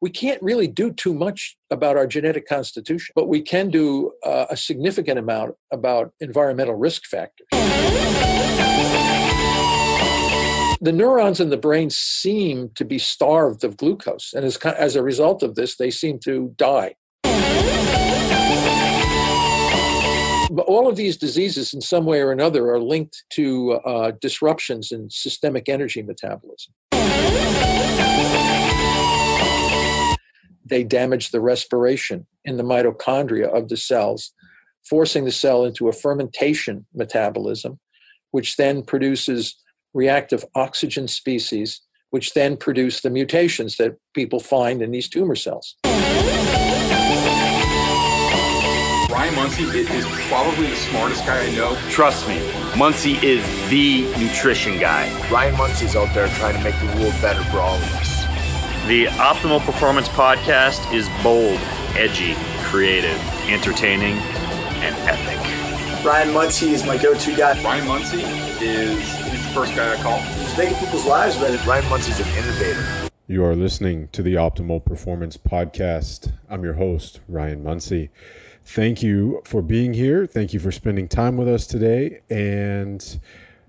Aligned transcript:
we 0.00 0.10
can't 0.10 0.42
really 0.42 0.66
do 0.68 0.92
too 0.92 1.14
much 1.14 1.56
about 1.70 1.96
our 1.96 2.06
genetic 2.06 2.46
constitution, 2.46 3.12
but 3.14 3.28
we 3.28 3.40
can 3.40 3.70
do 3.70 4.12
uh, 4.24 4.46
a 4.50 4.56
significant 4.56 5.18
amount 5.18 5.54
about 5.72 6.12
environmental 6.20 6.74
risk 6.74 7.06
factors. 7.06 7.46
The 10.80 10.92
neurons 10.92 11.40
in 11.40 11.48
the 11.48 11.56
brain 11.56 11.88
seem 11.90 12.70
to 12.74 12.84
be 12.84 12.98
starved 12.98 13.64
of 13.64 13.78
glucose, 13.78 14.34
and 14.34 14.44
as, 14.44 14.58
as 14.58 14.94
a 14.94 15.02
result 15.02 15.42
of 15.42 15.54
this, 15.54 15.76
they 15.76 15.90
seem 15.90 16.18
to 16.20 16.54
die. 16.56 16.94
But 20.48 20.66
all 20.66 20.86
of 20.86 20.96
these 20.96 21.16
diseases, 21.16 21.74
in 21.74 21.80
some 21.80 22.04
way 22.04 22.20
or 22.20 22.30
another, 22.30 22.70
are 22.70 22.80
linked 22.80 23.24
to 23.30 23.72
uh, 23.72 24.12
disruptions 24.20 24.92
in 24.92 25.10
systemic 25.10 25.68
energy 25.68 26.02
metabolism. 26.02 26.74
They 30.68 30.82
damage 30.82 31.30
the 31.30 31.40
respiration 31.40 32.26
in 32.44 32.56
the 32.56 32.64
mitochondria 32.64 33.46
of 33.46 33.68
the 33.68 33.76
cells, 33.76 34.32
forcing 34.84 35.24
the 35.24 35.32
cell 35.32 35.64
into 35.64 35.88
a 35.88 35.92
fermentation 35.92 36.86
metabolism, 36.92 37.78
which 38.32 38.56
then 38.56 38.82
produces 38.82 39.56
reactive 39.94 40.44
oxygen 40.56 41.06
species, 41.06 41.80
which 42.10 42.34
then 42.34 42.56
produce 42.56 43.00
the 43.00 43.10
mutations 43.10 43.76
that 43.76 43.96
people 44.12 44.40
find 44.40 44.82
in 44.82 44.90
these 44.90 45.08
tumor 45.08 45.36
cells. 45.36 45.76
Ryan 49.08 49.34
Munsey 49.36 49.62
is 49.64 50.04
probably 50.28 50.66
the 50.66 50.76
smartest 50.76 51.24
guy 51.24 51.46
I 51.46 51.54
know. 51.54 51.76
Trust 51.90 52.28
me, 52.28 52.38
Munsey 52.76 53.14
is 53.26 53.42
the 53.70 54.02
nutrition 54.18 54.78
guy. 54.78 55.08
Ryan 55.30 55.56
Munsey's 55.56 55.94
out 55.96 56.12
there 56.12 56.28
trying 56.28 56.56
to 56.56 56.62
make 56.62 56.78
the 56.80 56.86
world 57.00 57.14
better 57.22 57.42
for 57.44 57.60
all 57.60 57.76
of 57.76 57.94
us. 57.94 58.15
The 58.86 59.06
Optimal 59.06 59.60
Performance 59.62 60.06
Podcast 60.06 60.94
is 60.94 61.08
bold, 61.20 61.58
edgy, 61.96 62.36
creative, 62.66 63.20
entertaining, 63.48 64.14
and 64.78 64.94
epic. 65.08 66.04
Ryan 66.06 66.32
Munsey 66.32 66.70
is 66.70 66.86
my 66.86 66.96
go-to 66.96 67.34
guy. 67.34 67.60
Ryan 67.64 67.88
Munsey 67.88 68.22
is 68.22 69.00
he's 69.24 69.44
the 69.44 69.52
first 69.52 69.74
guy 69.74 69.92
I 69.92 70.00
call. 70.00 70.20
He's 70.20 70.56
making 70.56 70.76
people's 70.76 71.04
lives 71.04 71.36
better. 71.36 71.60
Ryan 71.68 71.88
Munsey's 71.90 72.20
an 72.20 72.28
innovator. 72.28 73.10
You 73.26 73.44
are 73.44 73.56
listening 73.56 74.06
to 74.12 74.22
the 74.22 74.34
Optimal 74.34 74.84
Performance 74.84 75.36
Podcast. 75.36 76.32
I'm 76.48 76.62
your 76.62 76.74
host, 76.74 77.18
Ryan 77.26 77.64
Munsey. 77.64 78.10
Thank 78.64 79.02
you 79.02 79.42
for 79.44 79.62
being 79.62 79.94
here. 79.94 80.26
Thank 80.26 80.52
you 80.52 80.60
for 80.60 80.70
spending 80.70 81.08
time 81.08 81.36
with 81.36 81.48
us 81.48 81.66
today. 81.66 82.20
And 82.30 83.18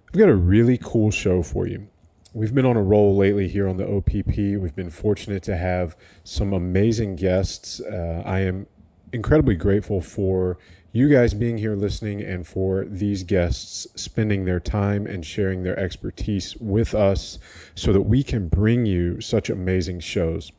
I've 0.10 0.20
got 0.20 0.30
a 0.30 0.36
really 0.36 0.78
cool 0.78 1.10
show 1.10 1.42
for 1.42 1.66
you. 1.66 1.88
We've 2.34 2.54
been 2.54 2.66
on 2.66 2.76
a 2.76 2.84
roll 2.84 3.16
lately 3.16 3.48
here 3.48 3.68
on 3.68 3.78
the 3.78 3.88
OPP. 3.88 4.38
We've 4.38 4.76
been 4.76 4.90
fortunate 4.90 5.44
to 5.44 5.56
have 5.56 5.96
some 6.24 6.52
amazing 6.54 7.16
guests. 7.16 7.80
Uh, 7.80 8.22
I 8.26 8.42
am 8.42 8.68
incredibly 9.14 9.56
grateful 9.56 10.02
for 10.02 10.58
you 10.92 11.10
guys 11.10 11.34
being 11.34 11.58
here 11.58 11.76
listening 11.76 12.22
and 12.22 12.46
for 12.46 12.84
these 12.86 13.24
guests 13.24 13.88
spending 13.96 14.46
their 14.46 14.60
time 14.60 15.08
and 15.08 15.26
sharing 15.26 15.64
their 15.64 15.80
expertise 15.80 16.56
with 16.58 16.94
us 16.94 17.40
so 17.76 17.94
that 17.94 18.02
we 18.02 18.24
can 18.24 18.50
bring 18.50 18.86
you 18.86 19.22
such 19.22 19.50
amazing 19.50 20.02
shows. 20.02 20.52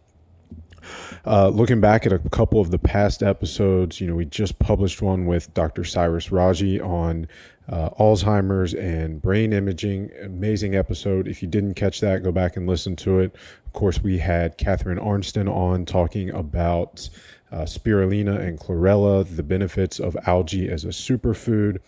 Uh, 1.26 1.48
looking 1.48 1.80
back 1.80 2.06
at 2.06 2.12
a 2.12 2.18
couple 2.30 2.60
of 2.60 2.70
the 2.70 2.78
past 2.78 3.22
episodes, 3.22 4.00
you 4.00 4.06
know, 4.06 4.14
we 4.14 4.24
just 4.24 4.58
published 4.58 5.02
one 5.02 5.26
with 5.26 5.52
Dr. 5.52 5.84
Cyrus 5.84 6.32
Raji 6.32 6.80
on 6.80 7.28
uh, 7.68 7.90
Alzheimer's 7.90 8.74
and 8.74 9.20
brain 9.20 9.52
imaging. 9.52 10.10
Amazing 10.22 10.74
episode. 10.74 11.28
If 11.28 11.42
you 11.42 11.48
didn't 11.48 11.74
catch 11.74 12.00
that, 12.00 12.22
go 12.22 12.32
back 12.32 12.56
and 12.56 12.66
listen 12.66 12.96
to 12.96 13.18
it. 13.18 13.34
Of 13.66 13.72
course, 13.72 14.02
we 14.02 14.18
had 14.18 14.56
Catharine 14.56 14.98
Arnston 14.98 15.48
on 15.48 15.84
talking 15.84 16.30
about 16.30 17.10
uh, 17.52 17.62
spirulina 17.62 18.38
and 18.40 18.58
chlorella, 18.58 19.24
the 19.24 19.42
benefits 19.42 19.98
of 19.98 20.16
algae 20.26 20.68
as 20.68 20.84
a 20.84 20.88
superfood. 20.88 21.78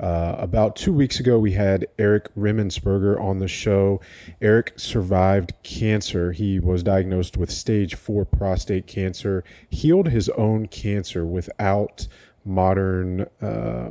Uh, 0.00 0.34
about 0.38 0.76
two 0.76 0.92
weeks 0.92 1.20
ago, 1.20 1.38
we 1.38 1.52
had 1.52 1.86
Eric 1.98 2.34
Rimmensberger 2.34 3.20
on 3.20 3.38
the 3.38 3.48
show. 3.48 4.00
Eric 4.42 4.74
survived 4.76 5.52
cancer. 5.62 6.32
He 6.32 6.58
was 6.58 6.82
diagnosed 6.82 7.36
with 7.36 7.50
stage 7.50 7.94
four 7.94 8.24
prostate 8.24 8.86
cancer, 8.86 9.44
healed 9.70 10.08
his 10.08 10.28
own 10.30 10.66
cancer 10.66 11.24
without 11.24 12.08
modern, 12.44 13.26
uh, 13.40 13.90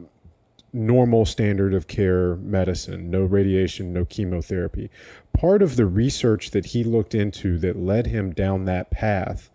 normal 0.75 1.25
standard 1.25 1.73
of 1.73 1.87
care 1.87 2.35
medicine, 2.35 3.09
no 3.09 3.23
radiation, 3.23 3.93
no 3.93 4.05
chemotherapy. 4.05 4.89
Part 5.33 5.61
of 5.61 5.75
the 5.75 5.85
research 5.85 6.51
that 6.51 6.67
he 6.67 6.83
looked 6.83 7.15
into 7.15 7.57
that 7.59 7.77
led 7.77 8.07
him 8.07 8.33
down 8.33 8.65
that 8.65 8.91
path 8.91 9.49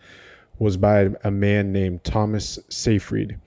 was 0.59 0.77
by 0.77 1.11
a 1.23 1.31
man 1.31 1.73
named 1.73 2.05
Thomas 2.05 2.59
Seyfried. 2.69 3.39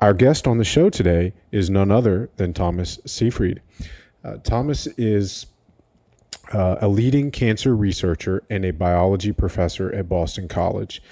Our 0.00 0.14
guest 0.14 0.46
on 0.46 0.58
the 0.58 0.64
show 0.64 0.90
today 0.90 1.32
is 1.50 1.70
none 1.70 1.90
other 1.90 2.30
than 2.36 2.52
Thomas 2.52 2.98
Seyfried. 3.06 3.60
Uh, 4.22 4.36
Thomas 4.38 4.86
is 4.98 5.46
uh, 6.52 6.76
a 6.80 6.88
leading 6.88 7.30
cancer 7.30 7.74
researcher 7.74 8.42
and 8.48 8.64
a 8.64 8.72
biology 8.72 9.32
professor 9.32 9.92
at 9.92 10.08
Boston 10.08 10.48
College. 10.48 11.02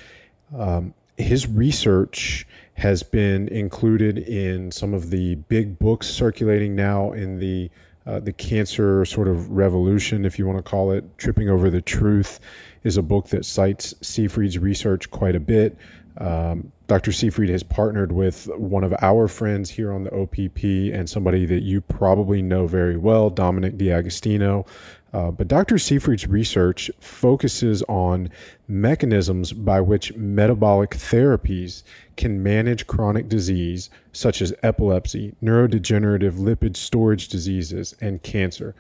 Um, 0.57 0.95
his 1.17 1.49
research 1.49 2.47
has 2.75 3.03
been 3.03 3.49
included 3.49 4.19
in 4.19 4.71
some 4.71 4.95
of 4.95 5.11
the 5.11 5.37
big 5.37 5.79
books 5.79 6.09
circulating 6.09 6.75
now 6.75 7.13
in 7.13 7.39
the 7.39 7.71
uh, 8.07 8.21
the 8.21 8.33
cancer 8.35 9.05
sort 9.07 9.29
of 9.29 9.51
revolution, 9.51 10.27
if 10.27 10.39
you 10.39 10.47
want 10.47 10.59
to 10.59 10.63
call 10.63 10.91
it. 10.91 11.05
Tripping 11.17 11.49
Over 11.49 11.71
the 11.71 11.81
Truth 11.81 12.39
is 12.83 12.99
a 12.99 13.03
book 13.03 13.29
that 13.29 13.47
cites 13.47 13.95
Seyfried's 14.03 14.59
research 14.59 15.11
quite 15.11 15.35
a 15.35 15.41
bit. 15.41 15.79
Um, 16.19 16.71
Dr. 16.87 17.13
Seyfried 17.13 17.49
has 17.49 17.63
partnered 17.63 18.13
with 18.13 18.47
one 18.57 18.85
of 18.85 18.95
our 19.01 19.27
friends 19.27 19.71
here 19.71 19.91
on 19.91 20.05
the 20.05 20.15
OPP 20.15 20.63
and 20.95 21.09
somebody 21.09 21.47
that 21.47 21.63
you 21.63 21.81
probably 21.81 22.43
know 22.43 22.67
very 22.67 22.97
well, 22.97 23.31
Dominic 23.31 23.79
D'Agostino. 23.79 24.67
Uh, 25.15 25.31
but 25.31 25.47
Dr. 25.47 25.79
Seyfried's 25.79 26.27
research 26.27 26.91
focuses 26.99 27.85
on 27.85 28.31
mechanisms 28.67 29.53
by 29.53 29.81
which 29.81 30.13
metabolic 30.17 30.91
therapies 30.91 31.85
can 32.17 32.43
manage 32.43 32.89
chronic 32.89 33.29
disease 33.29 33.91
such 34.13 34.43
as 34.43 34.53
epilepsy, 34.65 35.33
neurodegenerative 35.41 36.33
lipid 36.33 36.77
storage 36.77 37.29
diseases, 37.29 37.95
and 38.01 38.25
cancer. 38.25 38.75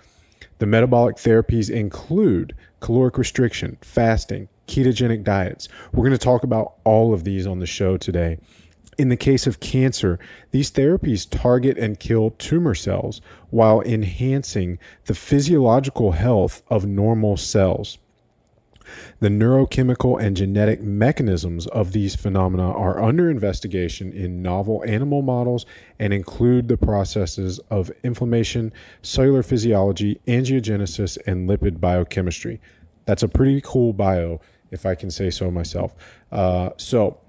The 0.59 0.67
metabolic 0.67 1.17
therapies 1.17 1.71
include 1.71 2.57
caloric 2.81 3.17
restriction, 3.17 3.79
fasting, 3.81 4.49
ketogenic 4.67 5.23
diets. 5.23 5.69
We're 5.93 6.03
going 6.03 6.13
to 6.13 6.19
talk 6.19 6.43
about 6.43 6.75
all 6.83 7.15
of 7.15 7.23
these 7.23 7.47
on 7.47 7.61
the 7.61 7.67
show 7.67 7.97
today. 7.97 8.39
In 8.99 9.09
the 9.09 9.17
case 9.17 9.47
of 9.47 9.61
cancer, 9.61 10.19
these 10.53 10.71
therapies 10.71 11.29
target 11.29 11.79
and 11.79 11.99
kill 11.99 12.31
tumor 12.31 12.75
cells 12.75 13.21
while 13.55 13.81
enhancing 13.83 14.81
the 15.05 15.15
physiological 15.15 16.11
health 16.11 16.61
of 16.67 16.85
normal 16.85 17.37
cells. 17.37 17.99
The 19.21 19.29
neurochemical 19.29 20.21
and 20.21 20.37
genetic 20.37 20.83
mechanisms 20.83 21.69
of 21.69 21.93
these 21.93 22.17
phenomena 22.17 22.73
are 22.73 23.01
under 23.01 23.31
investigation 23.31 24.13
in 24.13 24.43
novel 24.43 24.83
animal 24.85 25.23
models 25.23 25.67
and 26.01 26.13
include 26.13 26.67
the 26.67 26.77
processes 26.77 27.61
of 27.71 27.93
inflammation, 28.03 28.73
cellular 29.03 29.45
physiology, 29.45 30.21
angiogenesis, 30.27 31.17
and 31.25 31.49
lipid 31.49 31.81
biochemistry. 31.81 32.61
That's 33.05 33.23
a 33.23 33.29
pretty 33.29 33.61
cool 33.65 33.93
bio, 33.93 34.41
if 34.73 34.85
I 34.85 34.97
can 34.97 35.13
say 35.13 35.31
so 35.31 35.53
myself. 35.53 35.95
Uh, 36.33 36.71
so, 36.77 37.21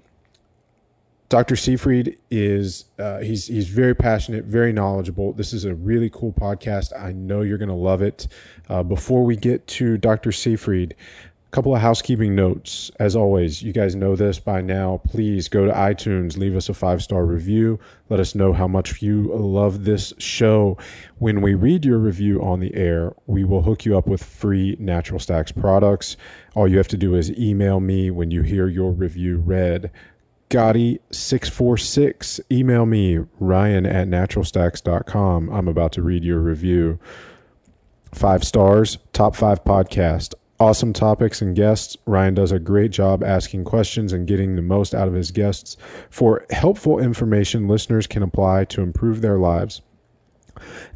Dr. 1.28 1.56
Seyfried 1.56 2.18
is 2.30 2.84
uh, 3.00 3.18
he's 3.18 3.46
he's 3.46 3.68
very 3.68 3.94
passionate, 3.94 4.44
very 4.44 4.72
knowledgeable. 4.72 5.32
This 5.32 5.52
is 5.52 5.64
a 5.64 5.74
really 5.74 6.08
cool 6.08 6.32
podcast. 6.32 6.98
I 6.98 7.12
know 7.12 7.40
you're 7.40 7.58
going 7.58 7.68
to 7.68 7.74
love 7.74 8.00
it. 8.00 8.28
Uh, 8.68 8.84
before 8.84 9.24
we 9.24 9.34
get 9.34 9.66
to 9.68 9.98
Dr. 9.98 10.30
Seyfried, 10.30 10.94
a 11.46 11.50
couple 11.50 11.74
of 11.74 11.80
housekeeping 11.80 12.36
notes. 12.36 12.92
As 13.00 13.16
always, 13.16 13.60
you 13.60 13.72
guys 13.72 13.96
know 13.96 14.14
this 14.14 14.38
by 14.38 14.60
now. 14.60 15.00
Please 15.04 15.48
go 15.48 15.64
to 15.64 15.72
iTunes, 15.72 16.36
leave 16.36 16.54
us 16.54 16.68
a 16.68 16.74
five 16.74 17.02
star 17.02 17.24
review. 17.24 17.80
Let 18.08 18.20
us 18.20 18.36
know 18.36 18.52
how 18.52 18.68
much 18.68 19.02
you 19.02 19.24
love 19.34 19.84
this 19.84 20.12
show. 20.18 20.78
When 21.18 21.40
we 21.40 21.54
read 21.54 21.84
your 21.84 21.98
review 21.98 22.40
on 22.40 22.60
the 22.60 22.72
air, 22.76 23.14
we 23.26 23.42
will 23.42 23.62
hook 23.62 23.84
you 23.84 23.98
up 23.98 24.06
with 24.06 24.22
free 24.22 24.76
Natural 24.78 25.18
Stacks 25.18 25.50
products. 25.50 26.16
All 26.54 26.68
you 26.68 26.76
have 26.76 26.88
to 26.88 26.96
do 26.96 27.16
is 27.16 27.36
email 27.36 27.80
me 27.80 28.12
when 28.12 28.30
you 28.30 28.42
hear 28.42 28.68
your 28.68 28.92
review 28.92 29.38
read. 29.38 29.90
Gotti646. 30.50 32.40
Email 32.50 32.86
me, 32.86 33.18
ryan 33.40 33.86
at 33.86 34.08
naturalstacks.com. 34.08 35.50
I'm 35.50 35.68
about 35.68 35.92
to 35.92 36.02
read 36.02 36.24
your 36.24 36.38
review. 36.38 36.98
Five 38.14 38.44
stars, 38.44 38.98
top 39.12 39.34
five 39.34 39.64
podcast. 39.64 40.34
Awesome 40.58 40.92
topics 40.94 41.42
and 41.42 41.54
guests. 41.54 41.96
Ryan 42.06 42.34
does 42.34 42.50
a 42.50 42.58
great 42.58 42.90
job 42.90 43.22
asking 43.22 43.64
questions 43.64 44.12
and 44.12 44.26
getting 44.26 44.56
the 44.56 44.62
most 44.62 44.94
out 44.94 45.08
of 45.08 45.12
his 45.12 45.30
guests. 45.30 45.76
For 46.08 46.46
helpful 46.50 46.98
information 46.98 47.68
listeners 47.68 48.06
can 48.06 48.22
apply 48.22 48.64
to 48.66 48.80
improve 48.80 49.20
their 49.20 49.38
lives. 49.38 49.82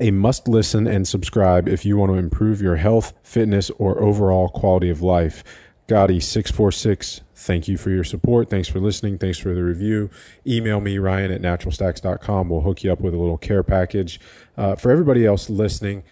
A 0.00 0.10
must 0.10 0.48
listen 0.48 0.86
and 0.86 1.06
subscribe 1.06 1.68
if 1.68 1.84
you 1.84 1.98
want 1.98 2.12
to 2.12 2.18
improve 2.18 2.62
your 2.62 2.76
health, 2.76 3.12
fitness, 3.22 3.68
or 3.78 4.00
overall 4.00 4.48
quality 4.48 4.88
of 4.88 5.02
life 5.02 5.44
Gotti646. 5.88 7.20
Thank 7.40 7.68
you 7.68 7.78
for 7.78 7.88
your 7.88 8.04
support. 8.04 8.50
Thanks 8.50 8.68
for 8.68 8.80
listening. 8.80 9.16
Thanks 9.16 9.38
for 9.38 9.54
the 9.54 9.64
review. 9.64 10.10
Email 10.46 10.80
me, 10.80 10.98
Ryan 10.98 11.32
at 11.32 11.40
naturalstacks.com. 11.40 12.50
We'll 12.50 12.60
hook 12.60 12.84
you 12.84 12.92
up 12.92 13.00
with 13.00 13.14
a 13.14 13.16
little 13.16 13.38
care 13.38 13.62
package. 13.62 14.20
Uh, 14.58 14.76
for 14.76 14.90
everybody 14.90 15.24
else 15.24 15.48
listening, 15.48 16.02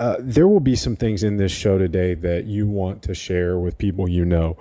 uh, 0.00 0.16
there 0.18 0.48
will 0.48 0.60
be 0.60 0.74
some 0.74 0.96
things 0.96 1.22
in 1.22 1.36
this 1.36 1.52
show 1.52 1.78
today 1.78 2.14
that 2.14 2.44
you 2.44 2.66
want 2.66 3.02
to 3.02 3.14
share 3.14 3.56
with 3.56 3.78
people 3.78 4.08
you 4.08 4.24
know. 4.24 4.56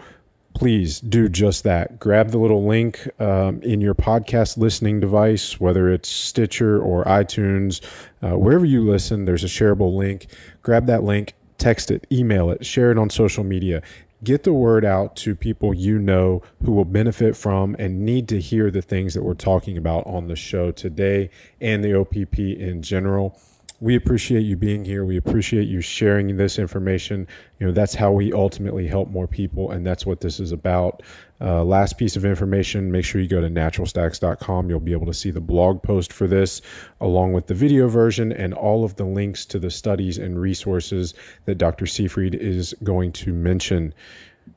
Please 0.54 1.00
do 1.02 1.28
just 1.28 1.64
that. 1.64 2.00
Grab 2.00 2.30
the 2.30 2.38
little 2.38 2.66
link 2.66 3.10
um, 3.20 3.60
in 3.64 3.82
your 3.82 3.96
podcast 3.96 4.58
listening 4.58 5.00
device, 5.00 5.60
whether 5.60 5.90
it's 5.90 6.08
Stitcher 6.08 6.80
or 6.80 7.04
iTunes, 7.06 7.82
uh, 8.22 8.38
wherever 8.38 8.66
you 8.66 8.82
listen, 8.88 9.26
there's 9.26 9.44
a 9.44 9.48
shareable 9.48 9.98
link. 9.98 10.28
Grab 10.62 10.86
that 10.86 11.04
link, 11.04 11.34
text 11.58 11.90
it, 11.90 12.06
email 12.12 12.52
it, 12.52 12.66
share 12.66 12.92
it 12.92 12.98
on 12.98 13.10
social 13.10 13.44
media. 13.44 13.82
Get 14.26 14.42
the 14.42 14.54
word 14.54 14.84
out 14.84 15.16
to 15.18 15.36
people 15.36 15.72
you 15.72 16.00
know 16.00 16.42
who 16.64 16.72
will 16.72 16.84
benefit 16.84 17.38
from 17.38 17.76
and 17.78 18.04
need 18.04 18.28
to 18.30 18.42
hear 18.42 18.72
the 18.72 18.82
things 18.82 19.14
that 19.14 19.22
we're 19.22 19.36
talking 19.36 19.78
about 19.78 20.08
on 20.08 20.30
the 20.30 20.36
show 20.36 20.72
today 20.72 21.30
and 21.62 21.84
the 21.84 21.94
OPP 21.94 22.40
in 22.40 22.82
general 22.82 23.40
we 23.80 23.96
appreciate 23.96 24.42
you 24.42 24.56
being 24.56 24.86
here. 24.86 25.06
We 25.06 25.18
appreciate 25.18 25.68
you 25.68 25.82
sharing 25.82 26.38
this 26.38 26.58
information. 26.58 27.28
You 27.60 27.68
know, 27.68 27.74
that's 27.74 27.94
how 27.94 28.12
we 28.12 28.32
ultimately 28.32 28.88
help 28.88 29.10
more 29.10 29.28
people, 29.28 29.72
and 29.72 29.86
that's 29.86 30.06
what 30.06 30.22
this 30.22 30.40
is 30.40 30.52
about. 30.52 31.04
Uh, 31.42 31.64
last 31.64 31.98
piece 31.98 32.16
of 32.16 32.24
information 32.24 32.90
make 32.92 33.04
sure 33.04 33.20
you 33.20 33.28
go 33.28 33.42
to 33.42 33.50
naturalstacks.com. 33.50 34.70
You'll 34.70 34.80
be 34.80 34.94
able 34.94 35.08
to 35.08 35.14
see 35.14 35.32
the 35.32 35.42
blog 35.42 35.84
post 35.84 36.14
for 36.14 36.28
this, 36.28 36.62
along 37.02 37.34
with 37.34 37.48
the 37.48 37.54
video 37.54 37.88
version 37.88 38.32
and 38.32 38.54
all 38.54 38.86
of 38.86 38.96
the 38.96 39.06
links 39.06 39.46
to 39.48 39.60
the 39.60 39.70
studies 39.70 40.18
and 40.18 40.40
resources 40.40 41.14
that 41.46 41.58
Dr. 41.58 41.86
Seyfried 41.86 42.36
is 42.36 42.74
going 42.84 43.12
to 43.14 43.34
mention. 43.34 43.94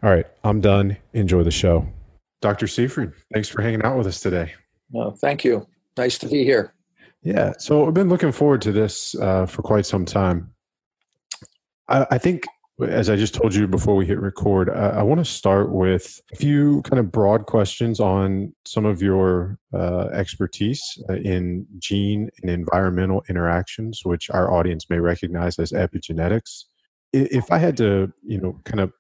All 0.03 0.11
right, 0.11 0.26
I'm 0.44 0.61
done. 0.61 0.97
Enjoy 1.15 1.43
the 1.43 1.50
show. 1.50 1.87
Dr. 2.41 2.69
Seyfried, 2.69 3.12
thanks 3.35 3.49
for 3.49 3.62
hanging 3.62 3.82
out 3.82 3.99
with 3.99 4.06
us 4.06 4.20
today. 4.20 4.55
Well, 4.91 5.11
thank 5.11 5.44
you. 5.44 5.67
Nice 5.97 6.19
to 6.19 6.29
be 6.29 6.44
here. 6.44 6.73
Yeah, 7.23 7.53
so 7.59 7.87
I've 7.87 7.94
been 7.94 8.09
looking 8.09 8.32
forward 8.32 8.62
to 8.62 8.73
this 8.73 9.15
uh, 9.17 9.47
for 9.47 9.62
quite 9.62 9.87
some 9.87 10.05
time. 10.05 10.53
I, 11.88 12.06
I, 12.12 12.19
think, 12.19 12.44
as 12.87 13.11
I 13.11 13.17
just 13.17 13.35
told 13.35 13.55
you 13.55 13.67
before 13.67 13.97
we 13.97 14.06
hit 14.06 14.20
record, 14.20 14.70
I, 14.70 14.91
I 14.91 15.03
want 15.03 15.19
to 15.19 15.25
start 15.25 15.73
with 15.73 16.20
a 16.32 16.37
few 16.37 16.82
kind 16.82 17.00
of 17.00 17.11
broad 17.11 17.47
questions 17.47 17.99
on 17.99 18.55
some 18.65 18.85
of 18.85 19.03
your 19.03 19.59
uh, 19.75 20.09
expertise 20.12 21.03
uh, 21.11 21.15
in 21.15 21.67
gene 21.79 22.31
and 22.43 22.50
environmental 22.50 23.25
interactions, 23.29 24.03
which 24.05 24.31
our 24.31 24.53
audience 24.53 24.88
may 24.88 24.99
recognize 24.99 25.59
as 25.59 25.73
epigenetics. 25.73 26.65
If 27.12 27.50
I 27.50 27.59
had 27.59 27.76
to, 27.79 28.12
you 28.23 28.41
know, 28.41 28.61
kind 28.65 28.81
of 28.81 28.93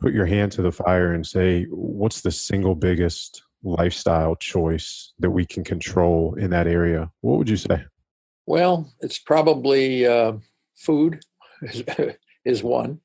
put 0.00 0.12
your 0.12 0.26
hand 0.26 0.52
to 0.52 0.62
the 0.62 0.72
fire 0.72 1.12
and 1.12 1.26
say, 1.26 1.64
what's 1.70 2.20
the 2.20 2.30
single 2.30 2.74
biggest 2.74 3.42
lifestyle 3.64 4.36
choice 4.36 5.12
that 5.18 5.30
we 5.30 5.46
can 5.46 5.64
control 5.64 6.34
in 6.34 6.50
that 6.50 6.66
area, 6.66 7.10
what 7.22 7.38
would 7.38 7.48
you 7.48 7.56
say? 7.56 7.84
Well, 8.46 8.92
it's 9.00 9.18
probably 9.18 10.06
uh, 10.06 10.34
food 10.76 11.24
is, 11.62 11.82
is 12.44 12.62
one. 12.62 13.00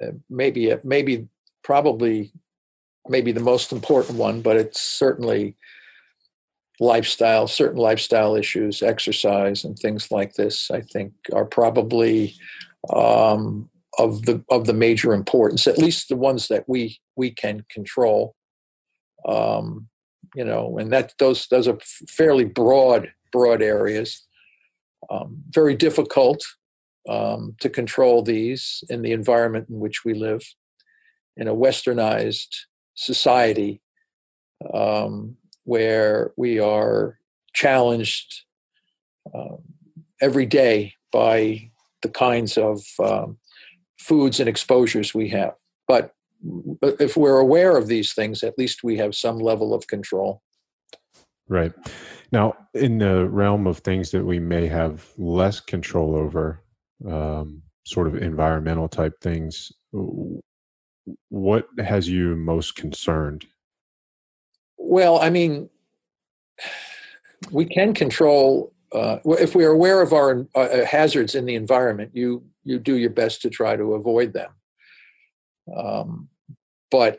Uh, 0.00 0.12
maybe, 0.30 0.72
uh, 0.72 0.78
maybe, 0.84 1.28
probably, 1.62 2.32
maybe 3.08 3.32
the 3.32 3.40
most 3.40 3.72
important 3.72 4.18
one, 4.18 4.40
but 4.40 4.56
it's 4.56 4.80
certainly 4.80 5.56
lifestyle. 6.80 7.46
Certain 7.46 7.78
lifestyle 7.78 8.34
issues, 8.36 8.82
exercise, 8.82 9.64
and 9.64 9.78
things 9.78 10.10
like 10.10 10.34
this. 10.34 10.70
I 10.70 10.80
think 10.80 11.12
are 11.32 11.44
probably 11.44 12.34
um, 12.92 13.70
of 13.98 14.24
the 14.26 14.44
of 14.50 14.66
the 14.66 14.72
major 14.72 15.14
importance. 15.14 15.66
At 15.66 15.78
least 15.78 16.08
the 16.08 16.16
ones 16.16 16.48
that 16.48 16.68
we 16.68 16.98
we 17.16 17.30
can 17.30 17.64
control 17.70 18.34
um, 19.28 19.88
you 20.34 20.44
know, 20.44 20.78
and 20.78 20.92
that 20.92 21.14
those 21.18 21.46
those 21.48 21.68
are 21.68 21.78
fairly 22.08 22.44
broad 22.44 23.12
broad 23.32 23.62
areas. 23.62 24.26
Um, 25.10 25.42
very 25.50 25.74
difficult 25.74 26.42
um, 27.08 27.56
to 27.60 27.68
control 27.68 28.22
these 28.22 28.82
in 28.88 29.02
the 29.02 29.12
environment 29.12 29.68
in 29.68 29.78
which 29.78 30.04
we 30.04 30.14
live, 30.14 30.42
in 31.36 31.46
a 31.46 31.54
westernized 31.54 32.54
society 32.94 33.82
um, 34.72 35.36
where 35.64 36.32
we 36.36 36.58
are 36.58 37.18
challenged 37.52 38.44
uh, 39.34 39.56
every 40.20 40.46
day 40.46 40.94
by 41.12 41.70
the 42.02 42.08
kinds 42.08 42.56
of 42.56 42.82
um, 43.02 43.38
foods 43.98 44.40
and 44.40 44.48
exposures 44.48 45.14
we 45.14 45.28
have. 45.28 45.54
But 45.86 46.14
if 46.82 47.16
we're 47.16 47.38
aware 47.38 47.76
of 47.76 47.86
these 47.86 48.12
things, 48.12 48.42
at 48.42 48.58
least 48.58 48.84
we 48.84 48.96
have 48.96 49.14
some 49.14 49.38
level 49.38 49.72
of 49.72 49.86
control. 49.86 50.42
Right. 51.48 51.72
Now, 52.32 52.54
in 52.74 52.98
the 52.98 53.28
realm 53.28 53.66
of 53.66 53.78
things 53.78 54.10
that 54.10 54.24
we 54.24 54.38
may 54.38 54.66
have 54.66 55.06
less 55.18 55.60
control 55.60 56.16
over, 56.16 56.62
um, 57.08 57.62
sort 57.86 58.06
of 58.06 58.16
environmental 58.16 58.88
type 58.88 59.20
things, 59.20 59.70
what 61.28 61.66
has 61.78 62.08
you 62.08 62.34
most 62.36 62.76
concerned? 62.76 63.44
Well, 64.78 65.20
I 65.20 65.30
mean, 65.30 65.68
we 67.50 67.66
can 67.66 67.92
control 67.94 68.72
uh, 68.92 69.18
if 69.24 69.54
we 69.54 69.64
are 69.64 69.72
aware 69.72 70.00
of 70.00 70.12
our 70.12 70.46
uh, 70.54 70.84
hazards 70.84 71.34
in 71.34 71.46
the 71.46 71.56
environment. 71.56 72.12
You 72.14 72.44
you 72.62 72.78
do 72.78 72.96
your 72.96 73.10
best 73.10 73.42
to 73.42 73.50
try 73.50 73.76
to 73.76 73.94
avoid 73.94 74.32
them. 74.32 74.50
Um, 75.76 76.28
but 76.94 77.18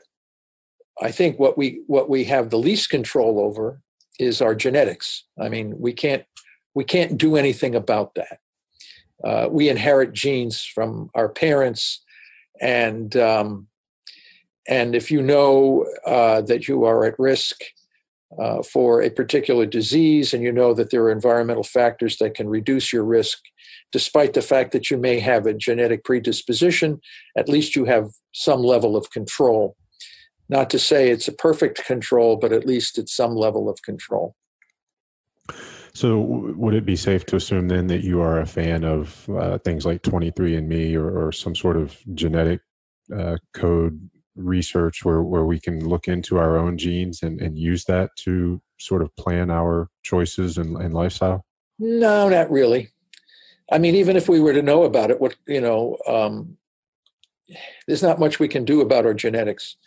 I 1.02 1.12
think 1.12 1.38
what 1.38 1.58
we 1.58 1.84
what 1.88 2.10
we 2.10 2.24
have 2.24 2.50
the 2.50 2.58
least 2.58 2.90
control 2.90 3.42
over 3.42 3.82
is 4.20 4.42
our 4.42 4.56
genetics. 4.56 5.26
I 5.38 5.50
mean, 5.50 5.78
we 5.78 5.92
can't 5.92 6.24
we 6.74 6.86
can't 6.86 7.18
do 7.18 7.36
anything 7.36 7.76
about 7.76 8.16
that. 8.16 8.40
Uh, 9.22 9.50
we 9.52 9.68
inherit 9.68 10.14
genes 10.14 10.64
from 10.64 11.10
our 11.14 11.28
parents, 11.28 12.02
and 12.62 13.18
um, 13.18 13.68
and 14.66 14.96
if 14.96 15.12
you 15.12 15.22
know 15.22 15.86
uh, 16.06 16.40
that 16.44 16.70
you 16.70 16.86
are 16.86 17.04
at 17.04 17.20
risk 17.20 17.58
uh, 18.40 18.64
for 18.64 19.02
a 19.02 19.10
particular 19.10 19.66
disease, 19.66 20.34
and 20.34 20.42
you 20.42 20.54
know 20.54 20.74
that 20.74 20.90
there 20.90 21.04
are 21.04 21.12
environmental 21.12 21.64
factors 21.66 22.16
that 22.20 22.34
can 22.34 22.48
reduce 22.48 22.94
your 22.94 23.04
risk, 23.04 23.40
despite 23.92 24.34
the 24.34 24.42
fact 24.42 24.72
that 24.72 24.90
you 24.90 24.98
may 24.98 25.20
have 25.20 25.46
a 25.46 25.54
genetic 25.54 26.04
predisposition, 26.04 27.00
at 27.38 27.50
least 27.50 27.76
you 27.76 27.86
have 27.86 28.10
some 28.34 28.62
level 28.62 28.96
of 28.96 29.10
control. 29.12 29.76
Not 30.50 30.70
to 30.72 30.80
say 30.80 31.10
it's 31.10 31.28
a 31.28 31.34
perfect 31.34 31.84
control, 31.86 32.36
but 32.36 32.52
at 32.52 32.66
least 32.66 32.98
it's 32.98 33.16
some 33.16 33.36
level 33.36 33.70
of 33.70 33.82
control. 33.82 34.36
So, 35.94 36.20
would 36.20 36.74
it 36.74 36.86
be 36.86 36.98
safe 36.98 37.26
to 37.28 37.38
assume 37.38 37.70
then 37.70 37.88
that 37.88 38.04
you 38.04 38.20
are 38.20 38.42
a 38.42 38.46
fan 38.46 38.84
of 38.84 39.30
uh, 39.30 39.60
things 39.60 39.86
like 39.86 40.02
23andMe 40.02 40.94
or, 40.96 41.28
or 41.28 41.32
some 41.32 41.56
sort 41.56 41.78
of 41.78 41.98
genetic 42.14 42.60
uh, 43.16 43.38
code 43.54 44.10
research 44.36 45.06
where, 45.06 45.22
where 45.22 45.46
we 45.46 45.60
can 45.60 45.88
look 45.88 46.10
into 46.10 46.38
our 46.38 46.58
own 46.58 46.78
genes 46.78 47.24
and, 47.24 47.40
and 47.40 47.58
use 47.58 47.86
that 47.86 48.10
to 48.18 48.62
sort 48.78 49.02
of 49.02 49.16
plan 49.16 49.50
our 49.50 49.88
choices 50.04 50.58
and, 50.58 50.76
and 50.78 50.94
lifestyle? 50.94 51.46
No, 51.80 52.28
not 52.28 52.52
really. 52.52 52.90
I 53.72 53.78
mean, 53.80 53.96
even 53.96 54.16
if 54.16 54.30
we 54.30 54.40
were 54.40 54.54
to 54.54 54.62
know 54.62 54.84
about 54.84 55.12
it, 55.12 55.20
what 55.20 55.36
you 55.48 55.62
know, 55.62 55.98
um, 56.08 56.58
there's 57.88 58.04
not 58.04 58.20
much 58.20 58.40
we 58.40 58.48
can 58.48 58.66
do 58.66 58.82
about 58.82 59.06
our 59.06 59.14
genetics. 59.14 59.78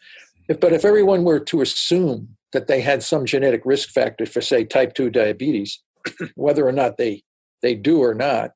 If, 0.49 0.61
but 0.61 0.73
if 0.73 0.85
everyone 0.85 1.25
were 1.25 1.40
to 1.40 1.61
assume 1.61 2.37
that 2.52 2.66
they 2.66 2.80
had 2.80 3.02
some 3.02 3.26
genetic 3.26 3.62
risk 3.64 3.90
factor 3.90 4.26
for, 4.26 4.40
say, 4.40 4.64
type 4.64 4.94
two 4.94 5.11
diabetes, 5.11 5.80
whether 6.35 6.66
or 6.66 6.73
not 6.73 6.97
they 6.97 7.23
they 7.62 7.75
do 7.75 8.02
or 8.02 8.14
not, 8.14 8.52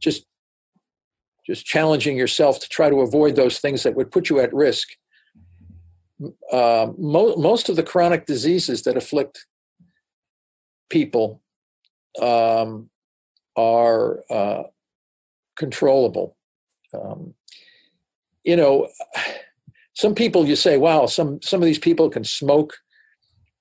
just 0.00 0.24
just 1.46 1.64
challenging 1.64 2.16
yourself 2.16 2.60
to 2.60 2.68
try 2.68 2.90
to 2.90 3.00
avoid 3.00 3.36
those 3.36 3.58
things 3.58 3.82
that 3.82 3.94
would 3.94 4.10
put 4.10 4.28
you 4.28 4.40
at 4.40 4.52
risk. 4.52 4.88
Uh, 6.52 6.88
mo- 6.98 7.36
most 7.36 7.68
of 7.68 7.76
the 7.76 7.82
chronic 7.82 8.26
diseases 8.26 8.82
that 8.82 8.96
afflict 8.96 9.46
people 10.90 11.40
um, 12.20 12.90
are 13.58 14.22
uh, 14.30 14.62
controllable. 15.56 16.36
Um, 16.94 17.34
you 18.44 18.56
know, 18.56 18.88
some 19.94 20.14
people 20.14 20.46
you 20.46 20.56
say, 20.56 20.78
wow, 20.78 21.06
some 21.06 21.42
some 21.42 21.60
of 21.60 21.66
these 21.66 21.78
people 21.78 22.08
can 22.08 22.24
smoke 22.24 22.78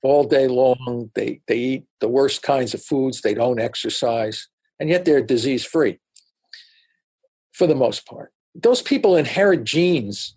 all 0.04 0.24
day 0.24 0.48
long. 0.48 1.10
They 1.16 1.42
they 1.48 1.58
eat 1.58 1.86
the 2.00 2.08
worst 2.08 2.44
kinds 2.44 2.74
of 2.74 2.84
foods. 2.84 3.22
They 3.22 3.34
don't 3.34 3.60
exercise, 3.60 4.48
and 4.80 4.88
yet 4.88 5.04
they're 5.04 5.22
disease 5.22 5.66
free 5.66 6.00
for 7.51 7.66
the 7.66 7.75
most 7.75 8.06
part. 8.06 8.32
Those 8.54 8.84
people 8.84 9.18
inherit 9.18 9.63
genes 9.63 10.36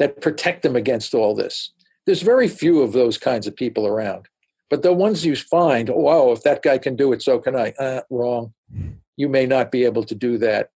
that 0.00 0.20
protect 0.20 0.62
them 0.62 0.74
against 0.74 1.14
all 1.14 1.34
this. 1.34 1.72
There's 2.06 2.22
very 2.22 2.48
few 2.48 2.82
of 2.82 2.92
those 2.92 3.18
kinds 3.18 3.46
of 3.46 3.54
people 3.54 3.86
around. 3.86 4.26
But 4.70 4.82
the 4.82 4.92
ones 4.92 5.26
you 5.26 5.34
find, 5.34 5.90
oh, 5.90 5.96
wow, 5.96 6.30
if 6.30 6.42
that 6.44 6.62
guy 6.62 6.78
can 6.78 6.94
do 6.94 7.12
it, 7.12 7.22
so 7.22 7.40
can 7.40 7.56
I. 7.56 7.72
Uh, 7.72 8.02
wrong. 8.08 8.54
You 9.16 9.28
may 9.28 9.44
not 9.44 9.72
be 9.72 9.84
able 9.84 10.04
to 10.04 10.14
do 10.14 10.38
that. 10.38 10.70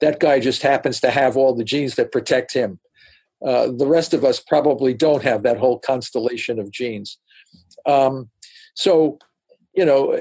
That 0.00 0.18
guy 0.18 0.40
just 0.40 0.62
happens 0.62 1.00
to 1.00 1.10
have 1.10 1.36
all 1.36 1.54
the 1.54 1.64
genes 1.64 1.94
that 1.96 2.10
protect 2.10 2.54
him. 2.54 2.80
Uh, 3.44 3.68
the 3.70 3.86
rest 3.86 4.14
of 4.14 4.24
us 4.24 4.40
probably 4.40 4.94
don't 4.94 5.22
have 5.22 5.42
that 5.42 5.58
whole 5.58 5.78
constellation 5.78 6.58
of 6.58 6.70
genes. 6.70 7.18
Um, 7.84 8.30
so, 8.74 9.18
you 9.74 9.84
know, 9.84 10.18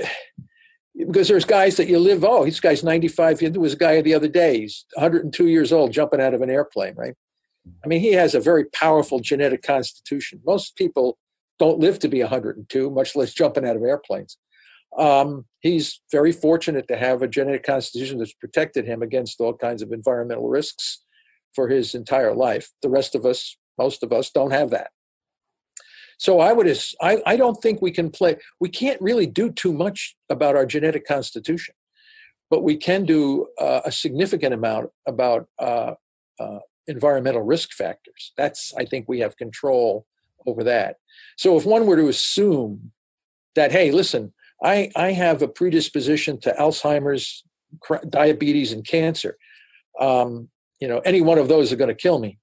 because 0.97 1.29
there's 1.29 1.45
guys 1.45 1.77
that 1.77 1.87
you 1.87 1.99
live, 1.99 2.23
oh, 2.25 2.45
this 2.45 2.59
guy's 2.59 2.83
95. 2.83 3.39
There 3.39 3.61
was 3.61 3.73
a 3.73 3.77
guy 3.77 4.01
the 4.01 4.13
other 4.13 4.27
day, 4.27 4.61
he's 4.61 4.85
102 4.95 5.47
years 5.47 5.71
old, 5.71 5.93
jumping 5.93 6.21
out 6.21 6.33
of 6.33 6.41
an 6.41 6.49
airplane, 6.49 6.95
right? 6.95 7.15
I 7.83 7.87
mean, 7.87 8.01
he 8.01 8.11
has 8.13 8.35
a 8.35 8.39
very 8.39 8.65
powerful 8.65 9.19
genetic 9.19 9.63
constitution. 9.63 10.41
Most 10.45 10.75
people 10.75 11.17
don't 11.59 11.79
live 11.79 11.99
to 11.99 12.07
be 12.07 12.21
102, 12.21 12.89
much 12.89 13.15
less 13.15 13.33
jumping 13.33 13.67
out 13.67 13.75
of 13.75 13.83
airplanes. 13.83 14.37
Um, 14.97 15.45
he's 15.59 16.01
very 16.11 16.31
fortunate 16.31 16.87
to 16.87 16.97
have 16.97 17.21
a 17.21 17.27
genetic 17.27 17.63
constitution 17.63 18.19
that's 18.19 18.33
protected 18.33 18.85
him 18.85 19.01
against 19.01 19.41
all 19.41 19.53
kinds 19.53 19.81
of 19.81 19.91
environmental 19.91 20.47
risks 20.47 21.03
for 21.53 21.67
his 21.67 21.95
entire 21.95 22.33
life. 22.33 22.71
The 22.81 22.89
rest 22.89 23.15
of 23.15 23.25
us, 23.25 23.57
most 23.77 24.03
of 24.03 24.13
us, 24.13 24.29
don't 24.29 24.51
have 24.51 24.69
that. 24.69 24.91
So 26.17 26.39
I 26.39 26.53
would, 26.53 26.67
I, 27.01 27.21
I 27.25 27.35
don't 27.35 27.61
think 27.61 27.81
we 27.81 27.91
can 27.91 28.09
play. 28.09 28.37
We 28.59 28.69
can't 28.69 29.01
really 29.01 29.27
do 29.27 29.51
too 29.51 29.73
much 29.73 30.15
about 30.29 30.55
our 30.55 30.65
genetic 30.65 31.05
constitution, 31.05 31.75
but 32.49 32.63
we 32.63 32.77
can 32.77 33.05
do 33.05 33.47
uh, 33.59 33.81
a 33.83 33.91
significant 33.91 34.53
amount 34.53 34.91
about 35.05 35.47
uh, 35.59 35.95
uh, 36.39 36.59
environmental 36.87 37.41
risk 37.41 37.73
factors. 37.73 38.31
That's 38.37 38.73
I 38.77 38.85
think 38.85 39.09
we 39.09 39.19
have 39.19 39.35
control 39.35 40.05
over 40.45 40.63
that. 40.63 40.97
So 41.37 41.57
if 41.57 41.65
one 41.65 41.85
were 41.85 41.97
to 41.97 42.07
assume 42.07 42.91
that, 43.55 43.71
hey, 43.71 43.91
listen, 43.91 44.33
I, 44.63 44.91
I 44.95 45.11
have 45.11 45.41
a 45.41 45.47
predisposition 45.47 46.39
to 46.41 46.53
Alzheimer's, 46.59 47.43
diabetes, 48.09 48.71
and 48.71 48.85
cancer. 48.85 49.37
Um, 49.99 50.49
you 50.79 50.87
know, 50.87 50.99
any 50.99 51.21
one 51.21 51.37
of 51.37 51.47
those 51.47 51.71
are 51.71 51.77
going 51.77 51.89
to 51.89 51.95
kill 51.95 52.19
me. 52.19 52.39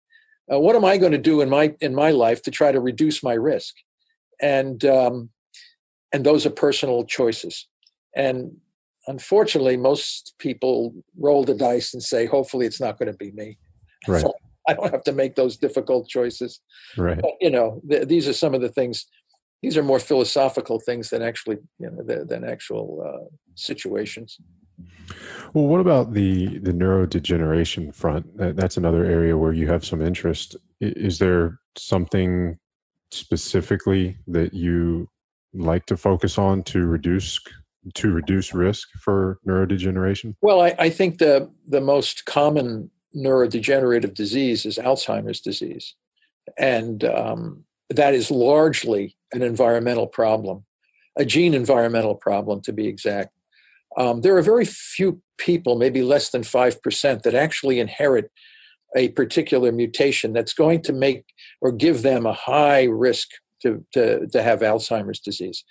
Uh, 0.52 0.58
what 0.58 0.76
am 0.76 0.84
I 0.84 0.96
going 0.98 1.12
to 1.12 1.18
do 1.18 1.40
in 1.40 1.48
my 1.48 1.74
in 1.80 1.94
my 1.94 2.10
life 2.10 2.42
to 2.42 2.50
try 2.50 2.72
to 2.72 2.80
reduce 2.80 3.22
my 3.22 3.34
risk? 3.34 3.74
And 4.40 4.84
um, 4.84 5.30
and 6.12 6.24
those 6.24 6.44
are 6.44 6.50
personal 6.50 7.04
choices. 7.04 7.66
And 8.14 8.56
unfortunately, 9.06 9.76
most 9.76 10.34
people 10.38 10.94
roll 11.18 11.44
the 11.44 11.54
dice 11.54 11.94
and 11.94 12.02
say, 12.02 12.26
hopefully, 12.26 12.66
it's 12.66 12.80
not 12.80 12.98
going 12.98 13.10
to 13.10 13.16
be 13.16 13.30
me. 13.32 13.58
Right. 14.06 14.22
So 14.22 14.34
I 14.68 14.74
don't 14.74 14.92
have 14.92 15.04
to 15.04 15.12
make 15.12 15.34
those 15.34 15.56
difficult 15.56 16.08
choices. 16.08 16.60
Right. 16.96 17.20
But, 17.20 17.32
you 17.40 17.50
know, 17.50 17.80
th- 17.88 18.08
these 18.08 18.28
are 18.28 18.32
some 18.32 18.54
of 18.54 18.60
the 18.60 18.68
things. 18.68 19.06
These 19.62 19.76
are 19.76 19.82
more 19.82 20.00
philosophical 20.00 20.80
things 20.80 21.10
than 21.10 21.22
actually, 21.22 21.58
you 21.78 21.90
know, 21.90 22.02
than, 22.02 22.26
than 22.26 22.44
actual 22.44 23.04
uh, 23.06 23.28
situations. 23.54 24.38
Well, 25.54 25.66
what 25.66 25.80
about 25.80 26.14
the 26.14 26.58
the 26.58 26.72
neurodegeneration 26.72 27.94
front? 27.94 28.26
That's 28.36 28.76
another 28.76 29.04
area 29.04 29.36
where 29.36 29.52
you 29.52 29.68
have 29.68 29.84
some 29.84 30.02
interest. 30.02 30.56
Is 30.80 31.18
there 31.18 31.60
something 31.76 32.58
specifically 33.10 34.16
that 34.26 34.54
you 34.54 35.08
like 35.54 35.86
to 35.86 35.96
focus 35.96 36.38
on 36.38 36.62
to 36.64 36.86
reduce 36.86 37.38
to 37.94 38.12
reduce 38.12 38.54
risk 38.54 38.88
for 39.00 39.38
neurodegeneration? 39.46 40.34
Well, 40.40 40.60
I, 40.60 40.74
I 40.78 40.90
think 40.90 41.18
the 41.18 41.50
the 41.66 41.80
most 41.80 42.24
common 42.24 42.90
neurodegenerative 43.16 44.14
disease 44.14 44.64
is 44.64 44.78
Alzheimer's 44.78 45.40
disease. 45.40 45.94
And 46.58 47.04
um, 47.04 47.64
that 47.90 48.14
is 48.14 48.30
largely 48.30 49.16
an 49.32 49.42
environmental 49.42 50.06
problem, 50.06 50.64
a 51.16 51.24
gene 51.24 51.54
environmental 51.54 52.14
problem 52.14 52.60
to 52.62 52.72
be 52.72 52.86
exact. 52.86 53.30
Um, 53.96 54.22
there 54.22 54.36
are 54.36 54.42
very 54.42 54.64
few 54.64 55.20
people, 55.38 55.76
maybe 55.76 56.02
less 56.02 56.30
than 56.30 56.42
5%, 56.42 57.22
that 57.22 57.34
actually 57.34 57.80
inherit 57.80 58.30
a 58.96 59.08
particular 59.10 59.72
mutation 59.72 60.32
that's 60.32 60.52
going 60.52 60.82
to 60.82 60.92
make 60.92 61.24
or 61.60 61.72
give 61.72 62.02
them 62.02 62.26
a 62.26 62.32
high 62.32 62.84
risk 62.84 63.28
to, 63.62 63.84
to, 63.92 64.26
to 64.28 64.42
have 64.42 64.60
Alzheimer's 64.60 65.20
disease. 65.20 65.64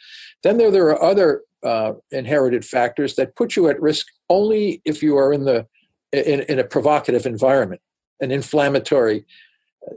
Then 0.44 0.58
there, 0.58 0.72
there 0.72 0.88
are 0.88 1.04
other 1.04 1.42
uh, 1.64 1.94
inherited 2.12 2.66
factors 2.66 3.16
that 3.16 3.36
put 3.36 3.56
you 3.56 3.68
at 3.70 3.82
risk 3.82 4.08
only 4.30 4.82
if 4.86 5.04
you 5.04 5.18
are 5.18 5.34
in 5.34 5.46
the 5.46 5.68
in, 6.12 6.41
in 6.41 6.60
a 6.60 6.63
provocative 6.63 7.25
environment, 7.25 7.82
an 8.20 8.32
inflammatory 8.32 9.25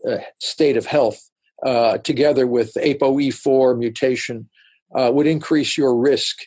uh, 0.09 0.19
state 0.39 0.77
of 0.77 0.87
health, 0.87 1.31
uh, 1.65 1.99
together 1.99 2.47
with 2.47 2.73
ApoE4 2.75 3.79
mutation, 3.79 4.49
uh, 4.95 5.11
would 5.13 5.27
increase 5.27 5.77
your 5.77 5.97
risk 5.97 6.43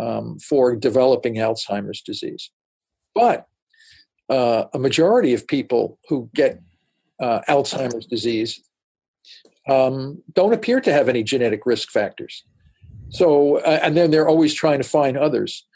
um, 0.00 0.38
for 0.38 0.74
developing 0.74 1.34
Alzheimer's 1.34 2.00
disease. 2.00 2.50
But 3.14 3.46
uh, 4.28 4.64
a 4.72 4.78
majority 4.78 5.34
of 5.34 5.46
people 5.46 5.98
who 6.08 6.30
get 6.34 6.60
uh, 7.20 7.40
Alzheimer's 7.48 8.06
disease 8.06 8.60
um, 9.68 10.22
don't 10.32 10.52
appear 10.52 10.80
to 10.80 10.92
have 10.92 11.08
any 11.08 11.22
genetic 11.22 11.66
risk 11.66 11.90
factors. 11.90 12.44
So, 13.10 13.58
uh, 13.58 13.80
and 13.82 13.96
then 13.96 14.10
they're 14.10 14.28
always 14.28 14.54
trying 14.54 14.78
to 14.78 14.88
find 14.88 15.16
others. 15.16 15.66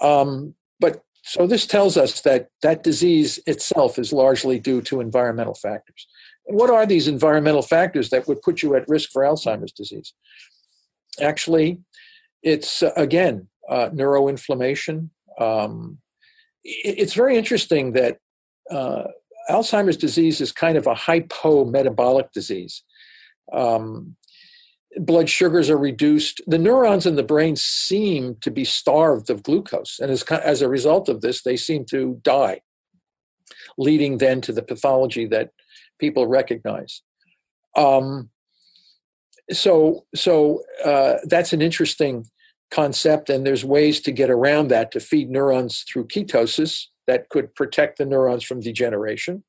Um, 0.00 0.54
but 0.80 1.02
so 1.28 1.46
this 1.46 1.66
tells 1.66 1.98
us 1.98 2.22
that 2.22 2.48
that 2.62 2.82
disease 2.82 3.38
itself 3.46 3.98
is 3.98 4.14
largely 4.14 4.58
due 4.58 4.80
to 4.82 5.02
environmental 5.02 5.52
factors. 5.52 6.08
What 6.44 6.70
are 6.70 6.86
these 6.86 7.06
environmental 7.06 7.60
factors 7.60 8.08
that 8.08 8.26
would 8.26 8.40
put 8.40 8.62
you 8.62 8.74
at 8.74 8.88
risk 8.88 9.10
for 9.10 9.24
Alzheimer's 9.24 9.72
disease? 9.72 10.14
Actually, 11.20 11.80
it's 12.42 12.82
uh, 12.82 12.92
again 12.96 13.48
uh, 13.68 13.90
neuroinflammation. 13.90 15.10
Um, 15.38 15.98
it's 16.64 17.12
very 17.12 17.36
interesting 17.36 17.92
that 17.92 18.16
uh, 18.70 19.04
Alzheimer's 19.50 19.98
disease 19.98 20.40
is 20.40 20.50
kind 20.50 20.78
of 20.78 20.86
a 20.86 20.94
hypometabolic 20.94 22.32
disease. 22.32 22.84
Um, 23.52 24.16
blood 24.96 25.28
sugars 25.28 25.68
are 25.70 25.78
reduced. 25.78 26.40
The 26.46 26.58
neurons 26.58 27.06
in 27.06 27.16
the 27.16 27.22
brain 27.22 27.56
seem 27.56 28.36
to 28.40 28.50
be 28.50 28.64
starved 28.64 29.30
of 29.30 29.42
glucose. 29.42 29.98
And 29.98 30.10
as, 30.10 30.22
as 30.24 30.62
a 30.62 30.68
result 30.68 31.08
of 31.08 31.20
this, 31.20 31.42
they 31.42 31.56
seem 31.56 31.84
to 31.86 32.18
die, 32.22 32.60
leading 33.76 34.18
then 34.18 34.40
to 34.42 34.52
the 34.52 34.62
pathology 34.62 35.26
that 35.26 35.50
people 35.98 36.26
recognize. 36.26 37.02
Um, 37.76 38.30
so 39.50 40.04
so 40.14 40.62
uh, 40.84 41.14
that's 41.24 41.52
an 41.52 41.62
interesting 41.62 42.26
concept, 42.70 43.30
and 43.30 43.46
there's 43.46 43.64
ways 43.64 44.00
to 44.02 44.12
get 44.12 44.30
around 44.30 44.68
that 44.68 44.90
to 44.92 45.00
feed 45.00 45.30
neurons 45.30 45.84
through 45.90 46.08
ketosis 46.08 46.84
that 47.06 47.30
could 47.30 47.54
protect 47.54 47.96
the 47.96 48.04
neurons 48.04 48.44
from 48.44 48.60
degeneration 48.60 49.42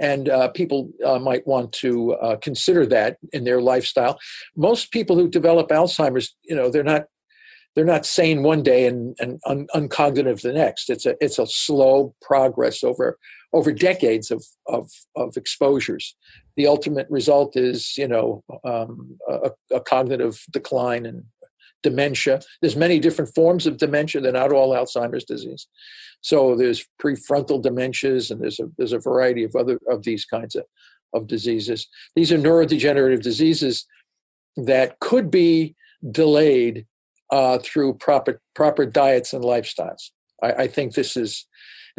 and 0.00 0.28
uh, 0.28 0.48
people 0.48 0.90
uh, 1.04 1.18
might 1.18 1.46
want 1.46 1.72
to 1.72 2.14
uh, 2.14 2.36
consider 2.36 2.86
that 2.86 3.18
in 3.32 3.44
their 3.44 3.60
lifestyle. 3.60 4.18
Most 4.56 4.90
people 4.90 5.14
who 5.14 5.28
develop 5.28 5.68
Alzheimer's, 5.68 6.34
you 6.42 6.56
know, 6.56 6.70
they're 6.70 6.82
not 6.82 7.04
they're 7.76 7.84
not 7.84 8.04
sane 8.04 8.42
one 8.42 8.64
day 8.64 8.86
and, 8.86 9.14
and 9.20 9.40
un- 9.46 9.68
uncognitive 9.76 10.40
the 10.42 10.52
next. 10.52 10.90
It's 10.90 11.06
a 11.06 11.14
it's 11.20 11.38
a 11.38 11.46
slow 11.46 12.14
progress 12.22 12.82
over 12.82 13.18
over 13.52 13.72
decades 13.72 14.30
of 14.30 14.44
of, 14.66 14.90
of 15.16 15.36
exposures. 15.36 16.16
The 16.56 16.66
ultimate 16.66 17.06
result 17.10 17.56
is, 17.56 17.96
you 17.96 18.08
know, 18.08 18.42
um, 18.64 19.18
a, 19.28 19.50
a 19.72 19.80
cognitive 19.80 20.42
decline 20.50 21.06
and 21.06 21.24
dementia. 21.82 22.40
There's 22.60 22.76
many 22.76 22.98
different 22.98 23.34
forms 23.34 23.66
of 23.66 23.76
dementia. 23.76 24.20
They're 24.20 24.32
not 24.32 24.52
all 24.52 24.74
Alzheimer's 24.74 25.24
disease. 25.24 25.66
So 26.20 26.54
there's 26.54 26.86
prefrontal 27.02 27.62
dementias, 27.62 28.30
and 28.30 28.40
there's 28.40 28.60
a 28.60 28.70
there's 28.76 28.92
a 28.92 28.98
variety 28.98 29.44
of 29.44 29.56
other 29.56 29.78
of 29.88 30.02
these 30.02 30.24
kinds 30.24 30.54
of, 30.54 30.64
of 31.14 31.26
diseases. 31.26 31.88
These 32.14 32.32
are 32.32 32.38
neurodegenerative 32.38 33.22
diseases 33.22 33.86
that 34.56 34.98
could 35.00 35.30
be 35.30 35.74
delayed 36.10 36.86
uh, 37.30 37.58
through 37.58 37.94
proper 37.94 38.40
proper 38.54 38.84
diets 38.84 39.32
and 39.32 39.44
lifestyles. 39.44 40.10
I, 40.42 40.52
I, 40.52 40.66
think 40.66 40.94
this 40.94 41.16
is 41.16 41.46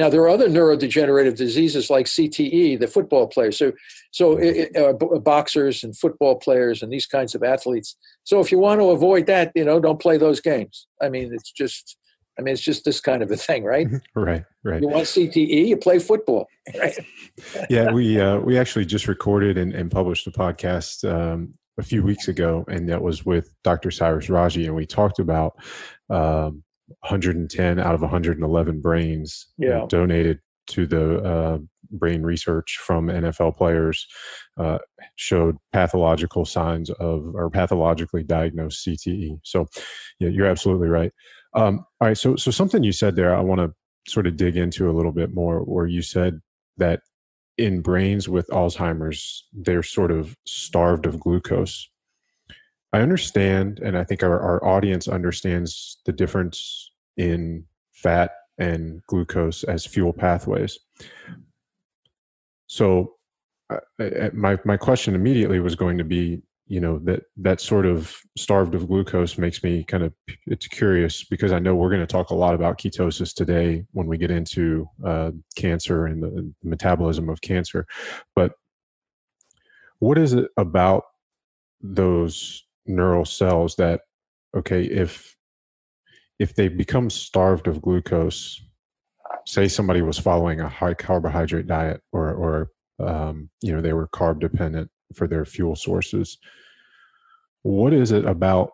now 0.01 0.10
there 0.10 0.22
are 0.22 0.29
other 0.29 0.50
neurodegenerative 0.50 1.36
diseases 1.36 1.91
like 1.91 2.08
CTE, 2.08 2.79
the 2.79 2.88
football 2.88 3.27
players. 3.27 3.55
So 3.55 3.72
so 4.12 4.36
it, 4.38 4.75
uh, 4.75 4.93
boxers 5.20 5.84
and 5.84 5.96
football 5.96 6.38
players 6.38 6.81
and 6.81 6.91
these 6.91 7.05
kinds 7.05 7.36
of 7.36 7.43
athletes. 7.43 7.96
So 8.24 8.39
if 8.39 8.51
you 8.51 8.58
want 8.58 8.81
to 8.81 8.89
avoid 8.89 9.27
that, 9.27 9.51
you 9.53 9.63
know, 9.63 9.79
don't 9.79 10.01
play 10.01 10.17
those 10.17 10.41
games. 10.41 10.88
I 11.03 11.10
mean, 11.10 11.31
it's 11.31 11.51
just 11.51 11.98
I 12.39 12.41
mean, 12.41 12.53
it's 12.53 12.63
just 12.63 12.84
this 12.84 13.00
kind 13.00 13.22
of 13.22 13.29
a 13.29 13.38
thing, 13.38 13.63
right? 13.63 13.88
right, 14.15 14.43
right. 14.63 14.81
You 14.81 14.88
want 14.88 15.05
CTE, 15.05 15.67
you 15.67 15.77
play 15.77 16.00
football. 16.00 16.48
Right? 16.75 16.98
yeah, 17.70 17.91
we 17.91 18.20
uh, 18.20 18.39
we 18.39 18.58
actually 18.58 18.86
just 18.86 19.08
recorded 19.08 19.60
and, 19.60 19.72
and 19.75 19.91
published 19.91 20.25
a 20.25 20.31
podcast 20.31 21.08
um, 21.08 21.53
a 21.77 21.84
few 21.84 22.01
weeks 22.01 22.27
ago, 22.27 22.65
and 22.67 22.89
that 22.89 23.03
was 23.03 23.24
with 23.24 23.53
Dr. 23.63 23.91
Cyrus 23.91 24.29
Raji, 24.29 24.65
and 24.65 24.75
we 24.75 24.88
talked 24.88 25.20
about 25.20 25.58
um, 26.10 26.63
110 27.00 27.79
out 27.79 27.95
of 27.95 28.01
111 28.01 28.81
brains 28.81 29.48
yeah. 29.57 29.86
donated 29.88 30.39
to 30.67 30.86
the 30.86 31.17
uh, 31.24 31.57
brain 31.91 32.24
research 32.24 32.79
from 32.81 33.07
NFL 33.07 33.57
players 33.57 34.07
uh, 34.57 34.77
showed 35.15 35.57
pathological 35.74 36.45
signs 36.45 36.89
of 36.91 37.36
or 37.36 37.50
pathologically 37.50 38.24
diagnosed 38.24 38.86
CTE. 38.88 39.39
So, 39.43 39.67
yeah, 40.19 40.29
you're 40.29 40.48
absolutely 40.48 40.88
right. 40.88 41.12
Um, 41.53 41.86
all 42.00 42.07
right, 42.07 42.17
so 42.17 42.36
so 42.38 42.50
something 42.50 42.83
you 42.83 42.93
said 42.93 43.15
there, 43.15 43.36
I 43.36 43.41
want 43.41 43.60
to 43.60 43.74
sort 44.07 44.27
of 44.27 44.38
dig 44.38 44.55
into 44.55 44.89
a 44.89 44.93
little 44.93 45.12
bit 45.12 45.33
more, 45.33 45.60
where 45.60 45.86
you 45.86 46.01
said 46.01 46.39
that 46.77 47.01
in 47.57 47.81
brains 47.81 48.29
with 48.29 48.48
Alzheimer's, 48.48 49.48
they're 49.53 49.83
sort 49.83 50.12
of 50.12 50.36
starved 50.45 51.05
of 51.05 51.19
glucose. 51.19 51.89
I 52.93 53.01
understand, 53.01 53.79
and 53.79 53.98
I 53.98 54.03
think 54.03 54.21
our, 54.21 54.39
our 54.39 54.65
audience 54.65 55.07
understands 55.07 55.98
the 56.05 56.12
difference 56.12 56.91
in 57.17 57.65
fat 57.93 58.31
and 58.57 59.01
glucose 59.07 59.63
as 59.63 59.86
fuel 59.86 60.12
pathways. 60.12 60.77
So, 62.67 63.15
uh, 63.69 63.79
my 64.33 64.57
my 64.65 64.75
question 64.75 65.15
immediately 65.15 65.62
was 65.62 65.75
going 65.75 65.98
to 65.98 66.03
be, 66.03 66.41
you 66.67 66.81
know, 66.81 67.00
that 67.00 67.24
that 67.38 67.62
sort 67.62 67.86
of 67.86 68.17
starved 68.38 68.75
of 68.75 68.88
glucose 68.88 69.38
makes 69.38 69.63
me 69.63 69.83
kind 69.86 70.03
of 70.03 70.13
it's 70.48 70.67
curious 70.67 71.24
because 71.24 71.53
I 71.53 71.60
know 71.60 71.75
we're 71.75 71.89
going 71.89 72.01
to 72.01 72.07
talk 72.07 72.31
a 72.31 72.36
lot 72.36 72.53
about 72.53 72.77
ketosis 72.77 73.33
today 73.33 73.86
when 73.91 74.07
we 74.07 74.17
get 74.17 74.31
into 74.31 74.89
uh, 75.05 75.31
cancer 75.55 76.07
and 76.07 76.21
the, 76.21 76.29
the 76.29 76.69
metabolism 76.69 77.29
of 77.29 77.39
cancer, 77.41 77.88
but 78.36 78.53
what 80.00 80.17
is 80.17 80.33
it 80.33 80.50
about 80.57 81.03
those 81.81 82.63
neural 82.85 83.25
cells 83.25 83.75
that 83.75 84.01
okay 84.55 84.83
if 84.83 85.35
if 86.39 86.55
they 86.55 86.67
become 86.67 87.09
starved 87.09 87.67
of 87.67 87.81
glucose 87.81 88.61
say 89.45 89.67
somebody 89.67 90.01
was 90.01 90.17
following 90.17 90.59
a 90.59 90.69
high 90.69 90.93
carbohydrate 90.93 91.67
diet 91.67 92.01
or 92.11 92.31
or 92.33 92.71
um, 93.05 93.50
you 93.61 93.73
know 93.73 93.81
they 93.81 93.93
were 93.93 94.07
carb 94.09 94.39
dependent 94.39 94.89
for 95.15 95.27
their 95.27 95.45
fuel 95.45 95.75
sources 95.75 96.38
what 97.63 97.93
is 97.93 98.11
it 98.11 98.25
about 98.25 98.71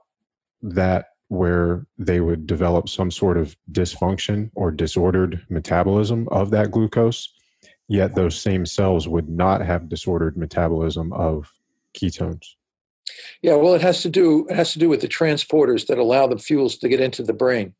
that 0.61 1.05
where 1.29 1.85
they 1.97 2.21
would 2.21 2.47
develop 2.47 2.87
some 2.87 3.11
sort 3.11 3.37
of 3.37 3.55
dysfunction 3.71 4.49
or 4.55 4.71
disordered 4.71 5.45
metabolism 5.49 6.27
of 6.29 6.51
that 6.51 6.71
glucose 6.71 7.33
yet 7.87 8.15
those 8.15 8.39
same 8.39 8.65
cells 8.65 9.07
would 9.07 9.29
not 9.29 9.61
have 9.61 9.89
disordered 9.89 10.37
metabolism 10.37 11.11
of 11.13 11.51
ketones 11.97 12.55
yeah, 13.41 13.55
well, 13.55 13.73
it 13.73 13.81
has 13.81 14.01
to 14.01 14.09
do 14.09 14.47
it 14.49 14.55
has 14.55 14.73
to 14.73 14.79
do 14.79 14.89
with 14.89 15.01
the 15.01 15.07
transporters 15.07 15.87
that 15.87 15.97
allow 15.97 16.27
the 16.27 16.37
fuels 16.37 16.77
to 16.77 16.89
get 16.89 17.01
into 17.01 17.23
the 17.23 17.33
brain. 17.33 17.73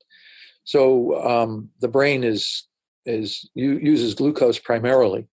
So 0.63 1.22
um, 1.25 1.69
the 1.79 1.88
brain 1.88 2.24
is 2.24 2.63
is 3.05 3.50
uses 3.55 4.13
glucose 4.15 4.60
primarily 4.60 5.27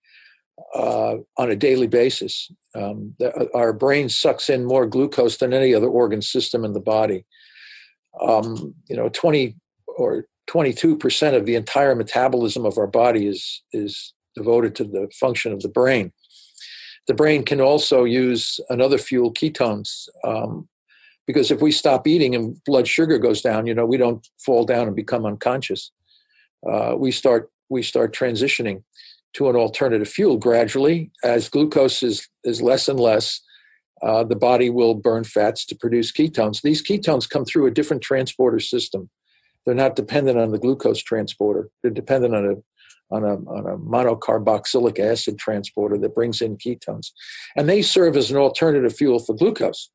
uh, 0.74 1.16
on 1.36 1.50
a 1.50 1.56
daily 1.56 1.88
basis. 1.88 2.50
Um, 2.74 3.14
the, 3.18 3.34
uh, 3.34 3.46
our 3.54 3.72
brain 3.72 4.08
sucks 4.08 4.48
in 4.48 4.64
more 4.64 4.86
glucose 4.86 5.36
than 5.38 5.52
any 5.52 5.74
other 5.74 5.88
organ 5.88 6.22
system 6.22 6.64
in 6.64 6.72
the 6.72 6.80
body. 6.80 7.24
Um, 8.20 8.74
you 8.88 8.96
know, 8.96 9.08
twenty 9.08 9.56
or 9.86 10.26
twenty-two 10.46 10.96
percent 10.96 11.36
of 11.36 11.46
the 11.46 11.56
entire 11.56 11.94
metabolism 11.94 12.64
of 12.64 12.78
our 12.78 12.86
body 12.86 13.26
is 13.26 13.62
is 13.72 14.14
devoted 14.36 14.74
to 14.76 14.84
the 14.84 15.08
function 15.20 15.52
of 15.52 15.60
the 15.60 15.68
brain 15.68 16.12
the 17.06 17.14
brain 17.14 17.44
can 17.44 17.60
also 17.60 18.04
use 18.04 18.60
another 18.70 18.98
fuel, 18.98 19.32
ketones, 19.32 20.08
um, 20.24 20.68
because 21.26 21.50
if 21.50 21.60
we 21.60 21.70
stop 21.70 22.06
eating 22.06 22.34
and 22.34 22.62
blood 22.64 22.86
sugar 22.86 23.18
goes 23.18 23.40
down, 23.40 23.66
you 23.66 23.74
know, 23.74 23.86
we 23.86 23.96
don't 23.96 24.26
fall 24.38 24.64
down 24.64 24.86
and 24.86 24.96
become 24.96 25.24
unconscious. 25.24 25.90
Uh, 26.68 26.94
we 26.96 27.10
start 27.10 27.50
we 27.70 27.82
start 27.82 28.14
transitioning 28.14 28.82
to 29.34 29.48
an 29.48 29.56
alternative 29.56 30.08
fuel 30.08 30.36
gradually 30.36 31.10
as 31.22 31.48
glucose 31.48 32.02
is 32.02 32.28
is 32.44 32.62
less 32.62 32.88
and 32.88 33.00
less. 33.00 33.40
Uh, 34.02 34.22
the 34.22 34.36
body 34.36 34.68
will 34.68 34.94
burn 34.94 35.24
fats 35.24 35.64
to 35.64 35.74
produce 35.74 36.12
ketones. 36.12 36.60
These 36.60 36.82
ketones 36.82 37.28
come 37.28 37.44
through 37.44 37.66
a 37.66 37.70
different 37.70 38.02
transporter 38.02 38.60
system. 38.60 39.08
They're 39.64 39.74
not 39.74 39.96
dependent 39.96 40.38
on 40.38 40.50
the 40.50 40.58
glucose 40.58 41.02
transporter. 41.02 41.70
They're 41.82 41.90
dependent 41.90 42.34
on 42.34 42.44
a 42.44 42.54
on 43.10 43.24
a, 43.24 43.34
on 43.34 43.66
a 43.66 43.78
monocarboxylic 43.78 44.98
acid 44.98 45.38
transporter 45.38 45.98
that 45.98 46.14
brings 46.14 46.40
in 46.40 46.56
ketones. 46.56 47.12
And 47.56 47.68
they 47.68 47.82
serve 47.82 48.16
as 48.16 48.30
an 48.30 48.36
alternative 48.36 48.94
fuel 48.94 49.18
for 49.18 49.34
glucose. 49.34 49.90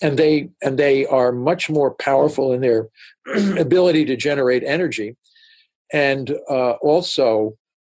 And 0.00 0.18
they, 0.18 0.50
and 0.62 0.78
they 0.78 1.06
are 1.06 1.32
much 1.32 1.68
more 1.68 1.92
powerful 1.94 2.52
in 2.52 2.60
their 2.60 2.88
ability 3.58 4.04
to 4.06 4.16
generate 4.16 4.62
energy. 4.64 5.16
And 5.92 6.36
uh, 6.48 6.72
also, 6.82 7.56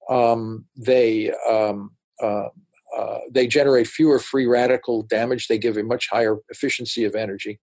um, 0.09 0.67
they, 0.77 1.33
um, 1.49 1.93
uh, 2.23 2.49
uh, 2.97 3.19
they 3.31 3.47
generate 3.47 3.87
fewer 3.87 4.19
free 4.19 4.47
radical 4.47 5.03
damage. 5.05 5.47
They 5.47 5.59
give 5.59 5.77
a 5.77 5.83
much 5.83 6.09
higher 6.11 6.37
efficiency 6.49 7.05
of 7.05 7.15
energy. 7.15 7.61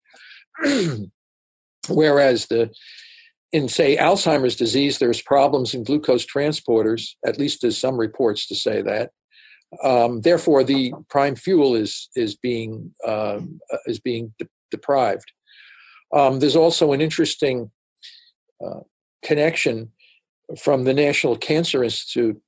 Whereas 1.88 2.46
the 2.46 2.70
in 3.52 3.68
say 3.68 3.96
Alzheimer's 3.96 4.56
disease, 4.56 4.98
there's 4.98 5.22
problems 5.22 5.74
in 5.74 5.84
glucose 5.84 6.26
transporters. 6.26 7.10
At 7.24 7.38
least 7.38 7.62
there's 7.62 7.78
some 7.78 7.96
reports 7.96 8.46
to 8.48 8.54
say 8.54 8.82
that. 8.82 9.10
Um, 9.82 10.20
therefore, 10.20 10.64
the 10.64 10.92
prime 11.08 11.36
fuel 11.36 11.74
is 11.74 12.08
is 12.14 12.36
being 12.36 12.94
um, 13.06 13.60
uh, 13.72 13.78
is 13.86 13.98
being 13.98 14.32
de- 14.38 14.48
deprived. 14.70 15.32
Um, 16.12 16.38
there's 16.38 16.56
also 16.56 16.92
an 16.92 17.00
interesting 17.00 17.70
uh, 18.64 18.80
connection 19.24 19.92
from 20.58 20.84
the 20.84 20.94
National 20.94 21.36
Cancer 21.36 21.82
Institute 21.82 22.40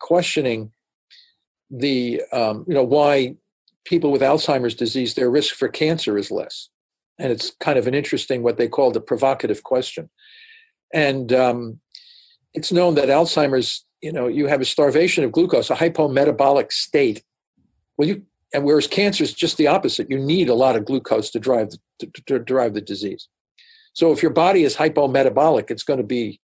questioning 0.00 0.72
the 1.70 2.22
um, 2.32 2.64
you 2.66 2.74
know 2.74 2.84
why 2.84 3.36
people 3.84 4.10
with 4.10 4.22
Alzheimer's 4.22 4.74
disease 4.74 5.14
their 5.14 5.30
risk 5.30 5.54
for 5.54 5.68
cancer 5.68 6.18
is 6.18 6.30
less, 6.30 6.68
and 7.18 7.32
it's 7.32 7.52
kind 7.60 7.78
of 7.78 7.86
an 7.86 7.94
interesting 7.94 8.42
what 8.42 8.56
they 8.56 8.68
call 8.68 8.90
the 8.90 9.00
provocative 9.00 9.62
question. 9.62 10.10
And 10.92 11.32
um, 11.32 11.80
it's 12.54 12.72
known 12.72 12.94
that 12.94 13.08
Alzheimer's, 13.08 13.84
you 14.02 14.12
know, 14.12 14.28
you 14.28 14.46
have 14.46 14.60
a 14.60 14.66
starvation 14.66 15.24
of 15.24 15.32
glucose, 15.32 15.70
a 15.70 15.74
hypometabolic 15.74 16.72
state. 16.72 17.22
Well, 17.96 18.08
you 18.08 18.22
and 18.54 18.64
whereas 18.64 18.86
cancer 18.86 19.24
is 19.24 19.34
just 19.34 19.56
the 19.56 19.66
opposite. 19.66 20.10
You 20.10 20.18
need 20.18 20.48
a 20.48 20.54
lot 20.54 20.76
of 20.76 20.84
glucose 20.84 21.30
to 21.30 21.40
drive 21.40 21.70
to, 21.98 22.10
to 22.26 22.38
drive 22.38 22.74
the 22.74 22.80
disease. 22.80 23.28
So 23.92 24.12
if 24.12 24.22
your 24.22 24.30
body 24.30 24.62
is 24.62 24.76
hypometabolic, 24.76 25.70
it's 25.70 25.82
going 25.82 25.98
to 25.98 26.06
be 26.06 26.40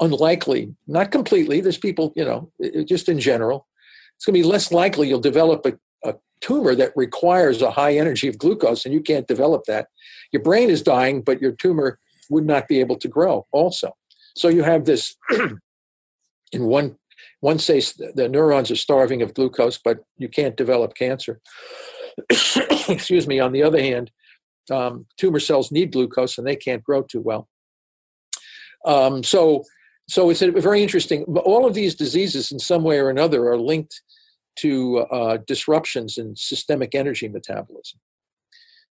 unlikely, 0.00 0.74
not 0.86 1.10
completely. 1.12 1.60
There's 1.60 1.78
people, 1.78 2.12
you 2.16 2.24
know, 2.24 2.50
just 2.84 3.08
in 3.08 3.20
general, 3.20 3.68
it's 4.16 4.24
going 4.24 4.34
to 4.34 4.42
be 4.42 4.48
less 4.48 4.72
likely 4.72 5.08
you'll 5.08 5.20
develop 5.20 5.64
a, 5.66 5.70
a 5.70 5.74
tumor 6.42 6.74
that 6.74 6.92
requires 6.94 7.62
a 7.62 7.70
high 7.70 7.96
energy 7.96 8.28
of 8.28 8.38
glucose, 8.38 8.84
and 8.84 8.92
you 8.92 9.00
can't 9.00 9.26
develop 9.26 9.64
that. 9.66 9.86
Your 10.32 10.42
brain 10.42 10.68
is 10.68 10.82
dying, 10.82 11.22
but 11.22 11.40
your 11.40 11.52
tumor 11.52 11.98
would 12.28 12.44
not 12.44 12.68
be 12.68 12.80
able 12.80 12.96
to 12.96 13.08
grow 13.08 13.46
also. 13.52 13.92
So 14.36 14.48
you 14.48 14.62
have 14.62 14.84
this 14.84 15.16
in 16.52 16.64
one 16.64 16.96
one 17.40 17.58
says 17.58 17.94
the 17.94 18.28
neurons 18.28 18.70
are 18.70 18.76
starving 18.76 19.20
of 19.20 19.34
glucose, 19.34 19.76
but 19.76 20.04
you 20.16 20.28
can't 20.28 20.56
develop 20.56 20.94
cancer. 20.94 21.40
Excuse 22.88 23.26
me. 23.26 23.40
On 23.40 23.50
the 23.50 23.64
other 23.64 23.80
hand, 23.80 24.12
um, 24.70 25.06
tumor 25.16 25.40
cells 25.40 25.72
need 25.72 25.92
glucose 25.92 26.38
and 26.38 26.46
they 26.46 26.54
can't 26.54 26.84
grow 26.84 27.02
too 27.02 27.20
well. 27.20 27.48
Um, 28.84 29.24
so, 29.24 29.64
so 30.08 30.30
it's 30.30 30.42
a 30.42 30.52
very 30.52 30.82
interesting. 30.82 31.24
All 31.24 31.66
of 31.66 31.74
these 31.74 31.96
diseases, 31.96 32.52
in 32.52 32.60
some 32.60 32.84
way 32.84 32.98
or 32.98 33.10
another, 33.10 33.48
are 33.48 33.58
linked 33.58 34.02
to 34.56 34.98
uh, 34.98 35.38
disruptions 35.46 36.18
in 36.18 36.36
systemic 36.36 36.94
energy 36.94 37.28
metabolism. 37.28 38.00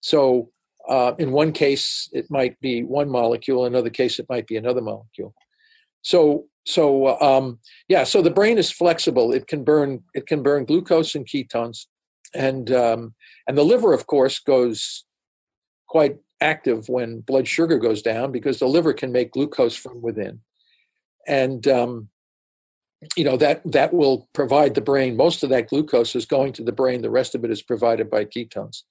So, 0.00 0.50
uh, 0.88 1.14
in 1.18 1.32
one 1.32 1.52
case, 1.52 2.08
it 2.12 2.30
might 2.30 2.60
be 2.60 2.84
one 2.84 3.08
molecule. 3.08 3.66
In 3.66 3.74
another 3.74 3.90
case, 3.90 4.18
it 4.18 4.26
might 4.28 4.46
be 4.46 4.56
another 4.56 4.80
molecule. 4.80 5.34
So, 6.02 6.46
so 6.64 7.20
um, 7.20 7.58
yeah. 7.88 8.04
So 8.04 8.22
the 8.22 8.30
brain 8.30 8.58
is 8.58 8.70
flexible. 8.70 9.32
It 9.32 9.46
can 9.46 9.64
burn. 9.64 10.04
It 10.14 10.26
can 10.26 10.42
burn 10.42 10.64
glucose 10.64 11.14
and 11.14 11.26
ketones, 11.26 11.86
and 12.34 12.70
um, 12.72 13.14
and 13.48 13.58
the 13.58 13.64
liver, 13.64 13.92
of 13.92 14.06
course, 14.06 14.38
goes 14.38 15.04
quite 15.88 16.18
active 16.40 16.88
when 16.88 17.20
blood 17.20 17.48
sugar 17.48 17.78
goes 17.78 18.02
down 18.02 18.30
because 18.30 18.58
the 18.58 18.66
liver 18.68 18.92
can 18.92 19.10
make 19.10 19.32
glucose 19.32 19.76
from 19.76 20.02
within, 20.02 20.40
and 21.26 21.66
um, 21.66 22.08
you 23.16 23.24
know 23.24 23.36
that 23.36 23.60
that 23.64 23.92
will 23.92 24.28
provide 24.32 24.74
the 24.74 24.80
brain. 24.80 25.16
Most 25.16 25.42
of 25.42 25.50
that 25.50 25.68
glucose 25.68 26.14
is 26.14 26.24
going 26.24 26.52
to 26.54 26.64
the 26.64 26.72
brain. 26.72 27.02
The 27.02 27.10
rest 27.10 27.34
of 27.34 27.44
it 27.44 27.50
is 27.50 27.62
provided 27.62 28.10
by 28.10 28.24
ketones. 28.24 28.82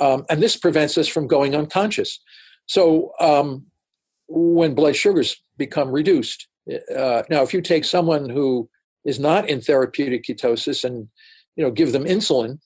Um, 0.00 0.26
and 0.28 0.42
this 0.42 0.56
prevents 0.56 0.98
us 0.98 1.08
from 1.08 1.26
going 1.26 1.54
unconscious. 1.54 2.20
So 2.66 3.12
um, 3.20 3.66
when 4.28 4.74
blood 4.74 4.96
sugars 4.96 5.40
become 5.56 5.90
reduced, 5.90 6.48
uh, 6.68 7.22
now 7.30 7.42
if 7.42 7.54
you 7.54 7.62
take 7.62 7.84
someone 7.84 8.28
who 8.28 8.68
is 9.04 9.18
not 9.20 9.48
in 9.48 9.60
therapeutic 9.60 10.24
ketosis 10.24 10.84
and 10.84 11.08
you 11.54 11.64
know 11.64 11.70
give 11.70 11.92
them 11.92 12.04
insulin, 12.04 12.58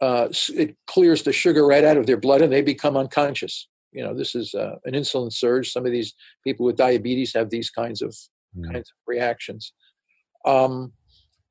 uh, 0.00 0.28
it 0.54 0.76
clears 0.86 1.22
the 1.22 1.32
sugar 1.32 1.66
right 1.66 1.84
out 1.84 1.96
of 1.96 2.06
their 2.06 2.16
blood 2.16 2.42
and 2.42 2.52
they 2.52 2.62
become 2.62 2.96
unconscious. 2.96 3.68
You 3.92 4.02
know 4.02 4.12
this 4.12 4.34
is 4.34 4.54
uh, 4.54 4.76
an 4.84 4.94
insulin 4.94 5.32
surge. 5.32 5.70
Some 5.70 5.86
of 5.86 5.92
these 5.92 6.14
people 6.42 6.66
with 6.66 6.76
diabetes 6.76 7.32
have 7.34 7.50
these 7.50 7.70
kinds 7.70 8.02
of 8.02 8.16
mm. 8.56 8.66
kinds 8.66 8.90
of 8.90 8.96
reactions. 9.06 9.72
Um, 10.44 10.92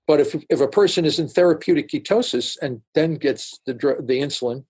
but 0.08 0.20
if 0.20 0.36
if 0.50 0.60
a 0.60 0.68
person 0.68 1.06
is 1.06 1.20
in 1.20 1.28
therapeutic 1.28 1.90
ketosis 1.90 2.58
and 2.62 2.82
then 2.94 3.16
gets 3.16 3.60
the 3.66 3.74
the 3.74 4.20
insulin, 4.20 4.66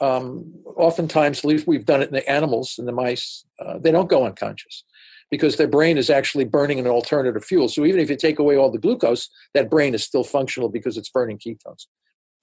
um, 0.00 0.52
oftentimes, 0.76 1.38
at 1.38 1.44
least 1.44 1.66
we've 1.66 1.86
done 1.86 2.02
it 2.02 2.08
in 2.08 2.14
the 2.14 2.28
animals 2.28 2.74
and 2.78 2.86
the 2.86 2.92
mice, 2.92 3.44
uh, 3.60 3.78
they 3.78 3.90
don't 3.90 4.08
go 4.08 4.26
unconscious. 4.26 4.84
because 5.30 5.56
their 5.56 5.68
brain 5.68 5.98
is 5.98 6.10
actually 6.10 6.44
burning 6.44 6.78
an 6.78 6.86
alternative 6.86 7.44
fuel. 7.44 7.68
So 7.68 7.84
even 7.84 8.00
if 8.00 8.10
you 8.10 8.16
take 8.16 8.38
away 8.38 8.56
all 8.56 8.70
the 8.70 8.78
glucose, 8.78 9.28
that 9.54 9.70
brain 9.70 9.94
is 9.94 10.04
still 10.04 10.24
functional 10.24 10.68
because 10.68 10.96
it's 10.96 11.10
burning 11.10 11.38
ketones. 11.38 11.86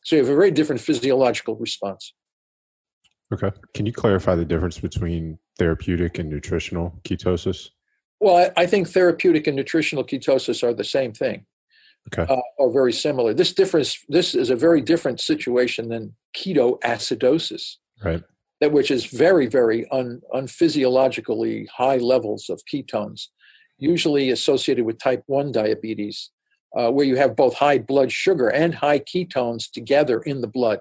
So 0.03 0.15
you 0.15 0.21
have 0.21 0.31
a 0.31 0.35
very 0.35 0.51
different 0.51 0.81
physiological 0.81 1.55
response. 1.55 2.13
Okay. 3.33 3.51
Can 3.73 3.85
you 3.85 3.93
clarify 3.93 4.35
the 4.35 4.45
difference 4.45 4.79
between 4.79 5.39
therapeutic 5.57 6.19
and 6.19 6.29
nutritional 6.29 6.99
ketosis? 7.03 7.69
Well, 8.23 8.37
I, 8.37 8.63
I 8.63 8.65
think 8.65 8.87
therapeutic 8.87 9.47
and 9.47 9.55
nutritional 9.57 10.05
ketosis 10.05 10.63
are 10.63 10.73
the 10.73 10.85
same 10.85 11.11
thing. 11.11 11.45
Okay. 12.07 12.31
Uh, 12.31 12.41
are 12.57 12.71
very 12.71 12.93
similar. 12.93 13.33
This 13.33 13.53
difference, 13.53 13.97
this 14.07 14.33
is 14.33 14.49
a 14.49 14.55
very 14.55 14.81
different 14.81 15.19
situation 15.19 15.89
than 15.89 16.15
ketoacidosis, 16.37 17.75
Right. 18.03 18.23
that 18.61 18.71
which 18.71 18.91
is 18.91 19.05
very, 19.05 19.47
very 19.47 19.87
un, 19.89 20.21
unphysiologically 20.33 21.67
high 21.67 21.97
levels 21.97 22.49
of 22.49 22.61
ketones, 22.71 23.27
usually 23.77 24.31
associated 24.31 24.85
with 24.85 24.99
type 24.99 25.23
one 25.27 25.51
diabetes, 25.51 26.29
uh, 26.77 26.91
where 26.91 27.05
you 27.05 27.17
have 27.17 27.35
both 27.35 27.55
high 27.55 27.77
blood 27.77 28.11
sugar 28.11 28.47
and 28.49 28.75
high 28.75 28.99
ketones 28.99 29.69
together 29.69 30.21
in 30.21 30.39
the 30.39 30.47
blood. 30.47 30.79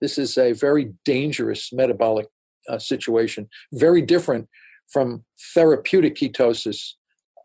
This 0.00 0.16
is 0.16 0.38
a 0.38 0.52
very 0.52 0.94
dangerous 1.04 1.72
metabolic 1.72 2.28
uh, 2.68 2.78
situation, 2.78 3.48
very 3.72 4.02
different 4.02 4.48
from 4.92 5.24
therapeutic 5.54 6.16
ketosis, 6.16 6.94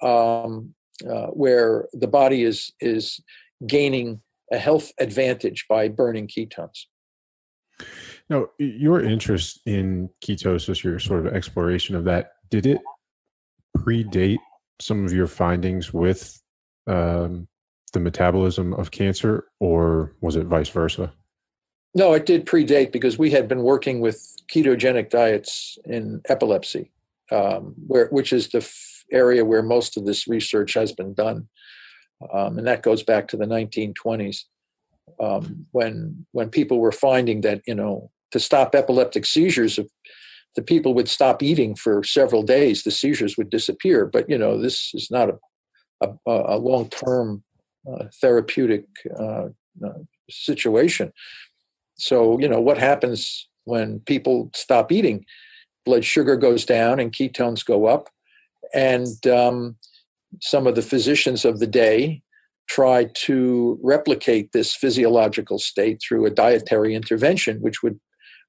um, 0.01 0.73
uh, 1.10 1.27
where 1.27 1.88
the 1.93 2.08
body 2.08 2.43
is 2.43 2.71
is 2.79 3.19
gaining 3.65 4.21
a 4.51 4.58
health 4.58 4.91
advantage 4.99 5.65
by 5.67 5.88
burning 5.88 6.27
ketones. 6.27 6.86
Now, 8.29 8.47
your 8.58 9.01
interest 9.01 9.62
in 9.65 10.10
ketosis, 10.23 10.84
your 10.84 10.99
sort 10.99 11.25
of 11.25 11.34
exploration 11.34 11.95
of 11.95 12.05
that, 12.05 12.34
did 12.49 12.65
it 12.65 12.81
predate 13.77 14.39
some 14.79 15.05
of 15.05 15.13
your 15.13 15.27
findings 15.27 15.93
with 15.93 16.41
um, 16.88 17.47
the 17.93 17.99
metabolism 17.99 18.73
of 18.73 18.91
cancer, 18.91 19.45
or 19.60 20.15
was 20.21 20.36
it 20.36 20.45
vice 20.45 20.69
versa? 20.69 21.13
No, 21.93 22.13
it 22.13 22.25
did 22.25 22.45
predate 22.45 22.91
because 22.91 23.17
we 23.17 23.31
had 23.31 23.47
been 23.47 23.63
working 23.63 24.01
with 24.01 24.36
ketogenic 24.51 25.10
diets 25.10 25.77
in 25.86 26.21
epilepsy, 26.27 26.91
um, 27.32 27.76
where 27.88 28.08
which 28.08 28.34
is 28.34 28.50
the 28.50 28.60
f- 28.60 29.04
area 29.12 29.46
where 29.46 29.64
most 29.64 29.98
of 29.98 30.06
this 30.06 30.28
research 30.28 30.74
has 30.74 30.92
been 30.92 31.14
done, 31.14 31.48
um, 32.34 32.58
and 32.58 32.68
that 32.68 32.84
goes 32.84 33.04
back 33.04 33.28
to 33.28 33.38
the 33.38 33.46
1920s, 33.46 34.44
um, 35.20 35.66
when 35.72 36.26
when 36.32 36.50
people 36.50 36.80
were 36.80 36.92
finding 36.92 37.42
that 37.42 37.62
you 37.68 37.76
know 37.76 38.12
to 38.32 38.40
stop 38.40 38.76
epileptic 38.76 39.26
seizures, 39.26 39.78
if 39.78 39.88
the 40.56 40.62
people 40.62 40.94
would 40.94 41.10
stop 41.10 41.44
eating 41.44 41.76
for 41.76 42.04
several 42.04 42.44
days, 42.44 42.84
the 42.84 42.92
seizures 42.92 43.38
would 43.38 43.50
disappear. 43.50 44.06
But 44.06 44.30
you 44.30 44.38
know 44.38 44.60
this 44.60 44.92
is 44.94 45.10
not 45.10 45.30
a 45.30 45.38
a, 46.02 46.10
a 46.26 46.58
long 46.58 46.90
term 46.90 47.44
uh, 47.92 48.06
therapeutic 48.22 48.86
uh, 49.20 49.50
uh, 49.86 50.00
situation. 50.30 51.12
So, 51.98 52.40
you 52.40 52.48
know, 52.48 52.60
what 52.60 52.78
happens 52.78 53.48
when 53.66 54.00
people 54.02 54.50
stop 54.54 54.92
eating? 54.92 55.26
Blood 55.86 56.04
sugar 56.04 56.36
goes 56.36 56.65
down 56.65 57.00
and 57.00 57.12
ketones 57.12 57.65
go 57.65 57.86
up. 57.86 58.10
And 58.74 59.26
um, 59.28 59.78
some 60.41 60.67
of 60.67 60.76
the 60.76 60.82
physicians 60.82 61.45
of 61.45 61.60
the 61.60 61.67
day 61.67 62.21
try 62.67 63.08
to 63.13 63.80
replicate 63.84 64.52
this 64.52 64.76
physiological 64.76 65.60
state 65.60 66.02
through 66.02 66.26
a 66.26 66.32
dietary 66.32 66.95
intervention, 66.95 67.62
which 67.62 67.84
would 67.84 68.00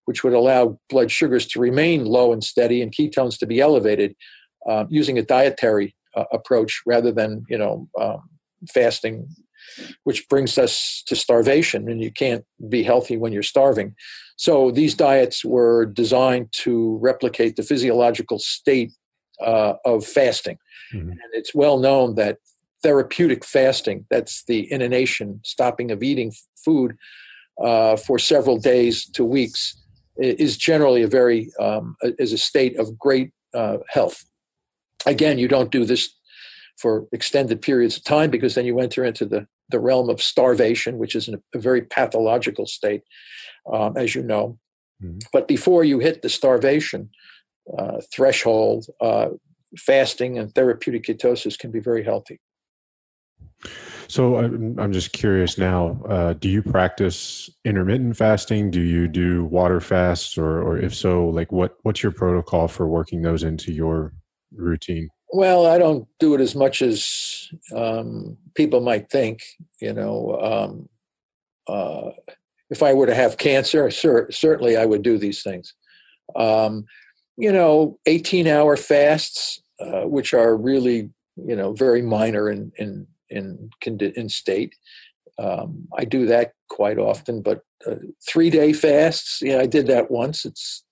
which 0.07 0.22
would 0.22 0.33
allow 0.33 0.79
blood 0.88 1.11
sugars 1.11 1.46
to 1.46 1.59
remain 1.59 2.05
low 2.05 2.33
and 2.33 2.44
steady 2.44 2.81
and 2.81 2.94
ketones 2.94 3.37
to 3.37 3.44
be 3.46 3.61
elevated 3.61 4.14
uh, 4.68 4.85
using 4.88 5.18
a 5.18 5.22
dietary 5.22 5.96
uh, 6.16 6.25
approach 6.33 6.81
rather 6.87 7.11
than 7.12 7.44
you 7.49 7.59
know 7.59 7.88
um, 8.01 8.22
fasting 8.72 9.29
which 10.05 10.29
brings 10.29 10.59
us 10.59 11.02
to 11.07 11.16
starvation 11.16 11.88
and 11.88 12.02
you 12.02 12.11
can't 12.11 12.44
be 12.68 12.83
healthy 12.83 13.16
when 13.16 13.33
you're 13.33 13.42
starving. 13.42 13.94
So 14.37 14.70
these 14.70 14.94
diets 14.94 15.44
were 15.44 15.87
designed 15.87 16.52
to 16.64 16.98
replicate 17.00 17.57
the 17.57 17.62
physiological 17.62 18.38
state 18.38 18.92
uh, 19.40 19.74
of 19.85 20.05
fasting. 20.07 20.59
Mhm. 20.94 21.11
and 21.11 21.31
it's 21.33 21.52
well 21.55 21.79
known 21.79 22.14
that 22.14 22.38
therapeutic 22.83 23.44
fasting 23.44 24.07
that's 24.09 24.44
the 24.44 24.70
inundation 24.70 25.40
stopping 25.42 25.90
of 25.90 26.02
eating 26.02 26.33
food 26.64 26.96
uh, 27.61 27.96
for 27.96 28.18
several 28.18 28.59
days 28.59 29.05
to 29.11 29.24
weeks, 29.24 29.74
is 30.18 30.57
generally 30.57 31.02
a 31.02 31.09
very 31.09 31.50
um, 31.59 31.96
is 32.18 32.33
a 32.33 32.38
state 32.38 32.79
of 32.79 32.98
great 32.98 33.31
uh, 33.55 33.79
health. 33.88 34.24
Again 35.07 35.38
you 35.38 35.48
don't 35.48 35.72
do 35.72 35.85
this 35.85 36.14
for 36.79 37.07
extended 37.12 37.61
periods 37.62 37.96
of 37.96 38.05
time 38.05 38.31
because 38.31 38.55
then 38.55 38.66
you 38.66 38.79
enter 38.79 39.05
into 39.05 39.24
the, 39.24 39.46
the 39.68 39.81
realm 39.81 40.09
of 40.09 40.22
starvation, 40.22 40.98
which 40.98 41.14
is 41.14 41.29
a 41.29 41.40
very 41.59 41.83
pathological 41.83 42.66
state, 42.66 43.02
um, 43.72 43.96
as 43.96 44.14
you 44.14 44.22
know. 44.22 44.59
Mhm. 45.02 45.22
But 45.33 45.48
before 45.48 45.85
you 45.85 45.98
hit 45.98 46.22
the 46.22 46.29
starvation 46.29 47.11
uh, 47.76 48.00
threshold, 48.12 48.87
uh, 49.00 49.31
fasting 49.76 50.38
and 50.38 50.55
therapeutic 50.55 51.05
ketosis 51.05 51.59
can 51.59 51.70
be 51.70 51.81
very 51.81 52.05
healthy. 52.05 52.40
So 54.09 54.37
I'm, 54.37 54.79
I'm 54.79 54.92
just 54.92 55.12
curious 55.12 55.59
now. 55.59 56.00
Uh, 56.09 56.33
do 56.35 56.48
you 56.48 56.62
practice 56.62 57.50
intermittent 57.64 58.16
fasting? 58.16 58.70
Do 58.70 58.81
you 58.81 59.09
do 59.09 59.44
water 59.46 59.81
fasts, 59.81 60.38
or, 60.38 60.62
or 60.62 60.79
if 60.79 60.94
so, 60.94 61.26
like 61.29 61.50
what 61.50 61.76
what's 61.83 62.02
your 62.02 62.12
protocol 62.12 62.68
for 62.68 62.87
working 62.87 63.22
those 63.22 63.42
into 63.42 63.72
your 63.72 64.12
routine? 64.52 65.09
Well, 65.33 65.67
I 65.67 65.79
don't 65.79 66.07
do 66.21 66.35
it 66.35 66.41
as 66.41 66.55
much 66.55 66.83
as 66.83 67.51
um, 67.75 68.37
people 68.55 68.81
might 68.81 69.11
think. 69.11 69.43
You 69.81 69.93
know, 69.93 70.39
um, 70.41 70.89
uh, 71.69 72.11
if 72.71 72.83
I 72.83 72.95
were 72.95 73.07
to 73.07 73.15
have 73.15 73.39
cancer, 73.39 73.91
cer- 73.91 74.31
certainly 74.31 74.77
I 74.77 74.87
would 74.87 75.03
do 75.03 75.19
these 75.19 75.43
things. 75.43 75.75
Um, 76.35 76.85
you 77.37 77.53
know, 77.53 77.99
18 78.07 78.47
hour 78.47 78.77
fasts, 78.77 79.61
uh, 79.81 80.03
which 80.03 80.33
are 80.33 80.57
really, 80.57 81.11
you 81.37 81.57
know, 81.57 81.73
very 81.73 82.03
minor 82.03 82.49
in, 82.49 82.73
in, 82.79 83.07
in, 83.29 83.71
in 83.85 84.29
state. 84.29 84.75
Um, 85.39 85.87
I 85.99 86.05
do 86.05 86.27
that 86.27 86.53
quite 86.71 86.99
often, 86.99 87.43
but 87.43 87.61
uh, 87.87 87.97
three 88.27 88.49
day 88.49 88.73
fasts, 88.73 89.41
yeah, 89.43 89.59
I 89.59 89.67
did 89.67 89.87
that 89.89 90.11
once. 90.11 90.45
It's, 90.47 90.83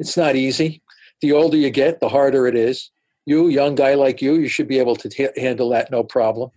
it's 0.00 0.16
not 0.16 0.34
easy. 0.34 0.82
The 1.20 1.32
older 1.32 1.56
you 1.56 1.70
get, 1.70 2.00
the 2.00 2.08
harder 2.08 2.48
it 2.48 2.56
is 2.56 2.90
you 3.26 3.48
young 3.48 3.74
guy 3.74 3.94
like 3.94 4.20
you 4.22 4.34
you 4.34 4.48
should 4.48 4.68
be 4.68 4.78
able 4.78 4.96
to 4.96 5.08
t- 5.08 5.28
handle 5.36 5.68
that 5.70 5.90
no 5.90 6.02
problem. 6.02 6.50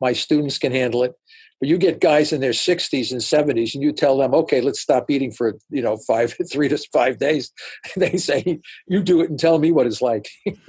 My 0.00 0.12
students 0.12 0.58
can 0.58 0.72
handle 0.72 1.02
it. 1.04 1.14
But 1.60 1.68
you 1.68 1.76
get 1.76 2.00
guys 2.00 2.32
in 2.32 2.40
their 2.40 2.52
60s 2.52 3.10
and 3.10 3.20
70s 3.20 3.74
and 3.74 3.82
you 3.82 3.90
tell 3.90 4.16
them 4.16 4.32
okay 4.32 4.60
let's 4.60 4.78
stop 4.80 5.10
eating 5.10 5.32
for 5.32 5.58
you 5.70 5.82
know 5.82 5.96
five 6.06 6.34
three 6.52 6.68
to 6.68 6.78
five 6.92 7.18
days. 7.18 7.50
And 7.94 8.02
they 8.04 8.16
say 8.16 8.60
you 8.86 9.02
do 9.02 9.20
it 9.20 9.30
and 9.30 9.38
tell 9.40 9.58
me 9.58 9.72
what 9.72 9.86
it's 9.86 10.00
like. 10.02 10.28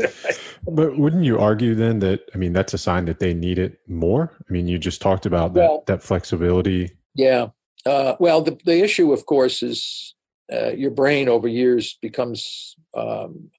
But 0.68 0.98
wouldn't 0.98 1.26
you 1.26 1.40
argue 1.40 1.74
then 1.76 2.00
that 2.00 2.22
I 2.34 2.38
mean 2.38 2.54
that's 2.54 2.74
a 2.74 2.78
sign 2.78 3.06
that 3.06 3.20
they 3.20 3.34
need 3.34 3.58
it 3.60 3.80
more? 3.88 4.36
I 4.48 4.52
mean, 4.52 4.68
you 4.68 4.78
just 4.78 5.02
talked 5.02 5.26
about 5.26 5.54
that 5.54 5.60
Well- 5.60 5.84
that 5.88 6.04
flexibility. 6.04 6.92
yeah. 7.16 7.48
Uh, 7.86 8.16
well 8.20 8.42
the, 8.42 8.58
the 8.66 8.84
issue 8.84 9.14
of 9.14 9.26
course 9.26 9.64
is 9.64 10.14
uh, 10.52 10.72
your 10.72 10.92
brain 10.92 11.30
over 11.30 11.48
years 11.48 11.98
becomes 12.02 12.76
um, 12.94 13.50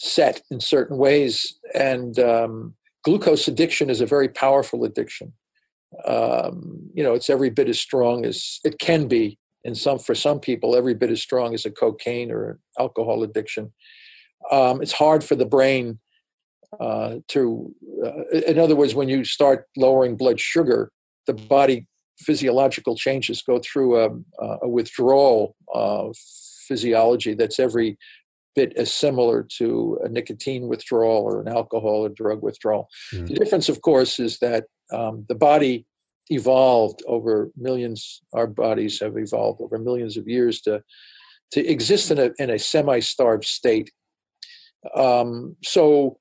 set 0.00 0.40
in 0.50 0.60
certain 0.60 0.96
ways. 0.96 1.58
And 1.74 2.18
um, 2.18 2.74
glucose 3.04 3.46
addiction 3.46 3.90
is 3.90 4.00
a 4.00 4.06
very 4.06 4.28
powerful 4.28 4.84
addiction. 4.84 5.34
Um, 6.06 6.88
you 6.94 7.02
know 7.02 7.14
it's 7.14 7.28
every 7.28 7.50
bit 7.50 7.68
as 7.68 7.80
strong 7.80 8.24
as 8.24 8.60
it 8.64 8.78
can 8.78 9.08
be 9.08 9.38
in 9.64 9.74
some 9.74 9.98
for 9.98 10.14
some 10.14 10.38
people 10.38 10.76
every 10.76 10.94
bit 10.94 11.10
as 11.10 11.20
strong 11.20 11.52
as 11.52 11.66
a 11.66 11.70
cocaine 11.70 12.30
or 12.30 12.58
alcohol 12.78 13.22
addiction. 13.22 13.72
Um, 14.50 14.80
it's 14.80 14.92
hard 14.92 15.22
for 15.24 15.34
the 15.34 15.44
brain 15.44 15.98
uh, 16.78 17.16
to 17.28 17.74
uh, 18.04 18.38
in 18.46 18.58
other 18.58 18.76
words 18.76 18.94
when 18.94 19.08
you 19.08 19.24
start 19.24 19.66
lowering 19.76 20.16
blood 20.16 20.38
sugar 20.38 20.92
the 21.26 21.34
body 21.34 21.86
physiological 22.18 22.96
changes 22.96 23.42
go 23.42 23.58
through 23.58 23.98
a, 23.98 24.10
a 24.62 24.68
withdrawal 24.68 25.56
physiology 26.68 27.34
that's 27.34 27.58
every 27.58 27.98
bit 28.54 28.72
as 28.76 28.92
similar 28.92 29.46
to 29.58 29.98
a 30.04 30.08
nicotine 30.08 30.66
withdrawal 30.66 31.22
or 31.22 31.40
an 31.40 31.48
alcohol 31.48 32.04
or 32.04 32.08
drug 32.08 32.42
withdrawal. 32.42 32.88
Mhm. 33.12 33.28
The 33.28 33.34
difference, 33.34 33.68
of 33.68 33.80
course, 33.82 34.18
is 34.18 34.38
that 34.38 34.64
um, 34.92 35.24
the 35.28 35.34
body 35.34 35.86
evolved 36.30 37.02
over 37.06 37.50
millions. 37.56 38.22
Our 38.32 38.46
bodies 38.46 39.00
have 39.00 39.16
evolved 39.16 39.60
over 39.60 39.78
millions 39.78 40.16
of 40.16 40.28
years 40.28 40.60
to 40.62 40.82
to 41.52 41.66
exist 41.66 42.10
in 42.10 42.18
a 42.18 42.30
in 42.38 42.50
a 42.50 42.58
semi-starved 42.58 43.44
state. 43.44 43.90
Um, 44.94 45.56
so, 45.64 46.16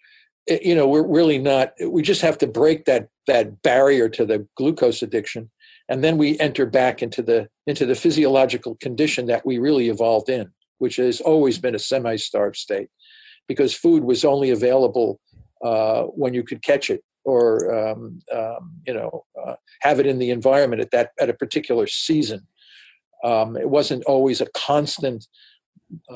you 0.48 0.76
know, 0.76 0.88
we're 0.88 1.08
really 1.08 1.38
not. 1.38 1.74
We 1.86 2.02
just 2.02 2.22
have 2.22 2.38
to 2.40 2.48
break 2.48 2.86
that 2.86 3.10
that 3.28 3.62
barrier 3.62 4.10
to 4.10 4.26
the 4.26 4.48
glucose 4.56 5.02
addiction, 5.02 5.52
and 5.88 6.04
then 6.04 6.18
we 6.18 6.40
enter 6.40 6.66
back 6.66 7.02
into 7.04 7.22
the 7.22 7.50
into 7.68 7.86
the 7.86 7.96
physiological 7.96 8.76
condition 8.76 9.28
that 9.28 9.46
we 9.46 9.60
really 9.60 9.90
evolved 9.90 10.30
in 10.30 10.52
which 10.80 10.96
has 10.98 11.22
always 11.22 11.60
been 11.60 11.76
a 11.76 11.80
semi-starved 11.80 12.56
state 12.56 12.90
because 13.48 13.74
food 13.74 14.04
was 14.04 14.26
only 14.26 14.50
available 14.50 15.20
uh, 15.64 16.04
when 16.04 16.34
you 16.34 16.44
could 16.44 16.62
catch 16.62 16.90
it 16.90 17.04
or 17.26 17.74
um, 17.74 18.22
um, 18.34 18.72
you 18.88 18.94
know 18.94 19.26
uh, 19.42 19.56
have 19.82 20.00
it 20.00 20.06
in 20.06 20.20
the 20.20 20.32
environment 20.32 20.82
at 20.82 20.92
that 20.92 21.12
at 21.20 21.30
a 21.30 21.34
particular 21.34 21.86
season. 21.88 22.48
Um, 23.24 23.58
it 23.58 23.70
wasn't 23.70 24.04
always 24.06 24.40
a 24.40 24.48
constant 24.56 25.28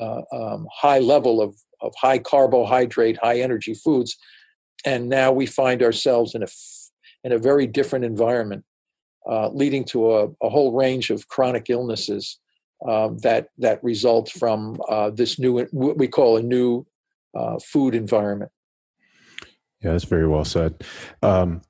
uh, 0.00 0.22
um, 0.32 0.66
high 0.72 0.98
level 0.98 1.40
of 1.40 1.56
of 1.80 1.92
high 2.00 2.18
carbohydrate, 2.18 3.18
high 3.18 3.40
energy 3.40 3.74
foods, 3.74 4.16
and 4.84 5.08
now 5.08 5.30
we 5.32 5.46
find 5.46 5.82
ourselves 5.82 6.34
in 6.34 6.42
a 6.42 6.48
in 7.22 7.32
a 7.32 7.38
very 7.38 7.66
different 7.66 8.04
environment, 8.04 8.64
uh, 9.28 9.48
leading 9.48 9.84
to 9.84 10.14
a, 10.14 10.28
a, 10.42 10.50
whole 10.50 10.72
range 10.72 11.08
of 11.10 11.26
chronic 11.28 11.70
illnesses 11.70 12.38
uh, 12.86 13.10
that 13.22 13.48
that 13.58 13.82
result 13.82 14.30
from 14.30 14.80
uh, 14.88 15.10
this 15.10 15.38
new 15.38 15.66
what 15.72 15.98
we 15.98 16.08
call 16.08 16.36
a 16.36 16.42
new 16.42 16.86
uh, 17.34 17.58
food 17.58 17.94
environment. 17.94 18.50
Yeah, 19.82 19.92
that's 19.92 20.04
very 20.04 20.26
well 20.26 20.44
said. 20.44 20.82
Um, 21.22 21.62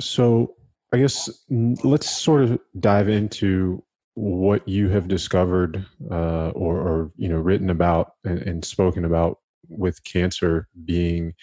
so 0.00 0.56
I 0.92 0.98
guess 0.98 1.28
let's 1.50 2.10
sort 2.10 2.42
of 2.42 2.58
dive 2.78 3.08
into 3.08 3.82
what 4.14 4.66
you 4.68 4.88
have 4.88 5.08
discovered 5.08 5.84
uh, 6.10 6.50
or, 6.50 6.76
or, 6.78 7.12
you 7.16 7.28
know 7.28 7.38
written 7.38 7.70
about 7.70 8.12
and, 8.24 8.38
and, 8.42 8.64
spoken 8.64 9.04
about 9.04 9.38
with 9.68 10.02
cancer 10.04 10.68
being 10.84 11.34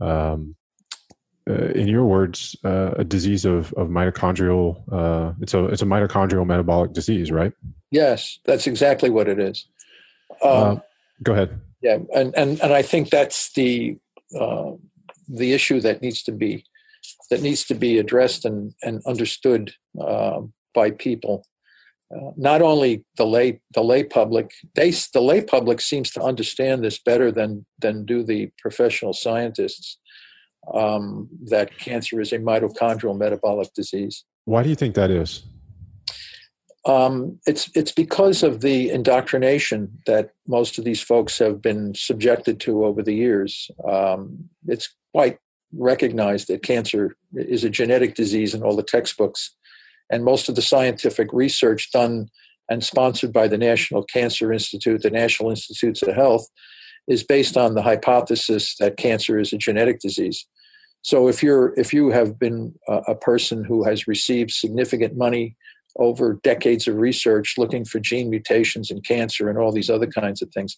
um, 0.00 0.56
uh, 1.48 1.68
in 1.68 1.86
your 1.86 2.04
words 2.04 2.56
uh, 2.64 2.94
a 2.96 3.04
disease 3.04 3.44
of, 3.44 3.72
of 3.74 3.88
mitochondrial 3.88 4.82
uh, 4.92 5.32
it's 5.40 5.54
a 5.54 5.66
it's 5.66 5.82
a 5.82 5.86
mitochondrial 5.86 6.44
metabolic 6.44 6.92
disease 6.92 7.30
right 7.30 7.52
yes 8.00 8.38
that's 8.46 8.66
exactly 8.66 9.10
what 9.16 9.26
it 9.28 9.38
is. 9.50 9.66
Uh, 10.42 10.70
um, 10.70 10.82
go 11.22 11.32
ahead. 11.32 11.50
Yeah 11.80 11.98
and, 12.18 12.28
and 12.40 12.50
and 12.64 12.72
i 12.80 12.82
think 12.92 13.10
that's 13.10 13.40
the 13.58 13.96
uh, 14.40 14.72
the 15.40 15.50
issue 15.58 15.80
that 15.86 16.02
needs 16.04 16.22
to 16.28 16.32
be 16.32 16.52
that 17.30 17.42
needs 17.42 17.62
to 17.70 17.74
be 17.74 17.92
addressed 18.02 18.42
and 18.48 18.58
and 18.86 18.94
understood 19.12 19.64
by 20.76 20.90
people. 20.92 21.44
Uh, 22.14 22.30
not 22.36 22.62
only 22.62 23.04
the 23.16 23.26
lay 23.26 23.60
the 23.74 23.82
lay 23.82 24.04
public 24.04 24.52
they 24.76 24.90
the 25.12 25.20
lay 25.20 25.40
public 25.42 25.80
seems 25.80 26.08
to 26.12 26.22
understand 26.22 26.84
this 26.84 26.98
better 27.10 27.32
than 27.32 27.66
than 27.80 28.04
do 28.04 28.22
the 28.22 28.48
professional 28.64 29.12
scientists 29.12 29.98
um, 30.72 31.28
that 31.44 31.76
cancer 31.78 32.20
is 32.20 32.32
a 32.32 32.38
mitochondrial 32.38 33.18
metabolic 33.18 33.68
disease. 33.74 34.24
Why 34.44 34.62
do 34.62 34.68
you 34.68 34.76
think 34.76 34.94
that 34.94 35.10
is 35.10 35.42
um, 36.86 37.38
it's 37.46 37.70
it's 37.74 37.92
because 37.92 38.42
of 38.42 38.60
the 38.60 38.90
indoctrination 38.90 39.98
that 40.06 40.30
most 40.46 40.78
of 40.78 40.84
these 40.84 41.02
folks 41.02 41.38
have 41.38 41.60
been 41.60 41.94
subjected 41.94 42.60
to 42.60 42.84
over 42.84 43.02
the 43.02 43.14
years 43.14 43.70
um, 43.88 44.48
it's 44.66 44.94
quite 45.12 45.38
recognized 45.72 46.48
that 46.48 46.62
cancer 46.62 47.16
is 47.34 47.64
a 47.64 47.70
genetic 47.70 48.14
disease 48.14 48.54
in 48.54 48.62
all 48.62 48.76
the 48.76 48.82
textbooks 48.82 49.54
and 50.10 50.24
most 50.24 50.48
of 50.48 50.54
the 50.54 50.62
scientific 50.62 51.32
research 51.32 51.90
done 51.92 52.28
and 52.68 52.84
sponsored 52.84 53.32
by 53.32 53.48
the 53.48 53.58
National 53.58 54.02
Cancer 54.02 54.52
Institute, 54.52 55.02
the 55.02 55.10
National 55.10 55.50
Institutes 55.50 56.02
of 56.02 56.14
Health, 56.14 56.46
is 57.08 57.22
based 57.22 57.56
on 57.56 57.74
the 57.74 57.82
hypothesis 57.82 58.76
that 58.78 58.96
cancer 58.96 59.38
is 59.38 59.52
a 59.52 59.58
genetic 59.58 60.00
disease. 60.00 60.46
So 61.02 61.28
if 61.28 61.42
you're 61.42 61.72
if 61.78 61.94
you 61.94 62.10
have 62.10 62.36
been 62.36 62.74
a, 62.88 62.94
a 63.08 63.14
person 63.14 63.62
who 63.62 63.84
has 63.84 64.08
received 64.08 64.50
significant 64.50 65.16
money 65.16 65.56
over 65.98 66.34
decades 66.42 66.86
of 66.86 66.96
research 66.96 67.54
looking 67.58 67.84
for 67.84 67.98
gene 67.98 68.30
mutations 68.30 68.90
in 68.90 69.00
cancer 69.00 69.48
and 69.48 69.58
all 69.58 69.72
these 69.72 69.90
other 69.90 70.06
kinds 70.06 70.42
of 70.42 70.50
things, 70.50 70.76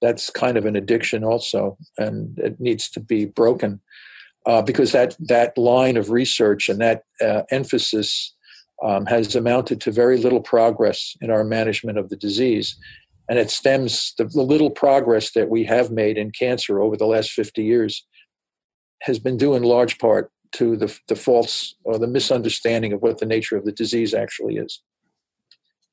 that's 0.00 0.30
kind 0.30 0.56
of 0.56 0.66
an 0.66 0.76
addiction 0.76 1.24
also, 1.24 1.76
and 1.98 2.38
it 2.38 2.60
needs 2.60 2.88
to 2.90 3.00
be 3.00 3.24
broken 3.24 3.80
uh, 4.46 4.62
because 4.62 4.92
that 4.92 5.16
that 5.18 5.56
line 5.58 5.96
of 5.96 6.10
research 6.10 6.68
and 6.68 6.80
that 6.80 7.02
uh, 7.20 7.42
emphasis 7.50 8.34
um, 8.82 9.06
has 9.06 9.34
amounted 9.34 9.80
to 9.80 9.90
very 9.90 10.18
little 10.18 10.40
progress 10.40 11.16
in 11.20 11.30
our 11.30 11.44
management 11.44 11.98
of 11.98 12.08
the 12.08 12.16
disease. 12.16 12.76
And 13.28 13.38
it 13.38 13.50
stems 13.50 14.14
the, 14.16 14.24
the 14.24 14.42
little 14.42 14.70
progress 14.70 15.32
that 15.32 15.50
we 15.50 15.64
have 15.64 15.90
made 15.90 16.16
in 16.16 16.30
cancer 16.30 16.80
over 16.80 16.96
the 16.96 17.06
last 17.06 17.32
50 17.32 17.62
years 17.62 18.06
has 19.02 19.18
been 19.18 19.36
due 19.36 19.54
in 19.54 19.62
large 19.62 19.98
part 19.98 20.30
to 20.52 20.76
the, 20.76 20.98
the 21.08 21.16
false 21.16 21.74
or 21.84 21.98
the 21.98 22.06
misunderstanding 22.06 22.92
of 22.92 23.02
what 23.02 23.18
the 23.18 23.26
nature 23.26 23.56
of 23.56 23.64
the 23.64 23.72
disease 23.72 24.14
actually 24.14 24.56
is. 24.56 24.82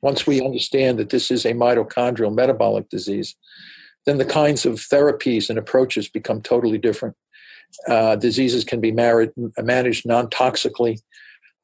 Once 0.01 0.27
we 0.27 0.41
understand 0.41 0.99
that 0.99 1.09
this 1.09 1.31
is 1.31 1.45
a 1.45 1.53
mitochondrial 1.53 2.33
metabolic 2.33 2.89
disease, 2.89 3.35
then 4.05 4.17
the 4.17 4.25
kinds 4.25 4.65
of 4.65 4.75
therapies 4.75 5.49
and 5.49 5.57
approaches 5.57 6.07
become 6.07 6.41
totally 6.41 6.77
different. 6.77 7.15
Uh, 7.87 8.15
diseases 8.15 8.63
can 8.63 8.79
be 8.79 8.91
married, 8.91 9.31
managed 9.57 10.05
non 10.05 10.27
toxically, 10.27 10.99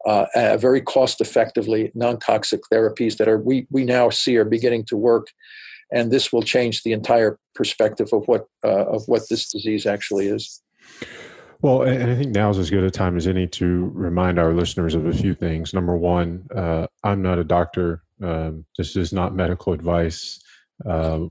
uh, 0.06 0.26
uh, 0.34 0.58
very 0.58 0.82
cost 0.82 1.22
effectively, 1.22 1.92
non 1.94 2.18
toxic 2.20 2.62
therapies 2.74 3.18
that 3.18 3.28
are 3.28 3.38
we, 3.38 3.68
we 3.70 3.86
now 3.86 4.10
see 4.10 4.36
are 4.38 4.46
beginning 4.46 4.84
to 4.86 4.98
work. 4.98 5.28
And 5.94 6.10
this 6.10 6.32
will 6.32 6.42
change 6.42 6.84
the 6.84 6.94
entire 6.94 7.38
perspective 7.54 8.10
of 8.14 8.28
what 8.28 8.48
uh, 8.64 8.86
of 8.86 9.04
what 9.08 9.24
this 9.30 9.52
disease 9.52 9.86
actually 9.86 10.28
is. 10.28 10.62
Well, 11.62 11.84
and 11.84 12.10
I 12.10 12.16
think 12.16 12.34
now 12.34 12.50
is 12.50 12.58
as 12.58 12.72
good 12.72 12.84
a 12.84 12.90
time 12.90 13.18
as 13.18 13.28
any 13.28 13.48
to 13.48 13.92
remind 13.94 14.40
our 14.40 14.54
listeners 14.54 14.96
of 14.96 15.06
a 15.06 15.14
few 15.14 15.36
things. 15.36 15.74
Number 15.74 15.96
one, 15.96 16.48
uh, 16.56 16.88
I'm 17.04 17.22
not 17.22 17.38
a 17.38 17.44
doctor. 17.44 18.02
Um, 18.22 18.66
this 18.78 18.96
is 18.96 19.14
not 19.14 19.36
medical 19.36 19.72
advice. 19.72 20.40
Uh, 20.84 21.26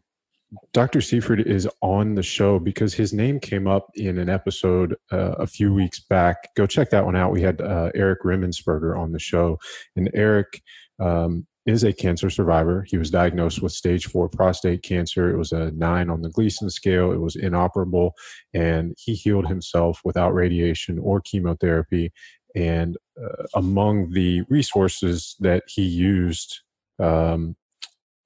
Dr. 0.72 1.00
Seyfried 1.00 1.46
is 1.46 1.68
on 1.82 2.14
the 2.14 2.22
show 2.22 2.60
because 2.60 2.94
his 2.94 3.12
name 3.12 3.40
came 3.40 3.66
up 3.66 3.88
in 3.94 4.18
an 4.18 4.28
episode 4.28 4.94
uh, 5.12 5.32
a 5.38 5.46
few 5.48 5.74
weeks 5.74 5.98
back. 5.98 6.54
Go 6.56 6.66
check 6.66 6.90
that 6.90 7.04
one 7.04 7.16
out. 7.16 7.32
We 7.32 7.42
had 7.42 7.60
uh, 7.60 7.90
Eric 7.94 8.22
Rimmensberger 8.22 8.96
on 8.96 9.10
the 9.12 9.18
show, 9.18 9.58
and 9.96 10.10
Eric 10.14 10.62
um, 11.00 11.46
is 11.66 11.84
a 11.84 11.92
cancer 11.92 12.30
survivor. 12.30 12.84
He 12.88 12.96
was 12.96 13.10
diagnosed 13.10 13.62
with 13.62 13.72
stage 13.72 14.06
four 14.06 14.28
prostate 14.28 14.82
cancer. 14.82 15.30
It 15.30 15.36
was 15.36 15.52
a 15.52 15.70
nine 15.72 16.08
on 16.08 16.22
the 16.22 16.30
Gleason 16.30 16.70
scale. 16.70 17.12
It 17.12 17.20
was 17.20 17.36
inoperable, 17.36 18.14
and 18.54 18.94
he 18.98 19.14
healed 19.14 19.46
himself 19.46 20.00
without 20.04 20.34
radiation 20.34 20.98
or 20.98 21.20
chemotherapy. 21.20 22.12
And 22.54 22.96
uh, 23.22 23.44
among 23.54 24.12
the 24.12 24.42
resources 24.48 25.36
that 25.40 25.64
he 25.68 25.82
used, 25.82 26.60
um, 26.98 27.56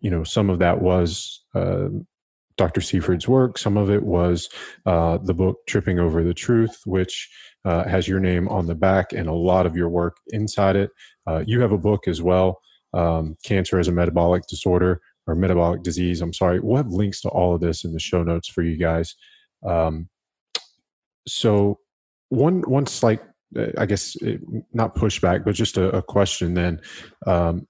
you 0.01 0.11
know, 0.11 0.25
some 0.25 0.51
of 0.51 0.59
that 0.61 0.81
was 0.81 1.45
uh, 1.55 1.89
Dr. 2.57 2.81
Seyfried's 2.81 3.27
work. 3.27 3.59
Some 3.59 3.77
of 3.77 3.91
it 3.91 4.03
was 4.03 4.49
uh, 4.87 5.19
the 5.19 5.35
book 5.35 5.59
Tripping 5.67 5.99
Over 5.99 6.23
the 6.23 6.35
Truth, 6.35 6.83
which 6.87 7.29
uh, 7.65 7.85
has 7.89 8.07
your 8.07 8.21
name 8.21 8.49
on 8.49 8.67
the 8.67 8.75
back 8.75 9.13
and 9.13 9.29
a 9.29 9.33
lot 9.33 9.67
of 9.67 9.77
your 9.77 9.89
work 9.89 10.19
inside 10.29 10.77
it. 10.77 10.91
Uh, 11.27 11.43
you 11.47 11.61
have 11.61 11.73
a 11.73 11.79
book 11.79 12.07
as 12.07 12.23
well, 12.23 12.61
um, 12.95 13.37
Cancer 13.45 13.79
as 13.79 13.89
a 13.89 13.93
Metabolic 13.93 14.47
Disorder 14.47 15.01
or 15.27 15.35
Metabolic 15.35 15.83
Disease. 15.83 16.21
I'm 16.21 16.33
sorry. 16.33 16.61
We'll 16.61 16.77
have 16.77 16.89
links 16.89 17.21
to 17.23 17.29
all 17.29 17.55
of 17.55 17.61
this 17.61 17.85
in 17.85 17.93
the 17.93 18.01
show 18.01 18.23
notes 18.23 18.49
for 18.49 18.63
you 18.63 18.77
guys. 18.77 19.15
Um, 19.67 20.09
so, 21.27 21.79
one 22.29 22.63
one 22.63 22.87
slight, 22.87 23.21
uh, 23.57 23.69
I 23.79 23.87
guess, 23.87 24.17
uh, 24.23 24.37
not 24.73 24.95
pushback, 24.95 25.45
but 25.45 25.55
just 25.55 25.79
a, 25.79 25.97
a 25.97 26.03
question. 26.03 26.55
Then, 26.55 26.81
um, 27.27 27.67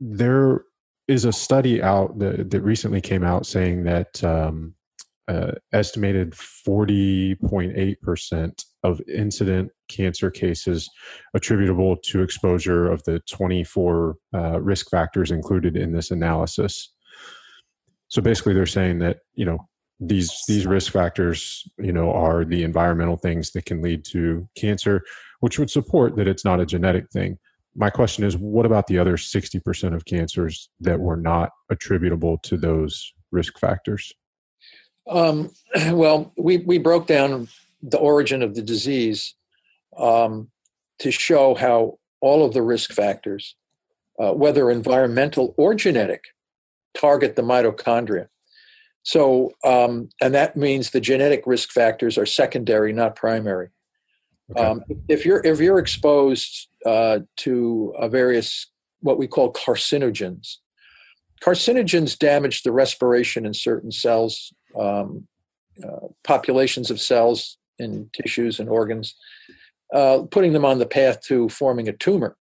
there 0.00 0.64
is 1.08 1.24
a 1.24 1.32
study 1.32 1.82
out 1.82 2.18
that, 2.18 2.50
that 2.50 2.60
recently 2.62 3.00
came 3.00 3.22
out 3.22 3.46
saying 3.46 3.84
that 3.84 4.22
um, 4.24 4.74
uh, 5.28 5.52
estimated 5.72 6.32
40.8% 6.32 8.64
of 8.82 9.00
incident 9.08 9.70
cancer 9.88 10.30
cases 10.30 10.90
attributable 11.34 11.96
to 11.96 12.22
exposure 12.22 12.90
of 12.90 13.04
the 13.04 13.20
24 13.30 14.16
uh, 14.34 14.60
risk 14.60 14.90
factors 14.90 15.30
included 15.30 15.76
in 15.76 15.92
this 15.92 16.10
analysis. 16.10 16.92
So 18.08 18.20
basically, 18.20 18.54
they're 18.54 18.66
saying 18.66 18.98
that 18.98 19.18
you 19.34 19.44
know 19.44 19.68
these 20.00 20.42
these 20.48 20.66
risk 20.66 20.92
factors 20.92 21.70
you 21.78 21.92
know 21.92 22.12
are 22.12 22.44
the 22.44 22.64
environmental 22.64 23.16
things 23.16 23.52
that 23.52 23.64
can 23.64 23.80
lead 23.80 24.04
to 24.06 24.48
cancer, 24.56 25.04
which 25.40 25.58
would 25.58 25.70
support 25.70 26.16
that 26.16 26.28
it's 26.28 26.44
not 26.44 26.60
a 26.60 26.66
genetic 26.66 27.08
thing 27.10 27.38
my 27.74 27.90
question 27.90 28.24
is 28.24 28.36
what 28.36 28.66
about 28.66 28.86
the 28.86 28.98
other 28.98 29.16
60% 29.16 29.94
of 29.94 30.04
cancers 30.04 30.70
that 30.80 31.00
were 31.00 31.16
not 31.16 31.50
attributable 31.70 32.38
to 32.38 32.56
those 32.56 33.12
risk 33.30 33.58
factors 33.58 34.12
um, 35.08 35.50
well 35.90 36.32
we, 36.36 36.58
we 36.58 36.78
broke 36.78 37.06
down 37.06 37.48
the 37.82 37.98
origin 37.98 38.42
of 38.42 38.54
the 38.54 38.62
disease 38.62 39.34
um, 39.96 40.48
to 40.98 41.10
show 41.10 41.54
how 41.54 41.98
all 42.20 42.44
of 42.44 42.54
the 42.54 42.62
risk 42.62 42.92
factors 42.92 43.56
uh, 44.18 44.32
whether 44.32 44.70
environmental 44.70 45.54
or 45.56 45.74
genetic 45.74 46.24
target 46.94 47.36
the 47.36 47.42
mitochondria 47.42 48.28
so 49.02 49.52
um, 49.64 50.08
and 50.20 50.34
that 50.34 50.56
means 50.56 50.90
the 50.90 51.00
genetic 51.00 51.42
risk 51.46 51.70
factors 51.70 52.16
are 52.16 52.26
secondary 52.26 52.92
not 52.92 53.16
primary 53.16 53.70
Okay. 54.50 54.62
Um, 54.62 54.82
if 55.08 55.24
you're 55.24 55.44
if 55.44 55.60
you're 55.60 55.78
exposed 55.78 56.68
uh, 56.84 57.20
to 57.38 57.94
various 58.08 58.70
what 59.00 59.18
we 59.18 59.26
call 59.26 59.52
carcinogens, 59.52 60.56
carcinogens 61.42 62.18
damage 62.18 62.62
the 62.62 62.72
respiration 62.72 63.46
in 63.46 63.54
certain 63.54 63.90
cells 63.90 64.52
um, 64.78 65.26
uh, 65.82 66.08
populations 66.24 66.90
of 66.90 67.00
cells 67.00 67.58
in 67.78 68.10
tissues 68.12 68.60
and 68.60 68.68
organs, 68.68 69.14
uh, 69.94 70.22
putting 70.30 70.52
them 70.52 70.64
on 70.64 70.78
the 70.78 70.86
path 70.86 71.20
to 71.22 71.48
forming 71.48 71.88
a 71.88 71.92
tumor. 71.92 72.36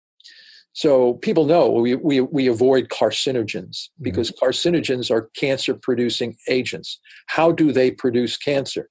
So 0.72 1.14
people 1.14 1.46
know 1.46 1.68
we, 1.68 1.96
we, 1.96 2.20
we 2.20 2.46
avoid 2.46 2.88
carcinogens 2.88 3.88
Mm-hmm. 4.00 4.04
because 4.04 4.30
carcinogens 4.32 5.10
are 5.10 5.30
cancer 5.36 5.74
producing 5.74 6.36
agents. 6.48 7.00
How 7.26 7.52
do 7.52 7.72
they 7.72 7.90
produce 7.90 8.36
cancer? 8.36 8.88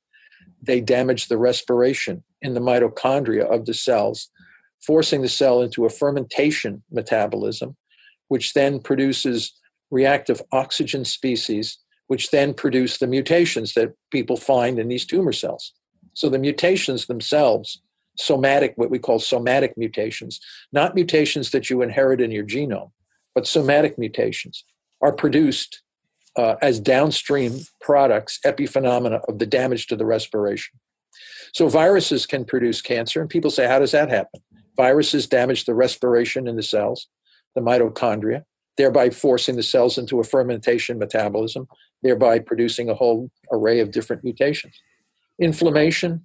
They 0.62 0.82
damage 0.82 1.28
the 1.28 1.38
respiration 1.38 2.24
in 2.42 2.54
the 2.54 2.60
mitochondria 2.60 3.46
of 3.46 3.66
the 3.66 3.74
cells, 3.74 4.30
forcing 4.86 5.22
the 5.22 5.30
cell 5.30 5.62
into 5.62 5.86
a 5.86 5.90
fermentation 5.90 6.84
metabolism, 6.92 7.76
which 8.28 8.54
then 8.54 8.80
produces 8.80 9.54
reactive 9.90 10.42
oxygen 10.52 11.06
species, 11.06 11.78
which 12.10 12.32
then 12.32 12.56
produce 12.56 12.98
the 12.98 13.06
mutations 13.06 13.76
that 13.76 13.94
people 14.10 14.36
find 14.36 14.80
in 14.80 14.88
these 14.88 15.06
tumor 15.06 15.32
cells. 15.32 15.74
So 16.16 16.28
the 16.28 16.40
mutations 16.40 17.06
themselves, 17.06 17.84
somatic, 18.18 18.74
what 18.78 18.90
we 18.90 18.98
call 18.98 19.20
somatic 19.20 19.78
mutations, 19.78 20.40
not 20.74 20.96
mutations 20.96 21.52
that 21.52 21.70
you 21.70 21.84
inherit 21.84 22.20
in 22.20 22.32
your 22.32 22.44
genome, 22.44 22.90
but 23.36 23.46
somatic 23.46 24.00
mutations, 24.00 24.66
are 25.02 25.14
produced 25.14 25.84
uh, 26.36 26.56
as 26.64 26.80
downstream 26.80 27.60
products, 27.80 28.40
epiphenomena 28.44 29.22
of 29.28 29.38
the 29.38 29.46
damage 29.46 29.86
to 29.88 29.96
the 29.96 30.06
respiration. 30.06 30.80
So 31.54 31.68
viruses 31.70 32.26
can 32.26 32.44
produce 32.44 32.82
cancer, 32.82 33.22
and 33.22 33.30
people 33.30 33.52
say, 33.52 33.68
how 33.68 33.78
does 33.78 33.92
that 33.92 34.10
happen? 34.10 34.42
Viruses 34.76 35.28
damage 35.28 35.66
the 35.66 35.76
respiration 35.76 36.48
in 36.48 36.56
the 36.56 36.64
cells, 36.64 37.08
the 37.54 37.62
mitochondria, 37.62 38.46
thereby 38.80 39.10
forcing 39.10 39.58
the 39.58 39.62
cells 39.62 39.98
into 39.98 40.22
a 40.22 40.24
fermentation 40.24 40.98
metabolism, 40.98 41.68
thereby 42.02 42.40
producing 42.40 42.90
a 42.90 42.96
whole 42.96 43.30
array 43.52 43.82
of 43.82 43.92
different 43.92 44.24
mutations. 44.24 44.74
Inflammation 45.38 46.24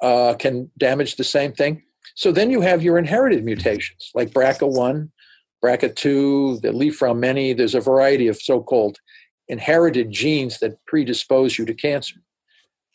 uh, 0.00 0.32
can 0.38 0.70
damage 0.78 1.16
the 1.16 1.24
same 1.24 1.52
thing. 1.52 1.82
So 2.14 2.32
then 2.32 2.50
you 2.50 2.62
have 2.62 2.82
your 2.82 2.96
inherited 2.96 3.44
mutations 3.44 4.10
like 4.14 4.30
BRCA1, 4.30 5.10
BRCA2, 5.62 6.62
the 6.62 6.72
Li-Fraumeni. 6.72 7.54
There's 7.54 7.74
a 7.74 7.80
variety 7.80 8.26
of 8.26 8.40
so-called 8.40 8.96
inherited 9.48 10.10
genes 10.10 10.60
that 10.60 10.82
predispose 10.86 11.58
you 11.58 11.66
to 11.66 11.74
cancer. 11.74 12.16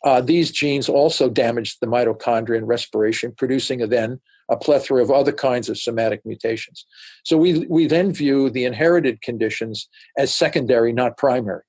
Uh, 0.03 0.21
these 0.21 0.49
genes 0.49 0.89
also 0.89 1.29
damage 1.29 1.77
the 1.79 1.85
mitochondria 1.85 2.57
and 2.57 2.67
respiration, 2.67 3.31
producing 3.37 3.83
a, 3.83 3.87
then 3.87 4.19
a 4.49 4.57
plethora 4.57 5.01
of 5.01 5.11
other 5.11 5.31
kinds 5.31 5.69
of 5.69 5.77
somatic 5.77 6.25
mutations. 6.25 6.85
So 7.23 7.37
we, 7.37 7.65
we 7.67 7.87
then 7.87 8.11
view 8.11 8.49
the 8.49 8.65
inherited 8.65 9.21
conditions 9.21 9.89
as 10.17 10.33
secondary, 10.33 10.93
not 10.93 11.17
primary. 11.17 11.63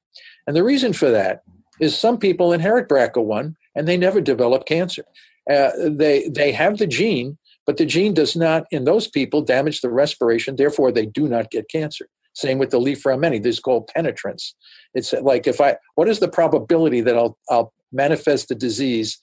And 0.46 0.56
the 0.56 0.64
reason 0.64 0.92
for 0.92 1.10
that 1.10 1.42
is 1.80 1.96
some 1.96 2.18
people 2.18 2.52
inherit 2.52 2.88
BRCA1 2.88 3.54
and 3.74 3.88
they 3.88 3.96
never 3.96 4.20
develop 4.20 4.66
cancer. 4.66 5.04
Uh, 5.50 5.70
they, 5.84 6.28
they 6.28 6.52
have 6.52 6.78
the 6.78 6.86
gene, 6.86 7.38
but 7.66 7.76
the 7.76 7.86
gene 7.86 8.14
does 8.14 8.36
not, 8.36 8.64
in 8.70 8.84
those 8.84 9.08
people, 9.08 9.42
damage 9.42 9.80
the 9.80 9.90
respiration. 9.90 10.56
Therefore, 10.56 10.92
they 10.92 11.06
do 11.06 11.28
not 11.28 11.50
get 11.50 11.70
cancer. 11.70 12.08
Same 12.34 12.58
with 12.58 12.70
the 12.70 12.78
Li-Fraumeni. 12.78 13.42
This 13.42 13.56
is 13.56 13.60
called 13.60 13.88
penetrance. 13.88 14.54
It's 14.94 15.12
like 15.12 15.46
if 15.46 15.60
I, 15.60 15.76
what 15.96 16.08
is 16.08 16.20
the 16.20 16.28
probability 16.28 17.00
that 17.00 17.16
I'll, 17.16 17.36
I'll 17.50 17.72
manifest 17.92 18.48
the 18.48 18.54
disease 18.54 19.18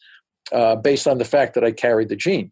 uh, 0.51 0.75
based 0.75 1.07
on 1.07 1.17
the 1.17 1.25
fact 1.25 1.53
that 1.53 1.63
I 1.63 1.71
carry 1.71 2.05
the 2.05 2.15
gene? 2.15 2.51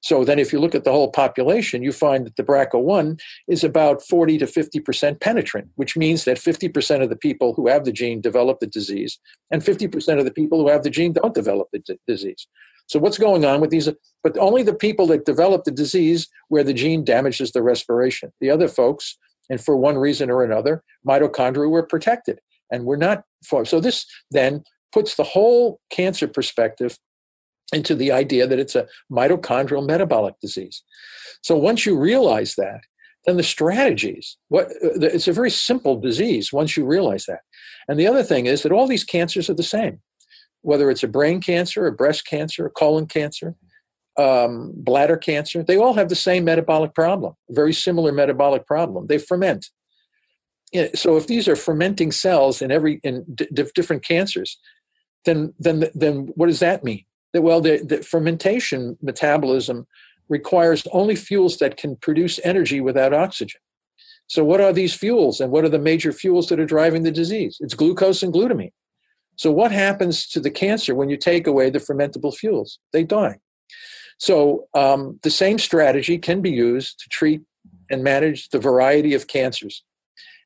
So 0.00 0.24
then, 0.24 0.38
if 0.38 0.52
you 0.52 0.60
look 0.60 0.74
at 0.74 0.84
the 0.84 0.92
whole 0.92 1.10
population, 1.10 1.82
you 1.82 1.90
find 1.90 2.24
that 2.24 2.36
the 2.36 2.44
BRCA1 2.44 3.20
is 3.48 3.64
about 3.64 4.02
40 4.02 4.38
to 4.38 4.46
50% 4.46 5.20
penetrant, 5.20 5.68
which 5.74 5.96
means 5.96 6.24
that 6.24 6.36
50% 6.36 7.02
of 7.02 7.08
the 7.08 7.16
people 7.16 7.52
who 7.54 7.66
have 7.66 7.84
the 7.84 7.92
gene 7.92 8.20
develop 8.20 8.60
the 8.60 8.66
disease, 8.66 9.18
and 9.50 9.62
50% 9.62 10.18
of 10.18 10.24
the 10.24 10.30
people 10.30 10.60
who 10.60 10.68
have 10.68 10.84
the 10.84 10.90
gene 10.90 11.12
don't 11.12 11.34
develop 11.34 11.68
the 11.72 11.80
d- 11.80 11.98
disease. 12.06 12.46
So, 12.86 12.98
what's 12.98 13.18
going 13.18 13.44
on 13.44 13.60
with 13.60 13.70
these? 13.70 13.88
But 14.22 14.38
only 14.38 14.62
the 14.62 14.74
people 14.74 15.06
that 15.08 15.26
develop 15.26 15.64
the 15.64 15.72
disease 15.72 16.28
where 16.48 16.64
the 16.64 16.74
gene 16.74 17.04
damages 17.04 17.52
the 17.52 17.62
respiration. 17.62 18.32
The 18.40 18.50
other 18.50 18.68
folks, 18.68 19.18
and 19.50 19.60
for 19.60 19.76
one 19.76 19.98
reason 19.98 20.30
or 20.30 20.44
another, 20.44 20.84
mitochondria 21.06 21.68
were 21.68 21.82
protected 21.82 22.40
and 22.70 22.84
we're 22.84 22.96
not 22.96 23.24
for. 23.44 23.64
So, 23.64 23.80
this 23.80 24.06
then 24.30 24.62
puts 24.92 25.16
the 25.16 25.24
whole 25.24 25.80
cancer 25.90 26.28
perspective 26.28 26.98
into 27.72 27.94
the 27.94 28.12
idea 28.12 28.46
that 28.46 28.58
it's 28.58 28.74
a 28.74 28.86
mitochondrial 29.10 29.86
metabolic 29.86 30.34
disease. 30.40 30.82
So 31.42 31.56
once 31.56 31.84
you 31.86 31.98
realize 31.98 32.54
that, 32.56 32.80
then 33.26 33.36
the 33.36 33.42
strategies, 33.42 34.36
what 34.48 34.68
it's 34.80 35.28
a 35.28 35.32
very 35.32 35.50
simple 35.50 36.00
disease 36.00 36.52
once 36.52 36.76
you 36.76 36.86
realize 36.86 37.26
that. 37.26 37.40
And 37.86 37.98
the 37.98 38.06
other 38.06 38.22
thing 38.22 38.46
is 38.46 38.62
that 38.62 38.72
all 38.72 38.86
these 38.86 39.04
cancers 39.04 39.50
are 39.50 39.54
the 39.54 39.62
same, 39.62 40.00
whether 40.62 40.90
it's 40.90 41.02
a 41.02 41.08
brain 41.08 41.40
cancer, 41.40 41.86
a 41.86 41.92
breast 41.92 42.26
cancer, 42.26 42.66
a 42.66 42.70
colon 42.70 43.06
cancer, 43.06 43.54
um, 44.18 44.72
bladder 44.74 45.16
cancer, 45.16 45.62
they 45.62 45.76
all 45.76 45.94
have 45.94 46.08
the 46.08 46.14
same 46.14 46.44
metabolic 46.44 46.94
problem, 46.94 47.34
very 47.50 47.72
similar 47.72 48.12
metabolic 48.12 48.66
problem. 48.66 49.06
They 49.06 49.18
ferment. 49.18 49.66
So 50.94 51.16
if 51.16 51.26
these 51.26 51.48
are 51.48 51.56
fermenting 51.56 52.12
cells 52.12 52.60
in 52.60 52.70
every 52.70 53.00
in 53.02 53.24
d- 53.34 53.48
different 53.74 54.04
cancers, 54.04 54.58
then 55.24 55.54
then 55.58 55.84
then 55.94 56.30
what 56.34 56.46
does 56.46 56.60
that 56.60 56.84
mean? 56.84 57.04
That 57.32 57.42
well 57.42 57.60
the, 57.60 58.04
fermentation 58.08 58.96
metabolism 59.02 59.86
requires 60.28 60.86
only 60.92 61.16
fuels 61.16 61.58
that 61.58 61.76
can 61.76 61.96
produce 61.96 62.38
energy 62.44 62.80
without 62.80 63.14
oxygen. 63.14 63.60
So 64.26 64.44
what 64.44 64.60
are 64.60 64.72
these 64.72 64.94
fuels 64.94 65.40
and 65.40 65.50
what 65.50 65.64
are 65.64 65.70
the 65.70 65.78
major 65.78 66.12
fuels 66.12 66.48
that 66.48 66.60
are 66.60 66.66
driving 66.66 67.02
the 67.02 67.10
disease? 67.10 67.56
It's 67.60 67.74
glucose 67.74 68.22
and 68.22 68.32
glutamine. 68.32 68.72
So 69.36 69.50
what 69.50 69.72
happens 69.72 70.26
to 70.28 70.40
the 70.40 70.50
cancer 70.50 70.94
when 70.94 71.08
you 71.08 71.16
take 71.16 71.46
away 71.46 71.70
the 71.70 71.78
fermentable 71.78 72.36
fuels? 72.36 72.78
They 72.92 73.04
die. 73.04 73.38
So 74.18 74.66
um, 74.74 75.18
the 75.22 75.30
same 75.30 75.58
strategy 75.58 76.18
can 76.18 76.42
be 76.42 76.50
used 76.50 76.98
to 76.98 77.08
treat 77.08 77.42
and 77.88 78.02
manage 78.02 78.50
the 78.50 78.58
variety 78.58 79.14
of 79.14 79.28
cancers. 79.28 79.84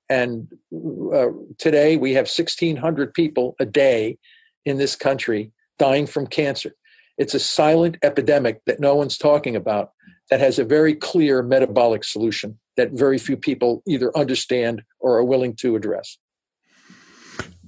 And 0.09 0.49
uh, 0.73 1.29
today 1.59 1.97
we 1.97 2.13
have 2.13 2.25
1600 2.25 3.15
people 3.15 3.57
a 3.59 3.65
day 3.65 4.19
in 4.65 4.77
this 4.77 4.95
country 4.95 5.51
dying 5.83 6.07
from 6.07 6.29
cancer. 6.29 6.73
It's 7.19 7.35
a 7.35 7.41
silent 7.41 7.97
epidemic 8.05 8.61
that 8.67 8.79
no 8.79 8.95
one's 8.95 9.19
talking 9.19 9.57
about 9.57 9.91
that 10.31 10.39
has 10.39 10.61
a 10.61 10.65
very 10.65 10.95
clear 10.95 11.43
metabolic 11.43 12.05
solution 12.05 12.57
that 12.77 12.93
very 12.93 13.19
few 13.19 13.37
people 13.37 13.83
either 13.89 14.17
understand 14.17 14.83
or 15.01 15.17
are 15.19 15.25
willing 15.25 15.57
to 15.57 15.75
address. 15.75 16.19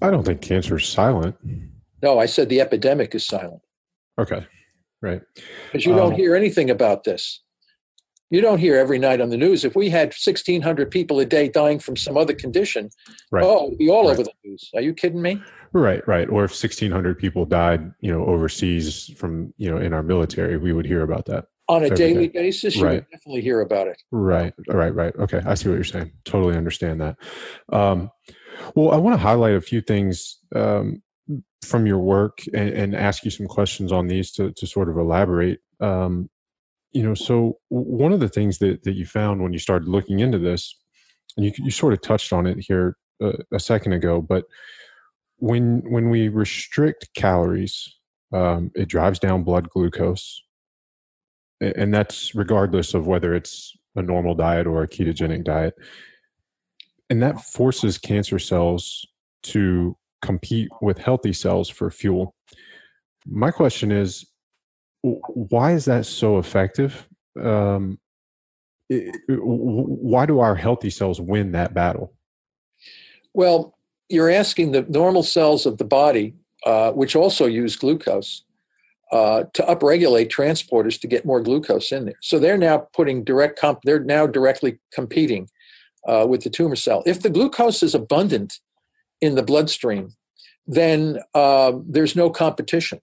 I 0.00 0.10
don't 0.12 0.24
think 0.24 0.40
cancer 0.42 0.76
is 0.76 0.86
silent. 0.86 1.34
No, 2.02 2.20
I 2.20 2.26
said 2.26 2.48
the 2.48 2.60
epidemic 2.60 3.16
is 3.16 3.26
silent. 3.26 3.62
Okay, 4.16 4.46
right. 5.02 5.20
Because 5.72 5.84
you 5.84 5.94
don't 5.96 6.12
Um, 6.12 6.18
hear 6.18 6.36
anything 6.36 6.70
about 6.70 7.02
this. 7.02 7.42
You 8.34 8.40
don't 8.40 8.58
hear 8.58 8.74
every 8.76 8.98
night 8.98 9.20
on 9.20 9.28
the 9.30 9.36
news. 9.36 9.64
If 9.64 9.76
we 9.76 9.90
had 9.90 10.08
1,600 10.08 10.90
people 10.90 11.20
a 11.20 11.24
day 11.24 11.48
dying 11.48 11.78
from 11.78 11.94
some 11.94 12.16
other 12.16 12.34
condition, 12.34 12.90
Right. 13.30 13.44
oh, 13.44 13.68
it'd 13.68 13.78
be 13.78 13.88
all 13.88 14.08
Right. 14.08 14.14
over 14.14 14.24
the 14.24 14.32
news. 14.44 14.70
Are 14.74 14.80
you 14.80 14.92
kidding 14.92 15.22
me? 15.22 15.40
Right, 15.72 16.06
right. 16.08 16.28
Or 16.28 16.42
if 16.42 16.52
1,600 16.52 17.16
people 17.16 17.44
died, 17.46 17.92
you 18.00 18.10
know, 18.10 18.26
overseas 18.26 19.12
from, 19.16 19.54
you 19.56 19.70
know, 19.70 19.76
in 19.76 19.92
our 19.92 20.02
military, 20.02 20.56
we 20.56 20.72
would 20.72 20.84
hear 20.84 21.02
about 21.02 21.26
that. 21.26 21.46
On 21.68 21.84
a 21.84 21.90
daily 21.90 22.26
day. 22.26 22.40
basis, 22.40 22.74
you 22.74 22.82
Right. 22.82 22.94
would 22.94 23.06
definitely 23.12 23.42
hear 23.42 23.60
about 23.60 23.86
it. 23.86 24.02
Right, 24.10 24.52
right, 24.66 24.92
right. 24.92 25.14
Okay, 25.14 25.40
I 25.46 25.54
see 25.54 25.68
what 25.68 25.76
you're 25.76 25.84
saying. 25.84 26.10
Totally 26.24 26.56
understand 26.56 27.00
that. 27.02 27.16
Um, 27.72 28.10
well, 28.74 28.90
I 28.90 28.96
want 28.96 29.14
to 29.14 29.22
highlight 29.22 29.54
a 29.54 29.60
few 29.60 29.80
things 29.80 30.40
um, 30.56 31.04
from 31.62 31.86
your 31.86 32.00
work 32.00 32.40
and, 32.52 32.70
and 32.70 32.96
ask 32.96 33.24
you 33.24 33.30
some 33.30 33.46
questions 33.46 33.92
on 33.92 34.08
these 34.08 34.32
to, 34.32 34.50
to 34.56 34.66
sort 34.66 34.88
of 34.88 34.98
elaborate. 34.98 35.60
Um, 35.78 36.30
you 36.94 37.02
know, 37.02 37.14
so 37.14 37.58
one 37.68 38.12
of 38.12 38.20
the 38.20 38.28
things 38.28 38.58
that, 38.58 38.84
that 38.84 38.94
you 38.94 39.04
found 39.04 39.42
when 39.42 39.52
you 39.52 39.58
started 39.58 39.88
looking 39.88 40.20
into 40.20 40.38
this, 40.38 40.74
and 41.36 41.44
you, 41.44 41.52
you 41.58 41.70
sort 41.72 41.92
of 41.92 42.00
touched 42.00 42.32
on 42.32 42.46
it 42.46 42.58
here 42.60 42.96
a, 43.20 43.32
a 43.52 43.58
second 43.60 43.92
ago, 43.92 44.22
but 44.22 44.44
when 45.38 45.82
when 45.90 46.08
we 46.08 46.28
restrict 46.28 47.08
calories, 47.14 47.92
um, 48.32 48.70
it 48.76 48.88
drives 48.88 49.18
down 49.18 49.42
blood 49.42 49.68
glucose, 49.68 50.40
and 51.60 51.92
that's 51.92 52.34
regardless 52.34 52.94
of 52.94 53.08
whether 53.08 53.34
it's 53.34 53.76
a 53.96 54.02
normal 54.02 54.36
diet 54.36 54.66
or 54.66 54.82
a 54.82 54.88
ketogenic 54.88 55.44
diet. 55.44 55.74
And 57.10 57.20
that 57.22 57.40
forces 57.40 57.98
cancer 57.98 58.38
cells 58.38 59.04
to 59.44 59.96
compete 60.22 60.68
with 60.80 60.98
healthy 60.98 61.32
cells 61.32 61.68
for 61.68 61.90
fuel. 61.90 62.34
My 63.26 63.50
question 63.50 63.90
is 63.92 64.24
why 65.04 65.72
is 65.72 65.84
that 65.84 66.06
so 66.06 66.38
effective? 66.38 67.06
Um, 67.40 67.98
i- 68.90 69.12
i- 69.28 69.34
w- 69.34 69.84
why 69.84 70.24
do 70.24 70.38
our 70.40 70.54
healthy 70.54 70.90
cells 70.90 71.20
win 71.20 71.52
that 71.52 71.74
battle? 71.74 72.14
Well, 73.34 73.76
you're 74.08 74.30
asking 74.30 74.72
the 74.72 74.82
normal 74.82 75.22
cells 75.22 75.66
of 75.66 75.78
the 75.78 75.84
body, 75.84 76.34
uh, 76.64 76.92
which 76.92 77.14
also 77.16 77.46
use 77.46 77.76
glucose, 77.76 78.44
uh, 79.12 79.44
to 79.52 79.62
upregulate 79.64 80.28
transporters 80.30 80.98
to 81.00 81.06
get 81.06 81.26
more 81.26 81.40
glucose 81.40 81.92
in 81.92 82.06
there. 82.06 82.18
So 82.22 82.38
they're 82.38 82.58
now 82.58 82.78
putting 82.94 83.24
direct 83.24 83.58
comp. 83.58 83.80
They're 83.84 84.00
now 84.02 84.26
directly 84.26 84.78
competing 84.92 85.48
uh, 86.06 86.26
with 86.28 86.42
the 86.42 86.50
tumor 86.50 86.76
cell. 86.76 87.02
If 87.06 87.20
the 87.20 87.30
glucose 87.30 87.82
is 87.82 87.94
abundant 87.94 88.60
in 89.20 89.34
the 89.34 89.42
bloodstream, 89.42 90.14
then 90.66 91.18
uh, 91.34 91.72
there's 91.86 92.14
no 92.16 92.30
competition. 92.30 93.00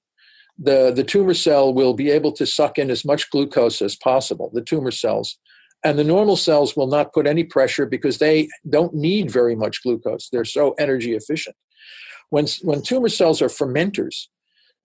The, 0.59 0.91
the 0.91 1.03
tumor 1.03 1.33
cell 1.33 1.73
will 1.73 1.93
be 1.93 2.09
able 2.09 2.31
to 2.33 2.45
suck 2.45 2.77
in 2.77 2.91
as 2.91 3.03
much 3.03 3.29
glucose 3.31 3.81
as 3.81 3.95
possible, 3.95 4.51
the 4.53 4.61
tumor 4.61 4.91
cells. 4.91 5.37
And 5.83 5.97
the 5.97 6.03
normal 6.03 6.35
cells 6.35 6.75
will 6.75 6.87
not 6.87 7.13
put 7.13 7.25
any 7.25 7.43
pressure 7.43 7.87
because 7.87 8.19
they 8.19 8.47
don't 8.69 8.93
need 8.93 9.31
very 9.31 9.55
much 9.55 9.81
glucose. 9.81 10.29
They're 10.29 10.45
so 10.45 10.73
energy 10.77 11.15
efficient. 11.15 11.55
When, 12.29 12.45
when 12.61 12.83
tumor 12.83 13.09
cells 13.09 13.41
are 13.41 13.47
fermenters, 13.47 14.27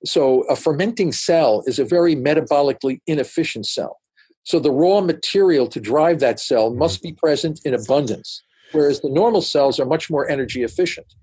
so 0.04 0.42
a 0.42 0.56
fermenting 0.56 1.12
cell 1.12 1.62
is 1.66 1.78
a 1.78 1.84
very 1.84 2.16
metabolically 2.16 3.00
inefficient 3.06 3.66
cell. 3.66 4.00
So 4.44 4.60
the 4.60 4.70
raw 4.70 5.00
material 5.00 5.66
to 5.68 5.80
drive 5.80 6.20
that 6.20 6.38
cell 6.38 6.72
must 6.72 7.02
be 7.02 7.10
mm-hmm. 7.10 7.18
present 7.18 7.60
in 7.64 7.74
abundance, 7.74 8.42
whereas 8.72 9.00
the 9.00 9.10
normal 9.10 9.42
cells 9.42 9.80
are 9.80 9.86
much 9.86 10.08
more 10.08 10.28
energy 10.30 10.62
efficient. 10.62 11.14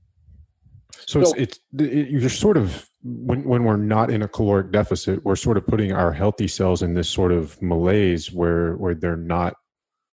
So, 1.08 1.24
so 1.24 1.34
it's, 1.38 1.60
it's 1.74 1.84
it, 1.84 2.10
you're 2.10 2.30
sort 2.30 2.58
of 2.58 2.90
when 3.04 3.44
when 3.44 3.64
we're 3.64 3.78
not 3.78 4.10
in 4.10 4.22
a 4.22 4.28
caloric 4.28 4.72
deficit, 4.72 5.24
we're 5.24 5.36
sort 5.36 5.58
of 5.58 5.68
putting 5.68 5.92
our 5.92 6.12
healthy 6.12 6.48
cells 6.48 6.82
in 6.82 6.94
this 6.94 7.10
sort 7.10 7.32
of 7.32 7.62
malaise 7.62 8.32
where 8.32 8.76
where 8.76 8.96
they're 8.96 9.18
not 9.18 9.56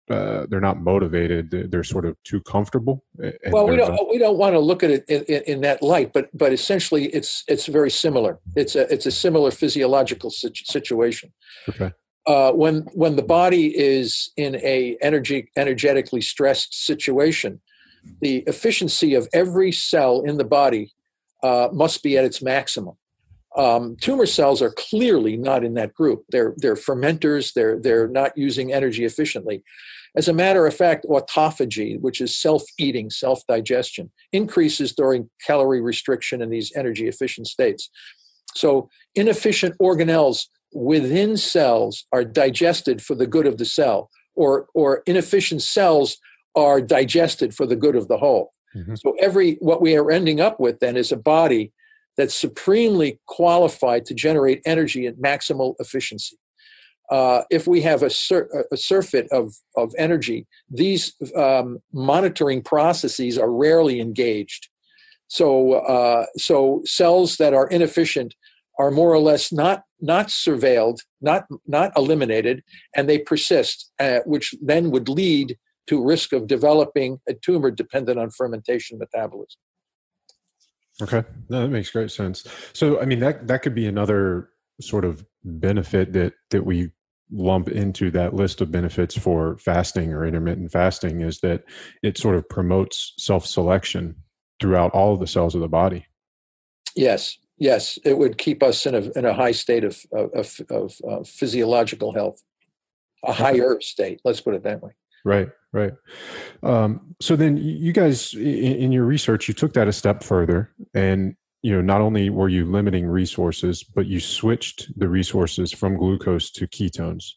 uh, 0.08 0.46
they're 0.48 0.60
not 0.60 0.80
motivated. 0.80 1.50
They're 1.70 1.82
sort 1.82 2.04
of 2.04 2.16
too 2.22 2.40
comfortable. 2.42 3.04
Well, 3.50 3.66
we 3.66 3.76
don't 3.76 3.94
not, 3.94 4.08
we 4.08 4.18
don't 4.18 4.38
want 4.38 4.54
to 4.54 4.60
look 4.60 4.82
at 4.82 4.90
it 4.90 5.04
in, 5.08 5.24
in, 5.24 5.42
in, 5.46 5.60
that 5.62 5.82
light, 5.82 6.12
but 6.12 6.28
but 6.36 6.52
essentially, 6.52 7.06
it's 7.06 7.42
it's 7.48 7.66
very 7.66 7.90
similar. 7.90 8.38
It's 8.54 8.76
a 8.76 8.92
it's 8.92 9.06
a 9.06 9.10
similar 9.10 9.50
physiological 9.50 10.30
situation. 10.30 11.32
Okay. 11.68 11.92
Uh, 12.26 12.52
when 12.52 12.82
when 12.94 13.16
the 13.16 13.22
body 13.22 13.76
is 13.76 14.30
in 14.36 14.56
a 14.56 14.96
energy 15.00 15.50
energetically 15.56 16.20
stressed 16.20 16.86
situation, 16.86 17.60
the 18.20 18.38
efficiency 18.46 19.14
of 19.14 19.28
every 19.32 19.72
cell 19.72 20.22
in 20.22 20.36
the 20.36 20.44
body 20.44 20.92
uh, 21.42 21.68
must 21.72 22.02
be 22.02 22.16
at 22.16 22.24
its 22.24 22.42
maximum. 22.42 22.96
Um, 23.56 23.96
tumor 24.00 24.26
cells 24.26 24.60
are 24.60 24.72
clearly 24.72 25.36
not 25.36 25.64
in 25.64 25.74
that 25.74 25.94
group. 25.94 26.24
They're 26.28 26.54
they're 26.58 26.74
fermenters. 26.74 27.54
They're 27.54 27.80
they're 27.80 28.08
not 28.08 28.36
using 28.36 28.72
energy 28.72 29.04
efficiently. 29.04 29.62
As 30.14 30.28
a 30.28 30.32
matter 30.32 30.66
of 30.66 30.74
fact, 30.74 31.06
autophagy, 31.08 32.00
which 32.00 32.20
is 32.22 32.36
self-eating, 32.36 33.10
self-digestion, 33.10 34.10
increases 34.32 34.94
during 34.94 35.28
calorie 35.46 35.82
restriction 35.82 36.40
in 36.40 36.48
these 36.48 36.72
energy 36.74 37.06
efficient 37.06 37.46
states. 37.46 37.90
So 38.54 38.88
inefficient 39.14 39.76
organelles 39.78 40.46
within 40.72 41.36
cells 41.36 42.06
are 42.12 42.24
digested 42.24 43.02
for 43.02 43.14
the 43.14 43.26
good 43.26 43.46
of 43.46 43.58
the 43.58 43.64
cell, 43.64 44.10
or 44.34 44.66
or 44.74 45.02
inefficient 45.06 45.62
cells 45.62 46.18
are 46.56 46.80
digested 46.80 47.54
for 47.54 47.66
the 47.66 47.76
good 47.76 47.94
of 47.94 48.08
the 48.08 48.16
whole. 48.16 48.52
Mm-hmm. 48.74 48.94
So 48.96 49.14
every 49.20 49.54
what 49.60 49.80
we 49.80 49.96
are 49.96 50.10
ending 50.10 50.40
up 50.40 50.58
with 50.58 50.80
then 50.80 50.96
is 50.96 51.12
a 51.12 51.16
body 51.16 51.72
that's 52.16 52.34
supremely 52.34 53.20
qualified 53.26 54.06
to 54.06 54.14
generate 54.14 54.62
energy 54.64 55.06
at 55.06 55.18
maximal 55.18 55.74
efficiency. 55.78 56.36
Uh, 57.10 57.42
if 57.50 57.68
we 57.68 57.80
have 57.82 58.02
a, 58.02 58.10
sur- 58.10 58.48
a, 58.72 58.76
surfeit 58.76 59.28
of, 59.30 59.54
of 59.76 59.94
energy, 59.96 60.44
these 60.68 61.14
um, 61.36 61.78
monitoring 61.92 62.60
processes 62.60 63.38
are 63.38 63.52
rarely 63.52 64.00
engaged. 64.00 64.68
So, 65.28 65.74
uh, 65.74 66.26
so 66.36 66.82
cells 66.84 67.36
that 67.36 67.54
are 67.54 67.68
inefficient 67.68 68.34
are 68.78 68.90
more 68.90 69.12
or 69.12 69.20
less 69.20 69.52
not 69.52 69.84
not 70.00 70.28
surveilled, 70.28 70.98
not 71.20 71.46
not 71.66 71.92
eliminated, 71.96 72.62
and 72.94 73.08
they 73.08 73.18
persist, 73.18 73.90
uh, 73.98 74.20
which 74.26 74.54
then 74.60 74.90
would 74.90 75.08
lead 75.08 75.56
to 75.86 76.04
risk 76.04 76.32
of 76.32 76.46
developing 76.46 77.20
a 77.28 77.34
tumor 77.34 77.70
dependent 77.70 78.18
on 78.18 78.30
fermentation 78.30 78.98
metabolism. 78.98 79.60
Okay, 81.00 81.24
no, 81.48 81.62
that 81.62 81.68
makes 81.68 81.90
great 81.90 82.10
sense. 82.10 82.46
So, 82.72 83.00
I 83.00 83.04
mean, 83.04 83.20
that 83.20 83.46
that 83.48 83.62
could 83.62 83.74
be 83.74 83.86
another 83.86 84.50
sort 84.80 85.04
of 85.04 85.24
benefit 85.44 86.12
that 86.14 86.32
that 86.50 86.64
we 86.64 86.90
lump 87.30 87.68
into 87.68 88.10
that 88.12 88.34
list 88.34 88.60
of 88.60 88.70
benefits 88.70 89.18
for 89.18 89.58
fasting 89.58 90.12
or 90.12 90.24
intermittent 90.24 90.70
fasting 90.70 91.20
is 91.22 91.40
that 91.40 91.64
it 92.02 92.16
sort 92.16 92.36
of 92.36 92.48
promotes 92.48 93.14
self-selection 93.18 94.14
throughout 94.60 94.92
all 94.92 95.12
of 95.12 95.18
the 95.18 95.26
cells 95.26 95.54
of 95.54 95.60
the 95.60 95.68
body. 95.68 96.06
Yes, 96.94 97.36
yes, 97.58 97.98
it 98.04 98.16
would 98.16 98.38
keep 98.38 98.62
us 98.62 98.86
in 98.86 98.94
a 98.94 99.10
in 99.16 99.24
a 99.26 99.34
high 99.34 99.52
state 99.52 99.84
of 99.84 100.00
of, 100.12 100.30
of, 100.34 100.60
of 100.70 100.94
uh, 101.08 101.24
physiological 101.24 102.14
health, 102.14 102.42
a 103.24 103.32
higher 103.32 103.80
state. 103.80 104.20
Let's 104.24 104.40
put 104.40 104.54
it 104.54 104.62
that 104.62 104.82
way. 104.82 104.92
Right, 105.26 105.48
right. 105.72 105.92
Um, 106.62 107.16
so 107.20 107.34
then 107.34 107.56
you 107.56 107.92
guys, 107.92 108.32
in, 108.32 108.42
in, 108.44 108.92
your 108.92 109.04
research, 109.04 109.48
you 109.48 109.54
took 109.54 109.72
that 109.72 109.88
a 109.88 109.92
step 109.92 110.22
further, 110.22 110.70
and 110.94 111.34
you 111.62 111.72
know 111.72 111.80
not 111.80 112.00
only 112.00 112.30
were 112.30 112.48
you 112.48 112.64
limiting 112.64 113.08
resources, 113.08 113.82
but 113.82 114.06
you 114.06 114.20
switched 114.20 114.96
the 114.96 115.08
resources 115.08 115.72
from 115.72 115.96
glucose 115.96 116.52
to 116.52 116.68
ketones. 116.68 117.32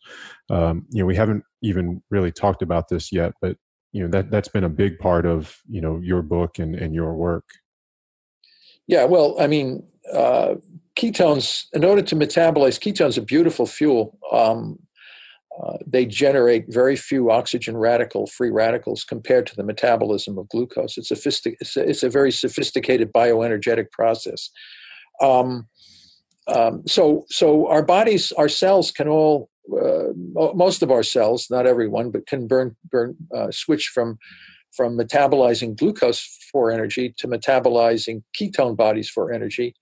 Um, 0.51 0.85
you 0.91 1.01
know, 1.01 1.07
we 1.07 1.15
haven't 1.15 1.43
even 1.63 2.03
really 2.11 2.31
talked 2.31 2.61
about 2.61 2.89
this 2.89 3.11
yet, 3.11 3.33
but 3.41 3.57
you 3.91 4.03
know 4.03 4.09
that 4.09 4.29
that's 4.29 4.49
been 4.49 4.65
a 4.65 4.69
big 4.69 4.99
part 4.99 5.25
of 5.25 5.57
you 5.67 5.81
know 5.81 5.99
your 5.99 6.21
book 6.21 6.59
and 6.59 6.75
and 6.75 6.93
your 6.93 7.15
work. 7.15 7.45
Yeah, 8.85 9.05
well, 9.05 9.35
I 9.39 9.47
mean, 9.47 9.83
uh, 10.13 10.55
ketones. 10.95 11.65
In 11.73 11.83
order 11.83 12.03
to 12.03 12.15
metabolize 12.15 12.77
ketones, 12.79 13.17
a 13.17 13.21
beautiful 13.21 13.65
fuel. 13.65 14.19
Um, 14.31 14.77
uh, 15.61 15.77
they 15.85 16.05
generate 16.05 16.65
very 16.69 16.95
few 16.95 17.31
oxygen 17.31 17.75
radical 17.75 18.27
free 18.27 18.49
radicals 18.49 19.03
compared 19.03 19.45
to 19.47 19.55
the 19.55 19.63
metabolism 19.63 20.37
of 20.37 20.47
glucose. 20.49 20.97
It's, 20.97 21.09
sophistic- 21.09 21.57
it's, 21.59 21.75
a, 21.75 21.89
it's 21.89 22.03
a 22.03 22.09
very 22.09 22.31
sophisticated 22.31 23.11
bioenergetic 23.11 23.91
process. 23.91 24.51
Um, 25.21 25.67
um, 26.47 26.83
so, 26.87 27.25
so 27.29 27.67
our 27.67 27.83
bodies, 27.83 28.31
our 28.33 28.49
cells 28.49 28.91
can 28.91 29.07
all, 29.07 29.49
uh, 29.71 30.13
most 30.55 30.81
of 30.81 30.91
our 30.91 31.03
cells, 31.03 31.47
not 31.49 31.67
everyone, 31.67 32.09
but 32.09 32.25
can 32.25 32.47
burn, 32.47 32.75
burn, 32.89 33.15
uh, 33.35 33.51
switch 33.51 33.91
from 33.93 34.17
from 34.71 34.95
metabolizing 34.95 35.75
glucose 35.75 36.37
for 36.51 36.71
energy 36.71 37.13
to 37.17 37.27
metabolizing 37.27 38.21
ketone 38.39 38.77
bodies 38.77 39.09
for 39.09 39.33
energy 39.33 39.75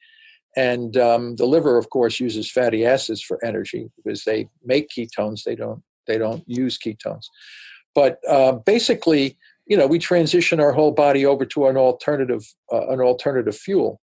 and 0.56 0.98
um, 0.98 1.36
the 1.36 1.46
liver, 1.46 1.78
of 1.78 1.90
course, 1.90 2.20
uses 2.20 2.50
fatty 2.50 2.86
acids 2.86 3.22
for 3.22 3.44
energy 3.46 3.92
because 3.96 4.24
they 4.24 4.50
make 4.64 4.90
ketones. 4.90 5.44
They 5.44 5.56
don't. 5.56 5.84
They 6.08 6.18
don't 6.18 6.44
use 6.48 6.78
ketones. 6.78 7.26
But 7.94 8.20
uh, 8.30 8.54
basically, 8.54 9.38
you 9.66 9.76
know, 9.76 9.88
we 9.88 10.00
transition 10.00 10.60
our 10.60 10.72
whole 10.72 10.92
body 10.92 11.26
over 11.26 11.46
to 11.46 11.68
an 11.68 11.76
alternative, 11.78 12.46
uh, 12.72 12.88
an 12.88 13.02
alternative 13.02 13.58
fuel, 13.58 14.00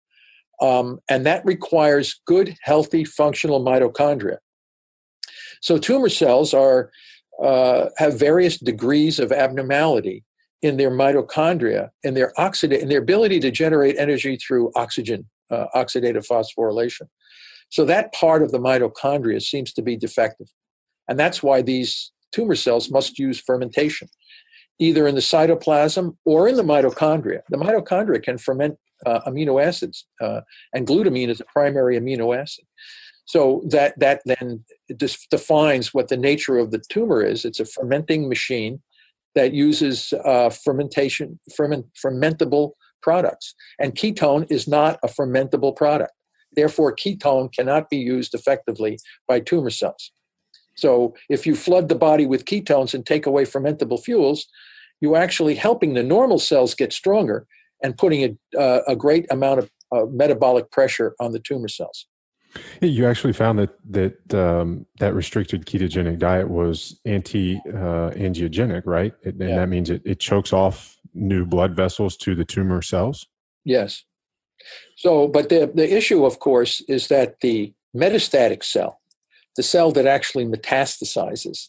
um, 0.61 1.01
and 1.09 1.25
that 1.27 1.45
requires 1.45 2.21
good, 2.27 2.57
healthy, 2.63 3.05
functional 3.05 3.65
mitochondria. 3.65 4.37
So 5.61 5.79
tumor 5.79 6.11
cells 6.11 6.53
are 6.53 6.91
uh, 7.43 7.89
have 7.97 8.19
various 8.19 8.59
degrees 8.59 9.19
of 9.19 9.33
abnormality 9.33 10.25
in 10.63 10.77
their 10.77 10.91
mitochondria 10.91 11.91
and 12.05 12.17
their 12.17 12.33
oxida 12.39 12.79
in 12.79 12.89
their 12.89 13.01
ability 13.01 13.41
to 13.41 13.51
generate 13.51 13.97
energy 13.99 14.37
through 14.37 14.73
oxygen 14.77 15.29
uh, 15.51 15.67
oxidative 15.75 16.27
phosphorylation. 16.27 17.09
So 17.71 17.85
that 17.87 18.13
part 18.13 18.43
of 18.43 18.53
the 18.53 18.59
mitochondria 18.59 19.43
seems 19.43 19.73
to 19.75 19.83
be 19.83 19.97
defective. 19.97 20.49
And 21.09 21.19
that's 21.19 21.43
why 21.43 21.63
these 21.63 22.13
tumor 22.33 22.55
cells 22.55 22.91
must 22.91 23.19
use 23.19 23.41
fermentation, 23.41 24.09
either 24.79 25.07
in 25.07 25.15
the 25.15 25.21
cytoplasm 25.21 26.17
or 26.25 26.49
in 26.49 26.57
the 26.57 26.63
mitochondria. 26.63 27.41
The 27.49 27.57
mitochondria 27.57 28.23
can 28.23 28.39
ferment 28.39 28.77
uh, 29.07 29.21
amino 29.27 29.63
acids, 29.63 30.07
uh, 30.21 30.41
and 30.73 30.87
glutamine 30.87 31.29
is 31.29 31.41
a 31.41 31.45
primary 31.53 31.99
amino 31.99 32.37
acid. 32.37 32.65
So 33.27 33.63
that, 33.71 33.99
that 33.99 34.21
then 34.25 34.65
defines 35.31 35.95
what 35.95 36.09
the 36.09 36.17
nature 36.17 36.59
of 36.59 36.71
the 36.71 36.83
tumor 36.91 37.23
is. 37.23 37.45
It's 37.45 37.61
a 37.61 37.65
fermenting 37.65 38.29
machine 38.29 38.83
that 39.35 39.53
uses 39.53 40.13
uh, 40.25 40.51
fermentation, 40.51 41.41
ferment, 41.57 41.87
fermentable 42.03 42.73
products. 43.05 43.55
And 43.79 43.95
ketone 43.95 44.51
is 44.51 44.67
not 44.67 44.99
a 45.05 45.09
fermentable 45.09 45.77
product. 45.77 46.13
Therefore, 46.57 46.97
ketone 46.97 47.53
cannot 47.53 47.91
be 47.91 47.99
used 47.99 48.33
effectively 48.35 48.99
by 49.29 49.41
tumor 49.41 49.71
cells. 49.71 50.11
So, 50.77 51.15
if 51.29 51.47
you 51.47 51.55
flood 51.55 51.89
the 51.89 52.03
body 52.09 52.27
with 52.27 52.47
ketones 52.47 52.95
and 52.95 53.05
take 53.05 53.27
away 53.27 53.45
fermentable 53.45 54.03
fuels, 54.03 54.47
you're 55.01 55.23
actually 55.27 55.55
helping 55.55 55.95
the 55.95 56.03
normal 56.03 56.39
cells 56.39 56.75
get 56.75 56.93
stronger 56.93 57.47
and 57.83 57.99
putting 57.99 58.23
a, 58.25 58.59
uh, 58.59 58.81
a 58.89 58.97
great 58.97 59.27
amount 59.31 59.59
of 59.61 59.71
uh, 59.93 60.07
metabolic 60.11 60.71
pressure 60.71 61.15
on 61.21 61.33
the 61.33 61.39
tumor 61.39 61.69
cells. 61.69 62.07
You 62.81 63.07
actually 63.07 63.33
found 63.33 63.59
that 63.59 63.71
that 63.91 64.35
um, 64.35 64.87
that 64.99 65.15
restricted 65.15 65.67
ketogenic 65.67 66.19
diet 66.19 66.49
was 66.49 67.01
anti-angiogenic, 67.05 68.87
uh, 68.87 68.91
right? 68.91 69.15
and 69.25 69.41
yeah. 69.41 69.57
that 69.57 69.69
means 69.69 69.91
it, 69.91 70.03
it 70.05 70.21
chokes 70.21 70.53
off 70.53 70.97
new 71.15 71.45
blood 71.45 71.75
vessels 71.75 72.17
to 72.19 72.35
the 72.35 72.45
tumor 72.45 72.83
cells. 72.83 73.27
Yes. 73.65 74.05
So, 74.97 75.29
but 75.29 75.49
the 75.49 75.71
the 75.75 75.97
issue, 75.97 76.25
of 76.25 76.39
course, 76.39 76.81
is 76.89 77.09
that 77.09 77.41
the 77.41 77.73
metastatic 77.97 78.65
cell, 78.65 79.01
the 79.57 79.63
cell 79.63 79.93
that 79.93 80.07
actually 80.07 80.47
metastasizes, 80.47 81.69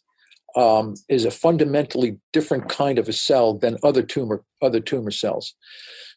um, 0.55 0.95
is 1.09 1.25
a 1.25 1.31
fundamentally 1.31 2.17
different 2.31 2.69
kind 2.69 2.97
of 2.99 3.09
a 3.09 3.13
cell 3.13 3.53
than 3.53 3.77
other 3.83 4.03
tumor 4.03 4.43
other 4.61 4.79
tumor 4.79 5.11
cells. 5.11 5.55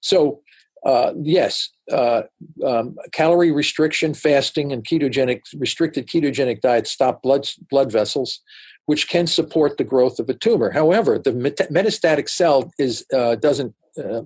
So 0.00 0.42
uh, 0.84 1.12
yes, 1.22 1.70
uh, 1.90 2.22
um, 2.64 2.96
calorie 3.12 3.52
restriction, 3.52 4.14
fasting, 4.14 4.72
and 4.72 4.84
ketogenic 4.84 5.42
restricted 5.56 6.06
ketogenic 6.06 6.60
diet 6.60 6.86
stop 6.86 7.22
blood 7.22 7.48
blood 7.70 7.90
vessels, 7.92 8.40
which 8.86 9.08
can 9.08 9.26
support 9.26 9.76
the 9.76 9.84
growth 9.84 10.18
of 10.18 10.28
a 10.28 10.34
tumor. 10.34 10.70
However, 10.70 11.18
the 11.18 11.32
met- 11.32 11.70
metastatic 11.70 12.28
cell 12.28 12.70
is 12.78 13.04
uh, 13.14 13.34
doesn't 13.36 13.74
uh, 13.98 14.22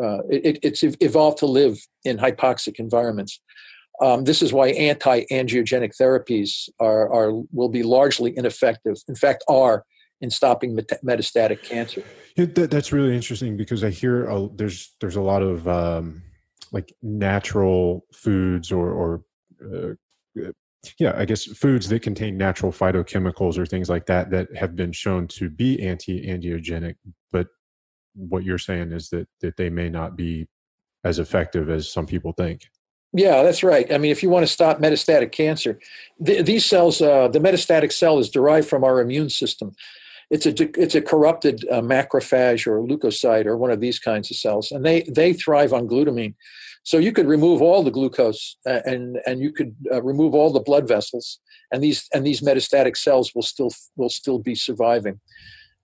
uh, 0.00 0.20
it, 0.30 0.58
it's 0.62 0.82
evolved 0.82 1.38
to 1.38 1.46
live 1.46 1.78
in 2.04 2.18
hypoxic 2.18 2.76
environments. 2.78 3.40
Um, 4.00 4.24
this 4.24 4.42
is 4.42 4.52
why 4.52 4.68
anti-angiogenic 4.68 5.92
therapies 6.00 6.68
are, 6.78 7.12
are 7.12 7.32
will 7.52 7.68
be 7.68 7.82
largely 7.82 8.32
ineffective. 8.36 8.96
In 9.08 9.16
fact, 9.16 9.42
are 9.48 9.84
in 10.20 10.30
stopping 10.30 10.74
met- 10.74 11.04
metastatic 11.04 11.62
cancer. 11.62 12.02
Yeah, 12.36 12.46
that, 12.46 12.70
that's 12.70 12.92
really 12.92 13.14
interesting 13.14 13.56
because 13.56 13.84
I 13.84 13.90
hear 13.90 14.28
there's 14.54 14.94
there's 15.00 15.16
a 15.16 15.22
lot 15.22 15.42
of 15.42 15.66
um, 15.68 16.22
like 16.72 16.92
natural 17.02 18.04
foods 18.12 18.72
or 18.72 18.90
or 18.90 19.22
uh, 19.62 19.94
yeah, 20.98 21.14
I 21.16 21.24
guess 21.24 21.44
foods 21.44 21.88
that 21.88 22.02
contain 22.02 22.36
natural 22.36 22.70
phytochemicals 22.72 23.58
or 23.58 23.66
things 23.66 23.88
like 23.88 24.06
that 24.06 24.30
that 24.30 24.54
have 24.56 24.76
been 24.76 24.92
shown 24.92 25.26
to 25.28 25.50
be 25.50 25.82
anti-angiogenic, 25.82 26.94
but 27.32 27.48
what 28.14 28.44
you're 28.44 28.58
saying 28.58 28.92
is 28.92 29.10
that 29.10 29.28
that 29.40 29.56
they 29.56 29.70
may 29.70 29.88
not 29.88 30.16
be 30.16 30.46
as 31.04 31.18
effective 31.18 31.70
as 31.70 31.90
some 31.90 32.06
people 32.06 32.32
think. 32.32 32.62
Yeah, 33.12 33.42
that's 33.42 33.62
right. 33.62 33.90
I 33.92 33.96
mean, 33.98 34.10
if 34.10 34.22
you 34.22 34.28
want 34.28 34.46
to 34.46 34.52
stop 34.52 34.80
metastatic 34.80 35.32
cancer, 35.32 35.78
th- 36.24 36.44
these 36.44 36.66
cells, 36.66 37.00
uh, 37.00 37.28
the 37.28 37.38
metastatic 37.38 37.90
cell 37.90 38.18
is 38.18 38.28
derived 38.28 38.68
from 38.68 38.84
our 38.84 39.00
immune 39.00 39.30
system 39.30 39.74
it's 40.30 40.46
a 40.46 40.80
it's 40.80 40.94
a 40.94 41.02
corrupted 41.02 41.64
uh, 41.70 41.80
macrophage 41.80 42.66
or 42.66 42.82
leukocyte 42.82 43.46
or 43.46 43.56
one 43.56 43.70
of 43.70 43.80
these 43.80 43.98
kinds 43.98 44.30
of 44.30 44.36
cells, 44.36 44.72
and 44.72 44.84
they 44.84 45.02
they 45.02 45.32
thrive 45.32 45.72
on 45.72 45.88
glutamine. 45.88 46.34
So 46.82 46.98
you 46.98 47.12
could 47.12 47.26
remove 47.26 47.60
all 47.60 47.82
the 47.82 47.90
glucose 47.90 48.56
uh, 48.66 48.80
and 48.84 49.18
and 49.26 49.40
you 49.40 49.52
could 49.52 49.74
uh, 49.92 50.02
remove 50.02 50.34
all 50.34 50.52
the 50.52 50.60
blood 50.60 50.86
vessels, 50.86 51.38
and 51.72 51.82
these 51.82 52.08
and 52.12 52.26
these 52.26 52.40
metastatic 52.40 52.96
cells 52.96 53.34
will 53.34 53.42
still 53.42 53.70
will 53.96 54.10
still 54.10 54.38
be 54.38 54.54
surviving. 54.54 55.20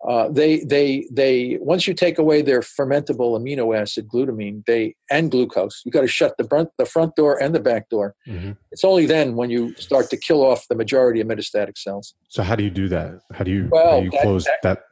Uh, 0.06 0.28
they 0.28 0.60
they 0.64 1.06
they 1.10 1.56
once 1.62 1.86
you 1.86 1.94
take 1.94 2.18
away 2.18 2.42
their 2.42 2.60
fermentable 2.60 3.38
amino 3.40 3.74
acid 3.74 4.06
glutamine 4.06 4.62
they 4.66 4.94
and 5.10 5.30
glucose 5.30 5.80
you 5.86 5.90
got 5.90 6.02
to 6.02 6.06
shut 6.06 6.36
the 6.36 6.44
front 6.44 6.68
the 6.76 6.84
front 6.84 7.16
door 7.16 7.42
and 7.42 7.54
the 7.54 7.60
back 7.60 7.88
door. 7.88 8.14
Mm-hmm. 8.28 8.52
it's 8.70 8.84
only 8.84 9.06
then 9.06 9.34
when 9.34 9.48
you 9.48 9.74
start 9.76 10.10
to 10.10 10.18
kill 10.18 10.44
off 10.44 10.68
the 10.68 10.74
majority 10.74 11.20
of 11.20 11.26
metastatic 11.26 11.78
cells. 11.78 12.14
So 12.28 12.42
how 12.42 12.54
do 12.54 12.62
you 12.62 12.70
do 12.70 12.88
that? 12.88 13.20
How 13.32 13.44
do 13.44 13.50
you, 13.50 13.68
well, 13.70 14.00
do 14.00 14.04
you 14.04 14.10
that, 14.10 14.22
close 14.22 14.44
that, 14.44 14.58
that, 14.62 14.82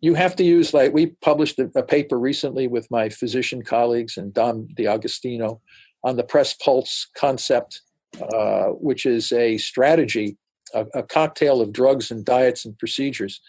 you 0.00 0.14
have 0.14 0.36
to 0.36 0.44
use 0.44 0.72
like 0.72 0.92
we 0.92 1.06
published 1.22 1.58
a, 1.58 1.70
a, 1.74 1.82
paper 1.82 2.18
recently 2.18 2.68
with 2.68 2.88
my 2.90 3.08
physician 3.08 3.62
colleagues 3.62 4.16
and 4.16 4.32
Dom 4.32 4.68
D'Agostino 4.74 5.60
on 6.04 6.16
the 6.16 6.24
press 6.24 6.54
pulse 6.54 7.08
concept 7.16 7.80
uh, 8.32 8.66
which 8.66 9.06
is 9.06 9.32
a 9.32 9.58
strategy 9.58 10.36
a, 10.74 10.86
a 10.94 11.02
cocktail 11.02 11.60
of 11.60 11.72
drugs 11.72 12.10
and 12.10 12.24
diets 12.24 12.64
and 12.64 12.78
procedures 12.78 13.40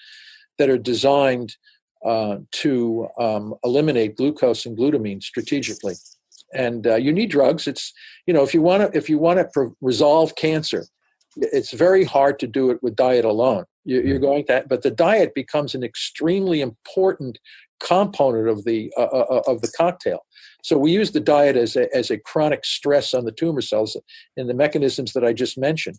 that 0.62 0.70
are 0.70 0.78
designed 0.78 1.58
uh, 2.06 2.38
to 2.52 3.08
um, 3.18 3.56
eliminate 3.64 4.16
glucose 4.16 4.68
and 4.68 4.78
glutamine 4.78 5.24
strategically. 5.24 5.96
And 6.54 6.86
uh, 6.86 6.98
you 6.98 7.12
need 7.12 7.32
drugs. 7.32 7.68
It's 7.68 7.92
you 8.28 8.34
know 8.34 8.44
if 8.44 8.54
you 8.54 8.62
want 8.62 8.84
to 8.84 8.96
if 8.96 9.10
you 9.10 9.18
want 9.18 9.40
to 9.40 9.76
resolve 9.82 10.36
cancer, 10.36 10.86
it's 11.36 11.72
very 11.72 12.04
hard 12.04 12.38
to 12.40 12.48
do 12.48 12.70
it 12.70 12.78
with 12.84 12.96
diet 12.96 13.26
alone. 13.26 13.66
You, 13.86 14.02
you're 14.02 14.16
mm-hmm. 14.18 14.24
going 14.24 14.46
to, 14.46 14.66
but 14.70 14.84
the 14.84 14.92
diet 14.92 15.34
becomes 15.34 15.74
an 15.74 15.84
extremely 15.84 16.62
important 16.62 17.40
component 17.80 18.48
of 18.50 18.64
the 18.66 18.94
uh, 18.96 19.02
uh, 19.02 19.26
uh, 19.38 19.52
of 19.52 19.62
the 19.62 19.72
cocktail. 19.76 20.20
So 20.64 20.78
we 20.78 20.92
use 20.92 21.12
the 21.12 21.20
diet 21.20 21.56
as 21.56 21.76
a, 21.76 21.96
as 21.96 22.12
a 22.12 22.20
chronic 22.20 22.66
stress 22.66 23.16
on 23.16 23.26
the 23.26 23.32
tumor 23.32 23.62
cells 23.62 23.98
in 24.38 24.46
the 24.46 24.54
mechanisms 24.54 25.14
that 25.14 25.24
I 25.24 25.34
just 25.34 25.58
mentioned. 25.58 25.98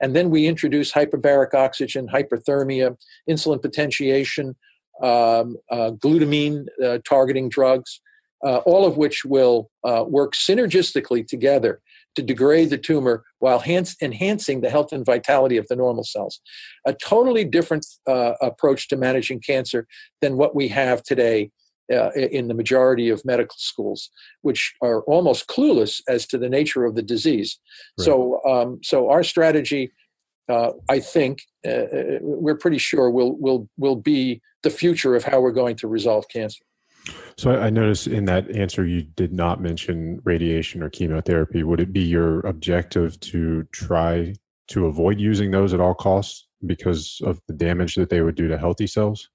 And 0.00 0.16
then 0.16 0.30
we 0.30 0.46
introduce 0.46 0.92
hyperbaric 0.92 1.54
oxygen, 1.54 2.08
hyperthermia, 2.08 2.96
insulin 3.28 3.60
potentiation, 3.60 4.56
um, 5.02 5.56
uh, 5.70 5.92
glutamine 5.92 6.66
uh, 6.82 6.98
targeting 7.06 7.48
drugs, 7.48 8.00
uh, 8.44 8.58
all 8.58 8.86
of 8.86 8.96
which 8.96 9.24
will 9.24 9.70
uh, 9.84 10.04
work 10.06 10.34
synergistically 10.34 11.26
together 11.26 11.80
to 12.16 12.22
degrade 12.22 12.70
the 12.70 12.78
tumor 12.78 13.24
while 13.38 13.62
enhancing 14.02 14.60
the 14.60 14.70
health 14.70 14.92
and 14.92 15.06
vitality 15.06 15.56
of 15.56 15.68
the 15.68 15.76
normal 15.76 16.04
cells. 16.04 16.40
A 16.86 16.92
totally 16.92 17.44
different 17.44 17.86
uh, 18.06 18.32
approach 18.40 18.88
to 18.88 18.96
managing 18.96 19.40
cancer 19.40 19.86
than 20.20 20.36
what 20.36 20.54
we 20.54 20.68
have 20.68 21.02
today 21.02 21.50
uh, 21.90 22.10
in 22.12 22.48
the 22.48 22.54
majority 22.54 23.08
of 23.08 23.24
medical 23.24 23.56
schools, 23.58 24.10
which 24.42 24.74
are 24.82 25.02
almost 25.02 25.48
clueless 25.48 26.00
as 26.08 26.26
to 26.26 26.38
the 26.38 26.48
nature 26.48 26.84
of 26.84 26.94
the 26.94 27.02
disease. 27.02 27.58
Right. 27.98 28.04
So, 28.04 28.40
um, 28.44 28.80
so 28.82 29.10
our 29.10 29.22
strategy, 29.22 29.92
uh, 30.48 30.72
I 30.88 31.00
think, 31.00 31.42
uh, 31.66 31.70
uh, 31.70 32.18
we're 32.20 32.56
pretty 32.56 32.78
sure 32.78 33.10
will 33.10 33.36
will 33.38 33.68
will 33.76 33.96
be 33.96 34.40
the 34.62 34.70
future 34.70 35.16
of 35.16 35.24
how 35.24 35.40
we're 35.40 35.52
going 35.52 35.76
to 35.76 35.88
resolve 35.88 36.26
cancer. 36.28 36.64
So 37.38 37.52
I 37.52 37.70
noticed 37.70 38.06
in 38.06 38.26
that 38.26 38.50
answer 38.54 38.86
you 38.86 39.02
did 39.02 39.32
not 39.32 39.62
mention 39.62 40.20
radiation 40.24 40.82
or 40.82 40.90
chemotherapy. 40.90 41.62
Would 41.62 41.80
it 41.80 41.92
be 41.92 42.02
your 42.02 42.40
objective 42.40 43.18
to 43.20 43.64
try 43.72 44.34
to 44.68 44.86
avoid 44.86 45.18
using 45.18 45.50
those 45.50 45.72
at 45.72 45.80
all 45.80 45.94
costs 45.94 46.46
because 46.66 47.20
of 47.24 47.40
the 47.48 47.54
damage 47.54 47.94
that 47.94 48.10
they 48.10 48.20
would 48.20 48.34
do 48.34 48.48
to 48.48 48.58
healthy 48.58 48.86
cells? 48.86 49.30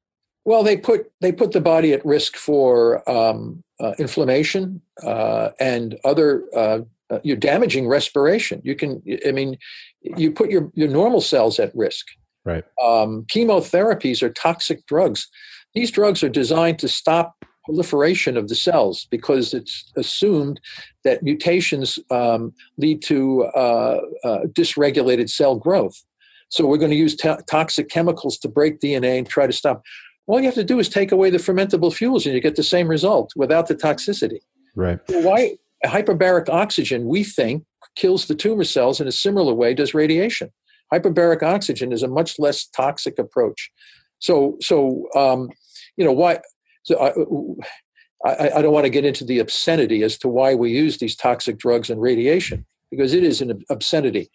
Well, 0.46 0.64
they 0.64 0.78
put 0.78 1.12
they 1.22 1.32
put 1.32 1.52
the 1.52 1.62
body 1.62 1.92
at 1.94 2.06
risk 2.06 2.38
for 2.38 3.08
um, 3.10 3.64
uh, 3.80 3.94
inflammation 3.98 4.82
uh, 5.04 5.50
and 5.60 5.98
other 6.06 6.44
uh, 6.56 6.80
uh, 7.10 7.20
you're 7.24 7.38
damaging 7.38 7.88
respiration. 7.88 8.62
You 8.64 8.76
can, 8.76 9.02
I 9.28 9.32
mean, 9.32 9.58
you 10.02 10.32
put 10.32 10.50
your 10.50 10.72
your 10.76 10.88
normal 10.88 11.22
cells 11.22 11.60
at 11.60 11.76
risk. 11.76 12.06
Right. 12.44 12.64
Um, 12.82 13.26
chemotherapies 13.28 14.22
are 14.22 14.30
toxic 14.30 14.86
drugs. 14.86 15.28
These 15.74 15.92
drugs 15.92 16.24
are 16.24 16.30
designed 16.30 16.80
to 16.80 16.88
stop 16.88 17.44
proliferation 17.66 18.38
of 18.38 18.48
the 18.48 18.56
cells 18.56 19.08
because 19.10 19.54
it's 19.54 19.92
assumed 19.98 20.60
that 21.04 21.24
mutations 21.24 21.98
um, 22.12 22.54
lead 22.78 23.02
to 23.02 23.44
uh, 23.56 24.00
uh, 24.24 24.40
dysregulated 24.54 25.30
cell 25.30 25.56
growth. 25.56 26.04
So 26.50 26.68
we're 26.68 26.78
going 26.78 26.92
to 26.92 26.98
use 26.98 27.16
to- 27.18 27.44
toxic 27.50 27.90
chemicals 27.90 28.38
to 28.40 28.48
break 28.48 28.80
DNA 28.80 29.18
and 29.18 29.28
try 29.28 29.48
to 29.48 29.54
stop 29.54 29.82
all 30.28 30.40
you 30.40 30.46
have 30.46 30.56
to 30.56 30.64
do 30.64 30.80
is 30.80 30.90
take 30.90 31.12
away 31.12 31.30
the 31.30 31.38
fermentable 31.38 31.94
fuels 31.94 32.26
and 32.26 32.34
you 32.34 32.42
get 32.42 32.56
the 32.56 32.64
same 32.64 32.88
result 32.88 33.32
without 33.36 33.68
the 33.68 33.76
toxicity. 33.76 34.40
Right. 34.76 35.00
Why 35.08 35.58
hyperbaric 35.86 36.50
oxygen, 36.50 37.08
we 37.08 37.24
think, 37.24 37.64
kills 37.96 38.28
the 38.28 38.36
tumor 38.36 38.64
cells 38.64 39.00
in 39.00 39.08
a 39.08 39.12
similar 39.12 39.54
way 39.54 39.74
does 39.74 39.94
radiation. 39.94 40.52
Hyperbaric 40.94 41.44
oxygen 41.44 41.92
is 41.92 42.04
a 42.04 42.08
much 42.08 42.38
less 42.40 42.66
toxic 42.68 43.18
approach. 43.20 43.72
So, 44.20 44.58
so 44.62 45.08
um, 45.16 45.50
you 45.98 46.06
know 46.06 46.12
why? 46.12 46.40
So 46.84 47.00
I, 47.00 48.30
I, 48.30 48.58
I 48.58 48.62
don't 48.62 48.74
want 48.74 48.86
to 48.86 48.90
get 48.90 49.06
into 49.06 49.26
the 49.26 49.40
obscenity 49.40 50.04
as 50.04 50.18
to 50.20 50.28
why 50.28 50.56
we 50.56 50.72
use 50.72 50.98
these 50.98 51.16
toxic 51.16 51.58
drugs 51.58 51.90
and 51.90 52.02
radiation 52.02 52.66
because 52.92 53.14
it 53.14 53.24
is 53.24 53.42
an 53.42 53.64
obscenity. 53.70 54.30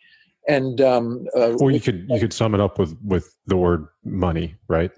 And 0.49 0.81
um, 0.81 1.27
uh, 1.37 1.53
or 1.55 1.71
you 1.71 1.81
could 1.81 2.07
you 2.09 2.19
could 2.19 2.33
sum 2.33 2.55
it 2.55 2.61
up 2.61 2.79
with 2.79 2.97
with 3.05 3.37
the 3.47 3.57
word 3.57 3.87
money, 4.05 4.57
right? 4.69 4.91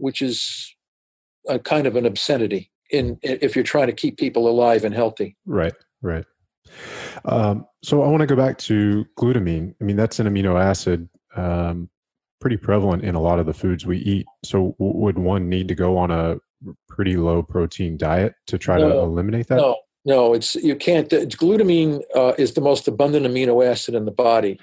Which 0.00 0.22
is 0.22 0.74
a 1.48 1.58
kind 1.58 1.86
of 1.86 1.96
an 1.96 2.06
obscenity 2.06 2.70
in 2.90 3.18
if 3.22 3.54
you're 3.54 3.62
trying 3.62 3.86
to 3.86 3.92
keep 3.92 4.18
people 4.18 4.48
alive 4.48 4.84
and 4.84 4.94
healthy. 4.94 5.36
Right, 5.46 5.74
right. 6.02 6.24
Um, 7.24 7.66
so 7.82 8.02
I 8.02 8.08
want 8.08 8.20
to 8.20 8.26
go 8.26 8.36
back 8.36 8.58
to 8.58 9.04
glutamine. 9.18 9.74
I 9.80 9.84
mean, 9.84 9.96
that's 9.96 10.18
an 10.18 10.26
amino 10.26 10.60
acid, 10.60 11.08
um, 11.36 11.88
pretty 12.40 12.56
prevalent 12.56 13.04
in 13.04 13.14
a 13.14 13.20
lot 13.20 13.38
of 13.38 13.46
the 13.46 13.54
foods 13.54 13.86
we 13.86 13.98
eat. 13.98 14.26
So 14.44 14.74
w- 14.78 14.98
would 14.98 15.18
one 15.18 15.48
need 15.48 15.68
to 15.68 15.74
go 15.74 15.98
on 15.98 16.10
a 16.10 16.38
pretty 16.88 17.16
low 17.16 17.42
protein 17.42 17.96
diet 17.96 18.34
to 18.46 18.58
try 18.58 18.78
no, 18.78 18.88
to 18.88 18.98
eliminate 18.98 19.48
that? 19.48 19.56
No, 19.56 19.76
no, 20.04 20.34
it's 20.34 20.54
you 20.56 20.76
can't. 20.76 21.08
Glutamine 21.08 22.02
uh, 22.14 22.34
is 22.38 22.54
the 22.54 22.60
most 22.60 22.88
abundant 22.88 23.26
amino 23.26 23.66
acid 23.66 23.94
in 23.94 24.04
the 24.04 24.10
body, 24.10 24.58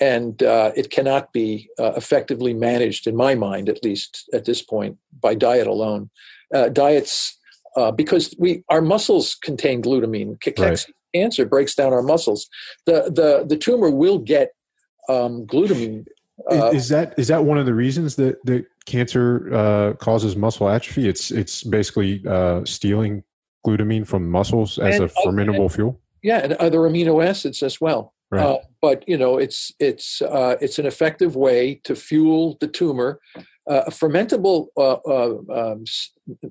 and 0.00 0.42
uh, 0.42 0.72
it 0.74 0.90
cannot 0.90 1.32
be 1.32 1.68
uh, 1.78 1.92
effectively 1.96 2.54
managed, 2.54 3.06
in 3.06 3.16
my 3.16 3.34
mind, 3.34 3.68
at 3.68 3.84
least 3.84 4.28
at 4.32 4.44
this 4.44 4.62
point, 4.62 4.96
by 5.20 5.34
diet 5.34 5.66
alone. 5.66 6.10
Uh, 6.54 6.68
diets, 6.68 7.38
uh, 7.76 7.92
because 7.92 8.34
we 8.38 8.64
our 8.68 8.80
muscles 8.80 9.36
contain 9.42 9.82
glutamine. 9.82 10.36
Right. 10.58 10.86
Cancer 11.14 11.44
breaks 11.44 11.74
down 11.74 11.92
our 11.92 12.02
muscles. 12.02 12.48
The 12.86 13.04
the 13.04 13.44
the 13.46 13.56
tumor 13.56 13.90
will 13.90 14.18
get 14.18 14.52
um, 15.08 15.46
glutamine. 15.46 16.06
Uh, 16.50 16.70
is 16.70 16.88
that 16.88 17.14
is 17.18 17.28
that 17.28 17.44
one 17.44 17.58
of 17.58 17.66
the 17.66 17.74
reasons 17.74 18.16
that 18.16 18.44
that 18.46 18.64
cancer 18.86 19.52
uh, 19.52 19.92
causes 19.94 20.34
muscle 20.34 20.68
atrophy? 20.68 21.08
It's 21.08 21.30
it's 21.30 21.62
basically 21.62 22.22
stealing 22.64 23.22
glutamine 23.66 24.06
from 24.06 24.28
muscles 24.30 24.78
as 24.78 24.98
a 24.98 25.08
fermentable 25.08 25.62
and, 25.62 25.72
fuel. 25.72 26.00
Yeah, 26.22 26.38
and 26.38 26.54
other 26.54 26.78
amino 26.80 27.24
acids 27.24 27.62
as 27.62 27.80
well. 27.80 28.14
Right. 28.30 28.44
Uh, 28.44 28.58
but 28.80 29.08
you 29.08 29.18
know, 29.18 29.38
it's 29.38 29.72
it's 29.80 30.22
uh, 30.22 30.56
it's 30.60 30.78
an 30.78 30.86
effective 30.86 31.34
way 31.34 31.80
to 31.84 31.96
fuel 31.96 32.56
the 32.60 32.68
tumor. 32.68 33.20
Uh, 33.68 33.84
fermentable 33.90 34.66
uh, 34.76 34.98
uh, 35.06 35.72
um, 35.72 35.84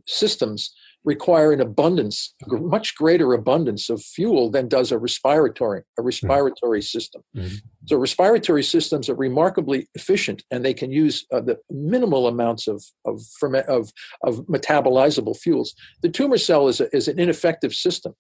systems 0.05 0.73
require 1.05 1.51
an 1.53 1.61
abundance, 1.61 2.33
much 2.47 2.95
greater 2.95 3.33
abundance 3.33 3.89
of 3.89 4.01
fuel 4.01 4.51
than 4.51 4.67
does 4.67 4.91
a 4.91 4.97
respiratory 4.97 5.83
a 5.97 6.01
respiratory 6.01 6.81
system. 6.81 7.21
Mhm. 7.35 7.61
So 7.87 7.97
respiratory 7.97 8.63
systems 8.63 9.09
are 9.09 9.15
remarkably 9.15 9.87
efficient, 9.95 10.43
and 10.51 10.63
they 10.63 10.73
can 10.73 10.91
use 10.91 11.25
uh, 11.31 11.39
the 11.41 11.57
minimal 11.69 12.27
amounts 12.27 12.67
of 12.67 12.83
of, 13.05 13.21
ferment, 13.39 13.67
of 13.67 13.91
of 14.23 14.45
metabolizable 14.47 15.37
fuels. 15.37 15.73
The 16.01 16.09
tumor 16.09 16.37
cell 16.37 16.67
is 16.67 16.81
a, 16.81 16.93
is 16.95 17.07
an 17.07 17.17
ineffective 17.19 17.73
system, 17.73 18.13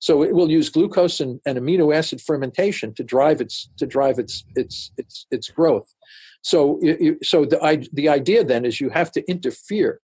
so 0.00 0.22
it 0.24 0.34
will 0.34 0.50
use 0.50 0.68
glucose 0.70 1.20
and, 1.20 1.40
and 1.46 1.56
amino 1.58 1.94
acid 1.94 2.20
fermentation 2.20 2.94
to 2.94 3.04
drive 3.04 3.40
its 3.40 3.70
to 3.78 3.86
drive 3.86 4.18
its 4.18 4.44
its 4.56 4.90
its 4.98 5.26
its 5.30 5.48
growth. 5.50 5.94
So 6.42 6.80
so 7.22 7.44
the 7.44 7.62
i- 7.62 7.88
the 7.92 8.08
idea 8.08 8.42
then 8.44 8.64
is 8.64 8.80
you 8.80 8.90
have 8.90 9.10
to 9.12 9.22
interfere 9.30 10.00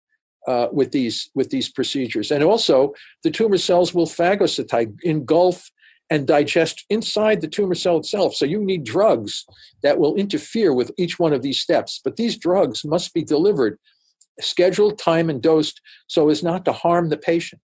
uh, 0.46 0.68
with 0.72 0.92
these 0.92 1.30
with 1.34 1.50
these 1.50 1.68
procedures, 1.68 2.30
and 2.30 2.42
also 2.42 2.94
the 3.22 3.30
tumor 3.30 3.58
cells 3.58 3.94
will 3.94 4.06
phagocytate, 4.06 4.94
engulf, 5.02 5.70
and 6.10 6.26
digest 6.26 6.84
inside 6.88 7.40
the 7.40 7.48
tumor 7.48 7.74
cell 7.74 7.98
itself. 7.98 8.34
So 8.34 8.44
you 8.44 8.62
need 8.62 8.84
drugs 8.84 9.44
that 9.82 9.98
will 9.98 10.14
interfere 10.14 10.72
with 10.72 10.92
each 10.96 11.18
one 11.18 11.32
of 11.32 11.42
these 11.42 11.60
steps. 11.60 12.00
But 12.02 12.16
these 12.16 12.36
drugs 12.36 12.84
must 12.84 13.12
be 13.12 13.24
delivered, 13.24 13.78
scheduled, 14.40 14.98
time, 14.98 15.28
and 15.28 15.42
dosed 15.42 15.80
so 16.06 16.28
as 16.28 16.42
not 16.42 16.64
to 16.66 16.72
harm 16.72 17.08
the 17.08 17.16
patient. 17.16 17.60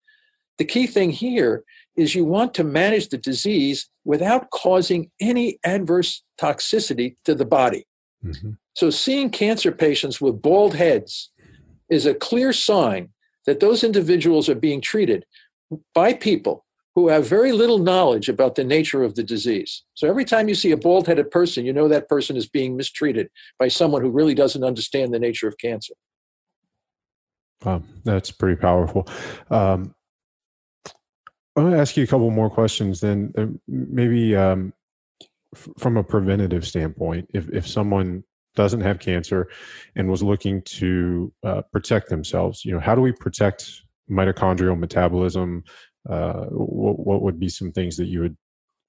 The 0.59 0.65
key 0.65 0.87
thing 0.87 1.11
here 1.11 1.65
is 1.97 2.15
you 2.15 2.25
want 2.25 2.55
to 2.55 2.65
manage 2.65 3.09
the 3.09 3.19
disease 3.19 3.89
without 4.05 4.51
causing 4.51 5.11
any 5.21 5.59
adverse 5.65 6.23
toxicity 6.39 7.17
to 7.25 7.35
the 7.35 7.45
body. 7.45 7.87
Mhm. 8.25 8.59
So, 8.75 8.91
seeing 8.91 9.31
cancer 9.31 9.73
patients 9.73 10.21
with 10.21 10.43
bald 10.43 10.75
heads 10.75 11.31
is 11.89 12.07
a 12.07 12.15
clear 12.15 12.53
sign 12.53 13.11
that 13.47 13.61
those 13.61 13.85
individuals 13.85 14.49
are 14.49 14.55
being 14.55 14.81
treated 14.81 15.25
by 15.95 16.13
people 16.13 16.65
who 16.95 17.09
have 17.09 17.29
very 17.29 17.53
little 17.53 17.79
knowledge 17.79 18.29
about 18.29 18.55
the 18.55 18.65
nature 18.65 19.03
of 19.03 19.15
the 19.15 19.23
disease. 19.23 19.85
So, 19.95 20.09
every 20.09 20.25
time 20.25 20.49
you 20.49 20.55
see 20.55 20.73
a 20.73 20.77
bald 20.77 21.07
headed 21.07 21.31
person, 21.31 21.67
you 21.67 21.73
know 21.73 21.89
that 21.89 22.09
person 22.09 22.37
is 22.37 22.49
being 22.49 22.77
mistreated 22.77 23.29
by 23.59 23.69
someone 23.69 24.03
who 24.03 24.11
really 24.11 24.35
doesn't 24.35 24.65
understand 24.65 25.13
the 25.13 25.19
nature 25.19 25.47
of 25.47 25.59
cancer. 25.59 25.95
Wow, 27.65 27.83
that's 28.05 28.31
pretty 28.31 28.57
powerful. 28.57 29.09
Um, 29.51 29.95
I'm 31.57 31.65
going 31.65 31.73
to 31.73 31.81
ask 31.81 31.97
you 31.97 32.05
a 32.05 32.07
couple 32.07 32.31
more 32.31 32.51
questions. 32.51 33.01
Then 33.01 33.33
uh, 33.37 33.47
maybe 33.67 34.37
um, 34.37 34.73
f- 35.55 35.69
from 35.79 35.97
a 35.97 36.05
preventative 36.05 36.67
standpoint, 36.67 37.31
if 37.33 37.49
if 37.51 37.67
someone 37.67 38.25
doesn't 38.57 38.81
have 38.81 38.99
cancer 38.99 39.49
and 39.95 40.11
was 40.11 40.23
looking 40.23 40.63
to 40.63 41.33
uh, 41.45 41.63
protect 41.73 42.09
themselves, 42.09 42.65
you 42.65 42.73
know, 42.73 42.81
how 42.81 42.95
do 42.95 43.01
we 43.01 43.13
protect 43.13 43.83
mitochondrial 44.11 44.79
metabolism? 44.79 45.63
Uh, 46.09 46.47
what, 46.51 46.99
what 46.99 47.23
would 47.23 47.39
be 47.39 47.49
some 47.49 47.71
things 47.73 47.97
that 47.97 48.07
you 48.07 48.21
would 48.21 48.37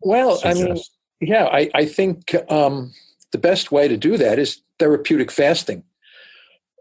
Well, 0.02 0.40
I 0.44 0.54
mean, 0.54 0.78
yeah, 1.20 1.46
I, 1.46 1.70
I 1.74 1.86
think 1.86 2.36
um, 2.52 2.94
the 3.32 3.38
best 3.38 3.72
way 3.72 3.88
to 3.88 3.98
do 3.98 4.18
that 4.18 4.40
is 4.40 4.62
therapeutic 4.80 5.32
fasting. 5.32 5.84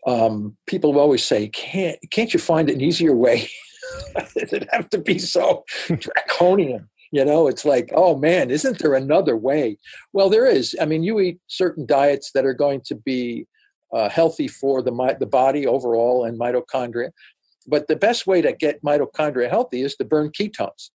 Um, 0.07 0.57
people 0.67 0.99
always 1.01 1.25
say, 1.25 1.49
"Can't 1.49 1.99
can't 2.11 2.33
you 2.33 2.39
find 2.39 2.71
an 2.71 2.81
easier 2.81 3.15
way?" 3.15 3.49
Does 4.17 4.53
it 4.53 4.69
have 4.73 4.89
to 4.91 4.99
be 4.99 5.19
so 5.19 5.65
draconian? 5.87 6.89
You 7.13 7.25
know, 7.25 7.47
it's 7.47 7.65
like, 7.65 7.91
oh 7.95 8.17
man, 8.17 8.51
isn't 8.51 8.79
there 8.79 8.95
another 8.95 9.37
way? 9.37 9.79
Well, 10.13 10.29
there 10.29 10.47
is. 10.47 10.77
I 10.81 10.87
mean, 10.87 11.03
you 11.03 11.21
eat 11.21 11.39
certain 11.47 11.87
diets 11.87 12.33
that 12.33 12.45
are 12.45 12.55
going 12.55 12.81
to 12.87 12.95
be 12.95 13.47
uh, 13.93 14.09
healthy 14.09 14.49
for 14.49 14.83
the 14.83 15.17
the 15.21 15.27
body 15.27 15.67
overall 15.67 16.25
and 16.25 16.39
mitochondria. 16.39 17.11
But 17.67 17.89
the 17.89 17.97
best 17.97 18.27
way 18.27 18.43
to 18.43 18.53
get 18.53 18.83
mitochondria 18.83 19.49
healthy 19.49 19.83
is 19.83 19.97
to 19.97 20.05
burn 20.05 20.31
ketones. 20.31 20.91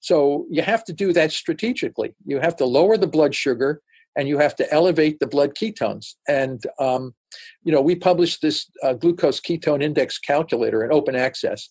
So 0.00 0.46
you 0.50 0.62
have 0.62 0.84
to 0.84 0.92
do 0.92 1.12
that 1.12 1.32
strategically. 1.32 2.14
You 2.24 2.40
have 2.40 2.56
to 2.56 2.64
lower 2.64 2.96
the 2.96 3.06
blood 3.06 3.34
sugar 3.34 3.80
and 4.16 4.28
you 4.28 4.38
have 4.38 4.56
to 4.56 4.72
elevate 4.72 5.20
the 5.20 5.26
blood 5.26 5.54
ketones. 5.54 6.14
And, 6.26 6.62
um, 6.78 7.14
you 7.62 7.72
know, 7.72 7.82
we 7.82 7.94
published 7.94 8.40
this 8.40 8.70
uh, 8.82 8.94
glucose 8.94 9.40
ketone 9.40 9.82
index 9.82 10.18
calculator 10.18 10.84
in 10.84 10.92
open 10.92 11.14
access. 11.14 11.68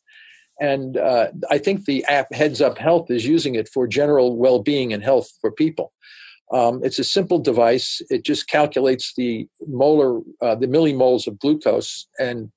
And 0.59 0.97
uh, 0.97 1.31
I 1.49 1.57
think 1.57 1.85
the 1.85 2.03
app 2.05 2.33
Heads 2.33 2.61
Up 2.61 2.77
Health 2.77 3.11
is 3.11 3.25
using 3.25 3.55
it 3.55 3.67
for 3.67 3.87
general 3.87 4.37
well 4.37 4.59
being 4.59 4.93
and 4.93 5.03
health 5.03 5.29
for 5.41 5.51
people. 5.51 5.91
Um, 6.51 6.81
it's 6.83 6.99
a 6.99 7.03
simple 7.03 7.39
device. 7.39 8.01
It 8.09 8.23
just 8.23 8.47
calculates 8.47 9.13
the 9.17 9.47
molar, 9.67 10.19
uh, 10.41 10.55
the 10.55 10.67
millimoles 10.67 11.27
of 11.27 11.39
glucose 11.39 12.07
and 12.19 12.51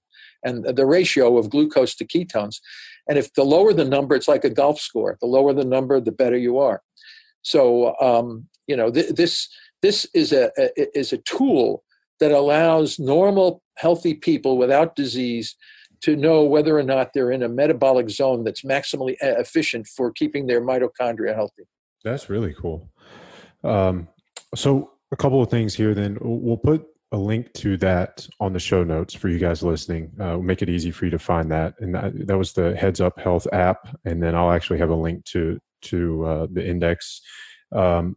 and 0.45 0.65
the 0.65 0.87
ratio 0.87 1.37
of 1.37 1.51
glucose 1.51 1.97
to 1.97 2.07
ketones. 2.07 2.61
And 3.09 3.19
if 3.19 3.33
the 3.33 3.43
lower 3.43 3.73
the 3.73 3.85
number, 3.85 4.15
it's 4.15 4.29
like 4.29 4.45
a 4.45 4.51
golf 4.51 4.79
score. 4.81 5.17
The 5.21 5.27
lower 5.27 5.53
the 5.53 5.65
number, 5.65 6.01
the 6.01 6.13
better 6.13 6.37
you 6.37 6.59
are. 6.59 6.83
So 7.43 7.99
um, 8.01 8.47
you 8.67 8.77
know 8.77 8.91
th- 8.91 9.15
this 9.15 9.49
this 9.83 10.07
is 10.15 10.33
a, 10.33 10.53
a 10.59 10.99
is 10.99 11.13
a 11.13 11.19
tool 11.19 11.83
that 12.21 12.33
allows 12.33 12.99
normal, 12.99 13.63
healthy 13.77 14.15
people 14.15 14.59
without 14.59 14.97
disease 14.97 15.57
to 16.03 16.17
know 16.17 16.45
whether 16.45 16.79
or 16.79 16.83
not 16.83 17.13
they're 17.13 17.33
in 17.33 17.43
a 17.43 17.49
metabolic 17.49 18.11
zone 18.11 18.45
that's 18.45 18.63
maximally 18.63 19.13
e- 19.13 19.17
efficient 19.23 19.87
for 19.87 20.13
keeping 20.13 20.47
their 20.47 20.61
mitochondria 20.61 21.35
healthy. 21.35 21.65
That's 22.05 22.31
really 22.31 22.55
cool. 22.55 22.89
Um, 23.65 24.09
so 24.55 24.93
a 25.13 25.17
couple 25.17 25.43
of 25.43 25.51
things 25.51 25.75
here. 25.75 25.95
Then 25.95 26.19
we'll 26.21 26.57
put 26.57 26.87
a 27.13 27.17
link 27.17 27.53
to 27.55 27.77
that 27.79 28.27
on 28.39 28.53
the 28.53 28.59
show 28.59 28.85
notes 28.85 29.15
for 29.15 29.29
you 29.29 29.39
guys 29.39 29.63
listening. 29.63 30.13
Uh, 30.21 30.37
we'll 30.37 30.43
make 30.43 30.63
it 30.63 30.69
easy 30.69 30.91
for 30.91 31.07
you 31.07 31.11
to 31.11 31.19
find 31.19 31.51
that. 31.51 31.75
And 31.81 31.95
that, 31.95 32.27
that 32.27 32.37
was 32.37 32.53
the 32.53 32.77
Heads 32.77 33.01
Up 33.01 33.19
Health 33.19 33.47
app. 33.53 33.97
And 34.05 34.23
then 34.23 34.35
I'll 34.35 34.53
actually 34.53 34.79
have 34.79 34.91
a 34.91 34.95
link 34.95 35.25
to 35.27 35.59
to 35.81 36.25
uh, 36.27 36.47
the 36.53 36.67
index. 36.67 37.21
Um, 37.75 38.17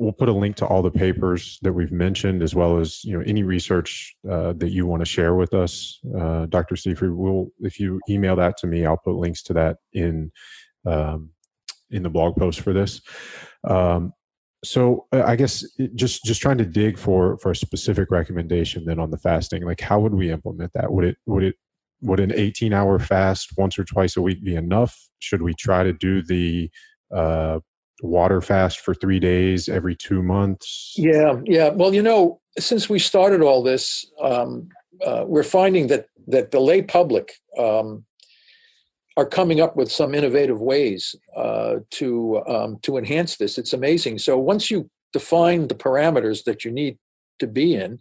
we'll 0.00 0.12
put 0.12 0.30
a 0.30 0.32
link 0.32 0.56
to 0.56 0.66
all 0.66 0.80
the 0.80 0.90
papers 0.90 1.58
that 1.60 1.74
we've 1.74 1.92
mentioned, 1.92 2.42
as 2.42 2.54
well 2.54 2.78
as 2.78 3.04
you 3.04 3.16
know 3.16 3.22
any 3.26 3.42
research 3.42 4.16
uh, 4.28 4.54
that 4.54 4.70
you 4.70 4.86
want 4.86 5.02
to 5.02 5.06
share 5.06 5.34
with 5.34 5.52
us, 5.52 6.00
uh, 6.18 6.46
Dr. 6.46 6.74
Seyfried. 6.74 7.12
Will 7.12 7.50
if 7.60 7.78
you 7.78 8.00
email 8.08 8.34
that 8.36 8.56
to 8.58 8.66
me, 8.66 8.86
I'll 8.86 8.96
put 8.96 9.14
links 9.14 9.42
to 9.44 9.52
that 9.52 9.76
in 9.92 10.32
um, 10.86 11.30
in 11.90 12.02
the 12.02 12.10
blog 12.10 12.36
post 12.36 12.60
for 12.60 12.72
this. 12.72 13.02
Um, 13.64 14.14
so 14.64 15.06
uh, 15.12 15.22
I 15.24 15.36
guess 15.36 15.64
just 15.94 16.24
just 16.24 16.40
trying 16.40 16.58
to 16.58 16.66
dig 16.66 16.98
for 16.98 17.36
for 17.38 17.50
a 17.50 17.56
specific 17.56 18.10
recommendation 18.10 18.86
then 18.86 18.98
on 18.98 19.10
the 19.10 19.18
fasting. 19.18 19.64
Like, 19.64 19.80
how 19.80 20.00
would 20.00 20.14
we 20.14 20.30
implement 20.30 20.72
that? 20.72 20.90
Would 20.90 21.04
it 21.04 21.16
would 21.26 21.44
it 21.44 21.56
would 22.02 22.20
an 22.20 22.32
18 22.34 22.72
hour 22.72 22.98
fast 22.98 23.52
once 23.58 23.78
or 23.78 23.84
twice 23.84 24.16
a 24.16 24.22
week 24.22 24.42
be 24.42 24.56
enough? 24.56 24.98
Should 25.18 25.42
we 25.42 25.52
try 25.52 25.84
to 25.84 25.92
do 25.92 26.22
the 26.22 26.70
uh, 27.14 27.60
water 28.02 28.40
fast 28.40 28.80
for 28.80 28.94
three 28.94 29.20
days 29.20 29.68
every 29.68 29.96
two 29.96 30.22
months? 30.22 30.94
Yeah, 30.96 31.40
yeah. 31.44 31.68
Well, 31.70 31.94
you 31.94 32.02
know, 32.02 32.40
since 32.58 32.88
we 32.88 32.98
started 32.98 33.42
all 33.42 33.62
this, 33.62 34.06
um, 34.22 34.68
uh, 35.04 35.24
we're 35.26 35.42
finding 35.42 35.86
that 35.88 36.06
that 36.28 36.50
the 36.50 36.60
lay 36.60 36.82
public 36.82 37.32
um, 37.58 38.04
are 39.16 39.26
coming 39.26 39.60
up 39.60 39.76
with 39.76 39.90
some 39.90 40.14
innovative 40.14 40.60
ways 40.60 41.14
uh, 41.36 41.76
to 41.90 42.42
um, 42.46 42.78
to 42.82 42.96
enhance 42.96 43.36
this. 43.36 43.58
It's 43.58 43.72
amazing. 43.72 44.18
So 44.18 44.38
once 44.38 44.70
you 44.70 44.90
define 45.12 45.68
the 45.68 45.74
parameters 45.74 46.44
that 46.44 46.64
you 46.64 46.70
need 46.70 46.98
to 47.38 47.46
be 47.46 47.74
in, 47.74 48.00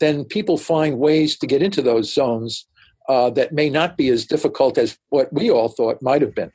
then 0.00 0.24
people 0.24 0.56
find 0.56 0.98
ways 0.98 1.36
to 1.38 1.46
get 1.46 1.62
into 1.62 1.82
those 1.82 2.12
zones 2.12 2.66
uh, 3.08 3.30
that 3.30 3.52
may 3.52 3.70
not 3.70 3.96
be 3.96 4.08
as 4.08 4.26
difficult 4.26 4.78
as 4.78 4.98
what 5.08 5.32
we 5.32 5.50
all 5.50 5.68
thought 5.68 6.02
might 6.02 6.22
have 6.22 6.34
been. 6.34 6.52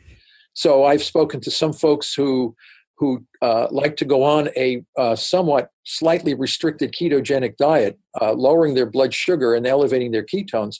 So 0.54 0.86
I've 0.86 1.04
spoken 1.04 1.42
to 1.42 1.52
some 1.52 1.74
folks 1.74 2.14
who 2.14 2.56
who 2.98 3.26
uh, 3.42 3.68
like 3.72 3.98
to 3.98 4.06
go 4.06 4.24
on 4.24 4.50
a 4.56 4.84
uh, 4.98 5.16
somewhat 5.16 5.70
slightly 5.84 6.34
restricted 6.36 6.94
ketogenic 6.94 7.58
diet, 7.58 8.00
uh, 8.22 8.34
lowering 8.34 8.76
their 8.76 8.86
blood 8.86 9.14
sugar 9.14 9.56
and 9.56 9.66
elevating 9.66 10.12
their 10.12 10.24
ketones, 10.24 10.78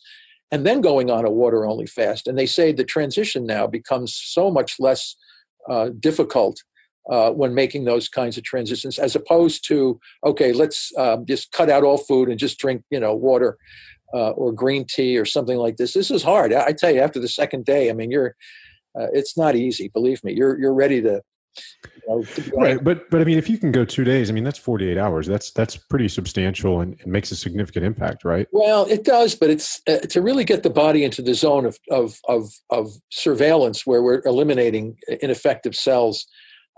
and 0.52 0.66
then 0.66 0.80
going 0.80 1.10
on 1.10 1.26
a 1.26 1.32
water 1.32 1.66
only 1.66 1.88
fast. 1.88 2.28
And 2.28 2.38
they 2.38 2.46
say 2.46 2.72
the 2.72 2.84
transition 2.84 3.46
now 3.46 3.68
becomes 3.68 4.16
so 4.16 4.52
much 4.52 4.76
less 4.80 5.16
uh, 5.70 5.90
difficult 6.00 6.62
uh, 7.10 7.32
when 7.32 7.54
making 7.54 7.86
those 7.86 8.08
kinds 8.08 8.38
of 8.38 8.44
transitions, 8.44 9.00
as 9.00 9.16
opposed 9.16 9.68
to 9.68 10.00
okay, 10.24 10.54
let's 10.54 10.92
um, 10.98 11.26
just 11.26 11.52
cut 11.52 11.70
out 11.70 11.84
all 11.84 11.98
food 11.98 12.30
and 12.30 12.40
just 12.40 12.60
drink, 12.60 12.84
you 12.90 13.00
know, 13.00 13.16
water. 13.16 13.58
Uh, 14.16 14.30
or 14.34 14.52
green 14.52 14.86
tea 14.86 15.18
or 15.18 15.26
something 15.26 15.58
like 15.58 15.78
this. 15.78 15.94
This 15.94 16.12
is 16.12 16.22
hard. 16.22 16.54
I 16.54 16.66
I 16.66 16.72
tell 16.72 16.94
you, 16.94 17.02
after 17.02 17.20
the 17.20 17.28
second 17.28 17.66
day, 17.66 17.90
I 17.90 17.94
mean, 17.94 18.12
you're 18.12 18.36
uh, 19.00 19.08
it's 19.14 19.38
not 19.38 19.56
easy. 19.56 19.90
Believe 19.90 20.24
me, 20.24 20.34
you're 20.34 20.60
you're 20.60 20.74
ready 20.74 21.02
to. 21.02 21.22
You 21.96 22.02
know, 22.08 22.24
to 22.24 22.52
Right, 22.58 22.84
but 22.84 23.10
but 23.12 23.22
I 23.22 23.26
mean, 23.26 23.38
if 23.38 23.48
you 23.48 23.60
can 23.60 23.72
go 23.72 23.86
two 23.86 24.04
days, 24.04 24.30
I 24.30 24.34
mean, 24.34 24.44
that's 24.44 24.58
forty 24.58 24.90
eight 24.90 24.98
hours. 24.98 25.28
That's 25.28 25.52
that's 25.52 25.78
pretty 25.78 26.08
substantial 26.08 26.82
and, 26.82 27.00
and 27.02 27.12
makes 27.12 27.32
a 27.32 27.36
significant 27.36 27.86
impact, 27.86 28.26
right? 28.26 28.48
Well, 28.52 28.86
it 28.86 29.04
does, 29.04 29.36
but 29.36 29.52
it's 29.52 29.80
uh, 29.88 30.00
to 30.00 30.22
really 30.22 30.46
get 30.46 30.64
the 30.64 30.72
body 30.72 31.04
into 31.04 31.22
the 31.22 31.36
zone 31.36 31.66
of 31.66 31.78
of 31.92 32.20
of 32.28 32.52
of 32.72 32.90
surveillance 33.12 33.86
where 33.86 34.02
we're 34.02 34.24
eliminating 34.26 34.98
ineffective 35.22 35.76
cells. 35.76 36.26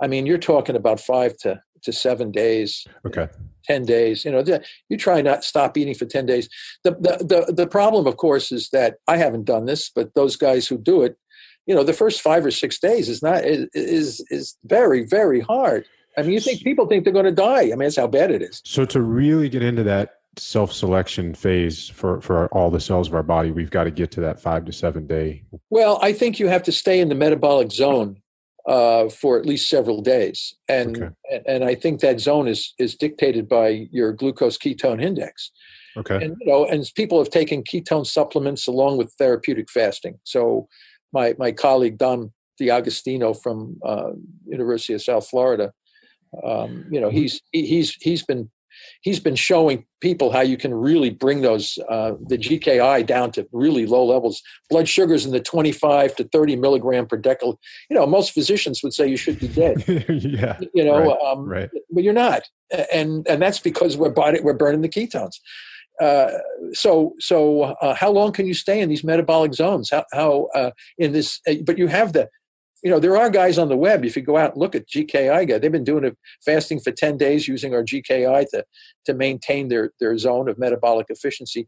I 0.01 0.07
mean, 0.07 0.25
you're 0.25 0.37
talking 0.37 0.75
about 0.75 0.99
five 0.99 1.37
to 1.37 1.61
to 1.83 1.93
seven 1.93 2.31
days. 2.31 2.85
Okay. 3.05 3.29
10 3.65 3.83
days 3.83 4.23
you 4.23 4.31
know 4.31 4.43
you 4.89 4.97
try 4.97 5.21
not 5.21 5.43
stop 5.43 5.75
eating 5.75 5.95
for 5.95 6.05
10 6.05 6.25
days 6.25 6.47
the, 6.83 6.91
the 6.91 7.45
the 7.47 7.53
the 7.53 7.67
problem 7.67 8.05
of 8.05 8.17
course 8.17 8.51
is 8.51 8.69
that 8.69 8.97
i 9.07 9.17
haven't 9.17 9.45
done 9.45 9.65
this 9.65 9.89
but 9.89 10.13
those 10.13 10.35
guys 10.35 10.67
who 10.67 10.77
do 10.77 11.01
it 11.01 11.17
you 11.65 11.75
know, 11.75 11.83
the 11.83 11.93
first 11.93 12.21
five 12.21 12.45
or 12.45 12.51
six 12.51 12.79
days 12.79 13.09
is 13.09 13.21
not 13.23 13.43
is 13.43 13.67
is, 13.73 14.25
is 14.29 14.57
very 14.65 15.03
very 15.05 15.39
hard. 15.41 15.85
I 16.17 16.21
mean, 16.21 16.31
you 16.31 16.39
think 16.39 16.63
people 16.63 16.87
think 16.87 17.03
they're 17.03 17.11
going 17.13 17.25
to 17.25 17.31
die. 17.31 17.63
I 17.63 17.69
mean, 17.69 17.79
that's 17.79 17.97
how 17.97 18.07
bad 18.07 18.31
it 18.31 18.41
is. 18.41 18.61
So 18.63 18.85
to 18.85 19.01
really 19.01 19.49
get 19.49 19.61
into 19.61 19.83
that 19.83 20.19
self-selection 20.37 21.33
phase 21.33 21.89
for 21.89 22.21
for 22.21 22.47
all 22.47 22.69
the 22.69 22.79
cells 22.79 23.07
of 23.07 23.15
our 23.15 23.23
body, 23.23 23.51
we've 23.51 23.71
got 23.71 23.85
to 23.85 23.91
get 23.91 24.11
to 24.11 24.21
that 24.21 24.39
five 24.39 24.65
to 24.65 24.71
seven 24.71 25.07
day. 25.07 25.43
Well, 25.69 25.99
I 26.01 26.13
think 26.13 26.39
you 26.39 26.47
have 26.47 26.63
to 26.63 26.71
stay 26.71 26.99
in 26.99 27.09
the 27.09 27.15
metabolic 27.15 27.71
zone 27.71 28.21
uh, 28.67 29.09
for 29.09 29.37
at 29.39 29.45
least 29.45 29.69
several 29.69 30.01
days, 30.01 30.55
and 30.67 30.97
Okay. 30.97 31.41
and 31.45 31.63
I 31.63 31.75
think 31.75 31.99
that 32.01 32.19
zone 32.19 32.47
is 32.47 32.73
is 32.79 32.95
dictated 32.95 33.47
by 33.49 33.87
your 33.91 34.11
glucose 34.13 34.57
ketone 34.57 35.01
index. 35.01 35.51
Okay. 35.97 36.15
and 36.15 36.35
you 36.41 36.47
know, 36.47 36.65
and 36.65 36.85
people 36.95 37.17
have 37.19 37.29
taken 37.29 37.63
ketone 37.63 38.05
supplements 38.05 38.67
along 38.67 38.97
with 38.97 39.13
therapeutic 39.13 39.69
fasting. 39.69 40.19
So, 40.23 40.67
my 41.13 41.35
my 41.37 41.51
colleague 41.51 41.97
Dom 41.97 42.31
D'Agostino 42.59 43.33
from 43.33 43.77
uh, 43.85 44.11
University 44.45 44.93
of 44.93 45.01
South 45.01 45.27
Florida, 45.27 45.73
um, 46.43 46.85
you 46.91 46.99
know, 46.99 47.09
he's 47.09 47.41
he- 47.51 47.65
he's 47.65 47.93
he's 48.01 48.23
been 48.23 48.49
he's 49.01 49.19
been 49.21 49.35
showing 49.35 49.85
people 50.01 50.31
how 50.31 50.41
you 50.41 50.57
can 50.57 50.73
really 50.73 51.09
bring 51.09 51.41
those 51.41 51.79
uh, 51.89 52.11
the 52.27 52.37
GKI 52.37 53.05
down 53.05 53.31
to 53.31 53.47
really 53.53 53.85
low 53.85 54.05
levels. 54.05 54.41
Blood 54.69 54.87
sugars 54.89 55.25
in 55.25 55.31
the 55.31 55.39
25 55.39 56.15
to 56.17 56.23
30 56.25 56.57
milligram 56.57 57.07
per 57.07 57.15
decil. 57.17 57.59
You 57.89 57.95
know, 57.95 58.05
most 58.05 58.31
physicians 58.31 58.83
would 58.83 58.93
say 58.93 59.07
you 59.07 59.17
should 59.17 59.39
be 59.39 59.47
dead. 59.47 59.83
yeah. 60.09 60.59
You 60.73 60.83
know, 60.83 60.99
Right, 60.99 61.17
um, 61.25 61.45
right. 61.47 61.69
but 61.89 62.03
you're 62.03 62.13
not, 62.13 62.43
and 62.91 63.25
and 63.27 63.41
that's 63.41 63.59
because 63.59 63.95
we're 63.95 64.09
body, 64.09 64.39
we're 64.41 64.53
burning 64.53 64.81
the 64.81 64.89
ketones. 64.89 65.35
Uh, 66.01 66.31
so 66.73 67.13
so 67.19 67.63
uh, 67.63 67.93
how 67.93 68.11
long 68.11 68.31
can 68.31 68.45
you 68.45 68.53
stay 68.53 68.81
in 68.81 68.89
these 68.89 69.03
metabolic 69.03 69.53
zones? 69.53 69.89
How 69.89 70.05
how 70.13 70.49
uh, 70.55 70.71
in 70.97 71.13
this? 71.13 71.39
Uh, 71.47 71.55
but 71.65 71.77
you 71.77 71.87
have 71.87 72.13
the, 72.13 72.29
you 72.83 72.91
know, 72.91 72.99
there 72.99 73.17
are 73.17 73.29
guys 73.29 73.57
on 73.57 73.69
the 73.69 73.77
web. 73.77 74.03
If 74.03 74.15
you 74.15 74.21
go 74.21 74.37
out 74.37 74.53
and 74.53 74.59
look 74.59 74.75
at 74.75 74.89
GKI 74.89 75.47
guy, 75.47 75.57
they've 75.57 75.71
been 75.71 75.83
doing 75.83 76.03
it 76.03 76.17
fasting 76.43 76.79
for 76.79 76.91
ten 76.91 77.17
days 77.17 77.47
using 77.47 77.73
our 77.73 77.83
GKI 77.83 78.45
to 78.49 78.65
to 79.05 79.13
maintain 79.13 79.69
their 79.69 79.91
their 79.99 80.17
zone 80.17 80.49
of 80.49 80.57
metabolic 80.57 81.07
efficiency. 81.09 81.67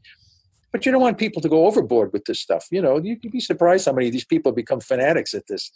But 0.78 0.86
you 0.86 0.91
don't 0.91 1.01
want 1.01 1.17
people 1.17 1.41
to 1.41 1.49
go 1.49 1.65
overboard 1.65 2.13
with 2.13 2.25
this 2.25 2.39
stuff. 2.39 2.67
You 2.69 2.84
know, 2.84 2.99
you'd 2.99 3.19
be 3.32 3.39
surprised 3.39 3.88
how 3.88 3.93
many 3.93 4.05
of 4.07 4.13
these 4.13 4.25
people 4.25 4.51
become 4.51 4.80
fanatics 4.80 5.34
at 5.34 5.47
this 5.47 5.71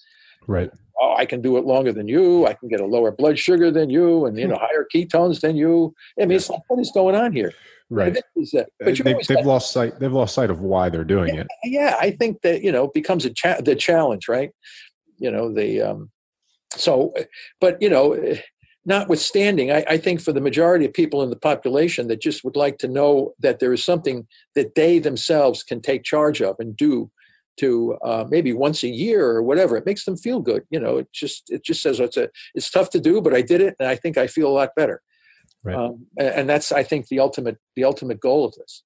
Right. 0.47 0.69
oh, 0.99 1.15
I 1.17 1.25
can 1.25 1.41
do 1.41 1.57
it 1.57 1.65
longer 1.65 1.91
than 1.91 2.07
you. 2.07 2.45
I 2.45 2.53
can 2.53 2.69
get 2.69 2.79
a 2.79 2.85
lower 2.85 3.11
blood 3.11 3.39
sugar 3.39 3.71
than 3.71 3.89
you, 3.89 4.25
and 4.25 4.37
you 4.37 4.47
know 4.47 4.59
higher 4.59 4.87
ketones 4.93 5.41
than 5.41 5.55
you. 5.55 5.95
I 6.19 6.25
mean, 6.25 6.37
it's 6.37 6.49
like 6.51 6.61
what 6.67 6.79
is 6.79 6.91
going 6.91 7.15
on 7.15 7.33
here? 7.33 7.51
Right. 7.89 8.15
Is, 8.35 8.53
uh, 8.53 8.63
but 8.79 8.99
always 9.05 9.27
they've 9.27 9.45
lost 9.45 9.71
sight. 9.71 9.99
They've 9.99 10.13
lost 10.13 10.35
sight 10.35 10.49
of 10.51 10.61
why 10.61 10.89
they're 10.89 11.03
doing 11.03 11.35
it. 11.35 11.47
yeah, 11.63 11.95
I 11.99 12.11
think 12.11 12.41
that 12.41 12.63
you 12.63 12.71
know 12.71 12.85
it 12.85 12.93
becomes 12.93 13.25
a 13.25 13.31
cha- 13.31 13.61
the 13.61 13.75
challenge, 13.75 14.27
right? 14.27 14.51
You 15.17 15.31
know 15.31 15.51
the 15.51 15.81
um, 15.81 16.11
so, 16.75 17.13
but 17.59 17.81
you 17.81 17.89
know, 17.89 18.15
notwithstanding, 18.85 19.71
I, 19.71 19.83
I 19.87 19.97
think 19.97 20.21
for 20.21 20.33
the 20.33 20.41
majority 20.41 20.85
of 20.85 20.93
people 20.93 21.21
in 21.21 21.29
the 21.29 21.35
population 21.35 22.07
that 22.07 22.21
just 22.21 22.43
would 22.43 22.55
like 22.55 22.77
to 22.79 22.87
know 22.87 23.33
that 23.39 23.59
there 23.59 23.73
is 23.73 23.83
something 23.83 24.27
that 24.55 24.75
they 24.75 24.99
themselves 24.99 25.63
can 25.63 25.81
take 25.81 26.03
charge 26.03 26.41
of 26.41 26.55
and 26.59 26.75
do 26.75 27.11
to 27.57 27.97
uh, 28.03 28.25
maybe 28.29 28.53
once 28.53 28.81
a 28.83 28.87
year 28.87 29.25
or 29.25 29.43
whatever, 29.43 29.77
it 29.77 29.85
makes 29.85 30.05
them 30.05 30.17
feel 30.17 30.39
good. 30.39 30.63
You 30.69 30.79
know, 30.79 30.97
it 30.97 31.07
just 31.13 31.49
it 31.49 31.63
just 31.63 31.81
says 31.81 31.99
it's 31.99 32.17
a 32.17 32.29
it's 32.55 32.71
tough 32.71 32.89
to 32.91 32.99
do, 32.99 33.21
but 33.21 33.33
I 33.33 33.41
did 33.41 33.61
it, 33.61 33.75
and 33.79 33.87
I 33.87 33.95
think 33.95 34.17
I 34.17 34.27
feel 34.27 34.47
a 34.47 34.57
lot 34.59 34.69
better. 34.75 35.01
Right. 35.63 35.75
Um, 35.75 36.07
and, 36.17 36.29
and 36.29 36.49
that's 36.49 36.71
I 36.71 36.83
think 36.83 37.07
the 37.07 37.19
ultimate 37.19 37.57
the 37.75 37.83
ultimate 37.83 38.19
goal 38.19 38.45
of 38.45 38.55
this. 38.55 38.83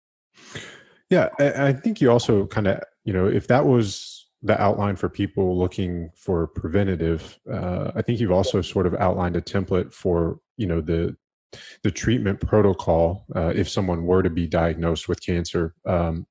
Yeah, 1.09 1.29
I 1.39 1.67
I 1.67 1.73
think 1.73 2.01
you 2.01 2.11
also 2.11 2.47
kind 2.47 2.67
of, 2.67 2.81
you 3.03 3.13
know, 3.13 3.27
if 3.27 3.47
that 3.47 3.65
was 3.65 4.14
the 4.41 4.59
outline 4.61 4.95
for 4.95 5.09
people 5.09 5.57
looking 5.57 6.11
for 6.15 6.47
preventative, 6.47 7.39
uh, 7.51 7.91
I 7.95 8.01
think 8.01 8.19
you've 8.19 8.31
also 8.31 8.61
sort 8.61 8.85
of 8.85 8.93
outlined 8.95 9.35
a 9.35 9.41
template 9.41 9.93
for, 9.93 10.39
you 10.57 10.67
know, 10.67 10.81
the 10.81 11.15
the 11.83 11.91
treatment 11.91 12.41
protocol 12.41 13.25
uh, 13.33 13.53
if 13.55 13.69
someone 13.69 14.05
were 14.05 14.21
to 14.21 14.29
be 14.29 14.45
diagnosed 14.45 15.07
with 15.07 15.25
cancer. 15.25 15.73
Um, 15.85 16.27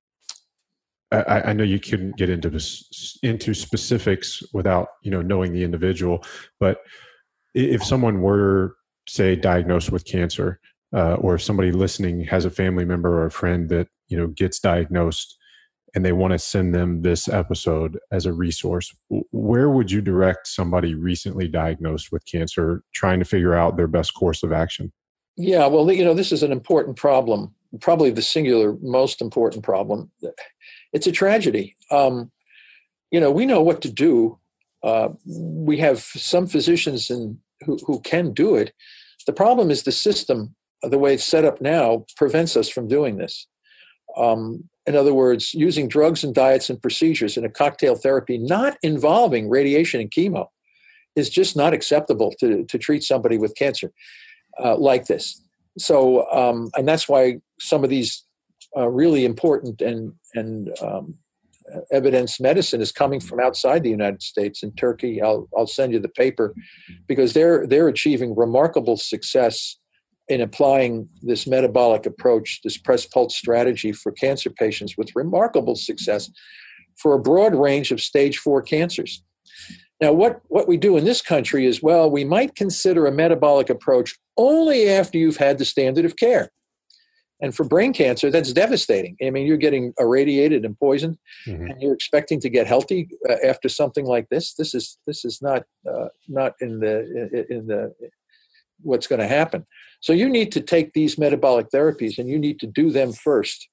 I, 1.10 1.42
I 1.46 1.52
know 1.52 1.64
you 1.64 1.80
couldn't 1.80 2.16
get 2.16 2.28
into 2.28 2.50
this 2.50 3.18
into 3.22 3.54
specifics 3.54 4.42
without, 4.52 4.88
you 5.02 5.10
know, 5.10 5.22
knowing 5.22 5.52
the 5.52 5.64
individual, 5.64 6.24
but 6.60 6.78
if 7.54 7.84
someone 7.84 8.20
were, 8.20 8.76
say, 9.08 9.36
diagnosed 9.36 9.92
with 9.92 10.04
cancer, 10.04 10.60
uh, 10.94 11.14
or 11.14 11.34
if 11.34 11.42
somebody 11.42 11.72
listening 11.72 12.24
has 12.24 12.44
a 12.44 12.50
family 12.50 12.84
member 12.84 13.20
or 13.20 13.26
a 13.26 13.30
friend 13.30 13.68
that 13.68 13.88
you 14.08 14.16
know 14.16 14.28
gets 14.28 14.60
diagnosed 14.60 15.36
and 15.94 16.04
they 16.04 16.12
want 16.12 16.32
to 16.32 16.38
send 16.38 16.74
them 16.74 17.02
this 17.02 17.28
episode 17.28 17.98
as 18.10 18.26
a 18.26 18.32
resource 18.32 18.94
where 19.30 19.70
would 19.70 19.90
you 19.90 20.00
direct 20.00 20.46
somebody 20.46 20.94
recently 20.94 21.48
diagnosed 21.48 22.10
with 22.10 22.24
cancer 22.26 22.82
trying 22.92 23.18
to 23.18 23.24
figure 23.24 23.54
out 23.54 23.76
their 23.76 23.86
best 23.86 24.14
course 24.14 24.42
of 24.42 24.52
action 24.52 24.92
Yeah, 25.36 25.66
well, 25.66 25.90
you 25.90 26.04
know, 26.04 26.14
this 26.14 26.32
is 26.32 26.42
an 26.42 26.52
important 26.52 26.96
problem, 26.96 27.54
probably 27.80 28.10
the 28.10 28.22
singular 28.22 28.76
most 28.80 29.20
important 29.20 29.64
problem. 29.64 30.10
It's 30.92 31.08
a 31.08 31.12
tragedy. 31.12 31.74
Um, 31.90 32.30
you 33.10 33.20
know, 33.20 33.30
we 33.30 33.46
know 33.46 33.62
what 33.62 33.82
to 33.82 33.90
do. 33.90 34.38
Uh, 34.82 35.08
we 35.26 35.78
have 35.78 36.00
some 36.00 36.46
physicians 36.46 37.10
in, 37.10 37.38
who, 37.64 37.78
who 37.86 38.00
can 38.00 38.32
do 38.32 38.54
it. 38.54 38.72
The 39.26 39.32
problem 39.32 39.70
is 39.70 39.82
the 39.82 39.92
system, 39.92 40.54
the 40.82 40.98
way 40.98 41.14
it's 41.14 41.24
set 41.24 41.44
up 41.44 41.60
now, 41.60 42.04
prevents 42.16 42.56
us 42.56 42.68
from 42.68 42.86
doing 42.86 43.16
this. 43.16 43.48
Um, 44.16 44.68
in 44.86 44.96
other 44.96 45.14
words, 45.14 45.54
using 45.54 45.88
drugs 45.88 46.24
and 46.24 46.34
diets 46.34 46.68
and 46.68 46.80
procedures 46.80 47.36
in 47.36 47.44
a 47.44 47.50
cocktail 47.50 47.94
therapy 47.94 48.38
not 48.38 48.76
involving 48.82 49.48
radiation 49.48 50.00
and 50.00 50.10
chemo 50.10 50.48
is 51.16 51.30
just 51.30 51.56
not 51.56 51.72
acceptable 51.72 52.32
to, 52.40 52.64
to 52.64 52.78
treat 52.78 53.02
somebody 53.02 53.38
with 53.38 53.54
cancer 53.56 53.92
uh, 54.62 54.76
like 54.76 55.06
this. 55.06 55.40
So, 55.78 56.30
um, 56.30 56.70
and 56.76 56.86
that's 56.86 57.08
why 57.08 57.40
some 57.60 57.82
of 57.82 57.90
these 57.90 58.24
uh, 58.76 58.88
really 58.88 59.24
important 59.24 59.80
and 59.80 60.12
and 60.34 60.70
um, 60.82 61.14
evidence 61.90 62.40
medicine 62.40 62.80
is 62.80 62.92
coming 62.92 63.20
from 63.20 63.40
outside 63.40 63.82
the 63.82 63.90
United 63.90 64.22
States. 64.22 64.62
In 64.62 64.72
Turkey, 64.72 65.22
I'll 65.22 65.48
I'll 65.56 65.66
send 65.66 65.92
you 65.92 66.00
the 66.00 66.08
paper 66.08 66.54
because 67.06 67.32
they're 67.32 67.66
they're 67.66 67.88
achieving 67.88 68.34
remarkable 68.36 68.96
success 68.96 69.76
in 70.28 70.40
applying 70.40 71.08
this 71.22 71.46
metabolic 71.46 72.06
approach, 72.06 72.60
this 72.64 72.78
press 72.78 73.04
pulse 73.06 73.36
strategy 73.36 73.92
for 73.92 74.12
cancer 74.12 74.50
patients 74.50 74.96
with 74.96 75.14
remarkable 75.14 75.76
success 75.76 76.30
for 76.96 77.14
a 77.14 77.18
broad 77.18 77.54
range 77.54 77.90
of 77.90 78.00
stage 78.00 78.38
four 78.38 78.62
cancers. 78.62 79.22
Now, 80.00 80.12
what, 80.12 80.40
what 80.48 80.66
we 80.66 80.76
do 80.76 80.96
in 80.96 81.04
this 81.04 81.22
country 81.22 81.66
is, 81.66 81.82
well, 81.82 82.10
we 82.10 82.24
might 82.24 82.54
consider 82.54 83.06
a 83.06 83.12
metabolic 83.12 83.70
approach 83.70 84.18
only 84.36 84.88
after 84.88 85.18
you've 85.18 85.36
had 85.36 85.58
the 85.58 85.64
standard 85.64 86.04
of 86.04 86.16
care. 86.16 86.50
And 87.40 87.54
for 87.54 87.64
brain 87.64 87.92
cancer, 87.92 88.30
that's 88.30 88.52
devastating. 88.52 89.16
I 89.22 89.30
mean, 89.30 89.46
you're 89.46 89.56
getting 89.56 89.92
irradiated 89.98 90.64
and 90.64 90.78
poisoned, 90.78 91.18
Mhm. 91.46 91.70
and 91.70 91.82
you're 91.82 91.92
expecting 91.92 92.40
to 92.40 92.48
get 92.48 92.66
healthy 92.66 93.08
uh, 93.28 93.36
after 93.44 93.68
something 93.68 94.06
like 94.06 94.28
this. 94.30 94.54
This 94.54 94.74
is 94.74 94.98
this 95.06 95.24
is 95.24 95.42
not 95.42 95.64
uh, 95.86 96.08
not 96.28 96.54
in 96.60 96.78
the 96.78 97.44
in 97.50 97.66
the 97.66 97.92
what's 98.84 99.06
going 99.06 99.20
to 99.20 99.26
happen. 99.26 99.66
So 100.00 100.12
you 100.12 100.28
need 100.28 100.52
to 100.52 100.60
take 100.60 100.92
these 100.92 101.18
metabolic 101.18 101.70
therapies, 101.70 102.18
and 102.18 102.28
you 102.28 102.38
need 102.38 102.60
to 102.60 102.66
do 102.66 102.90
them 102.90 103.12
first. 103.12 103.68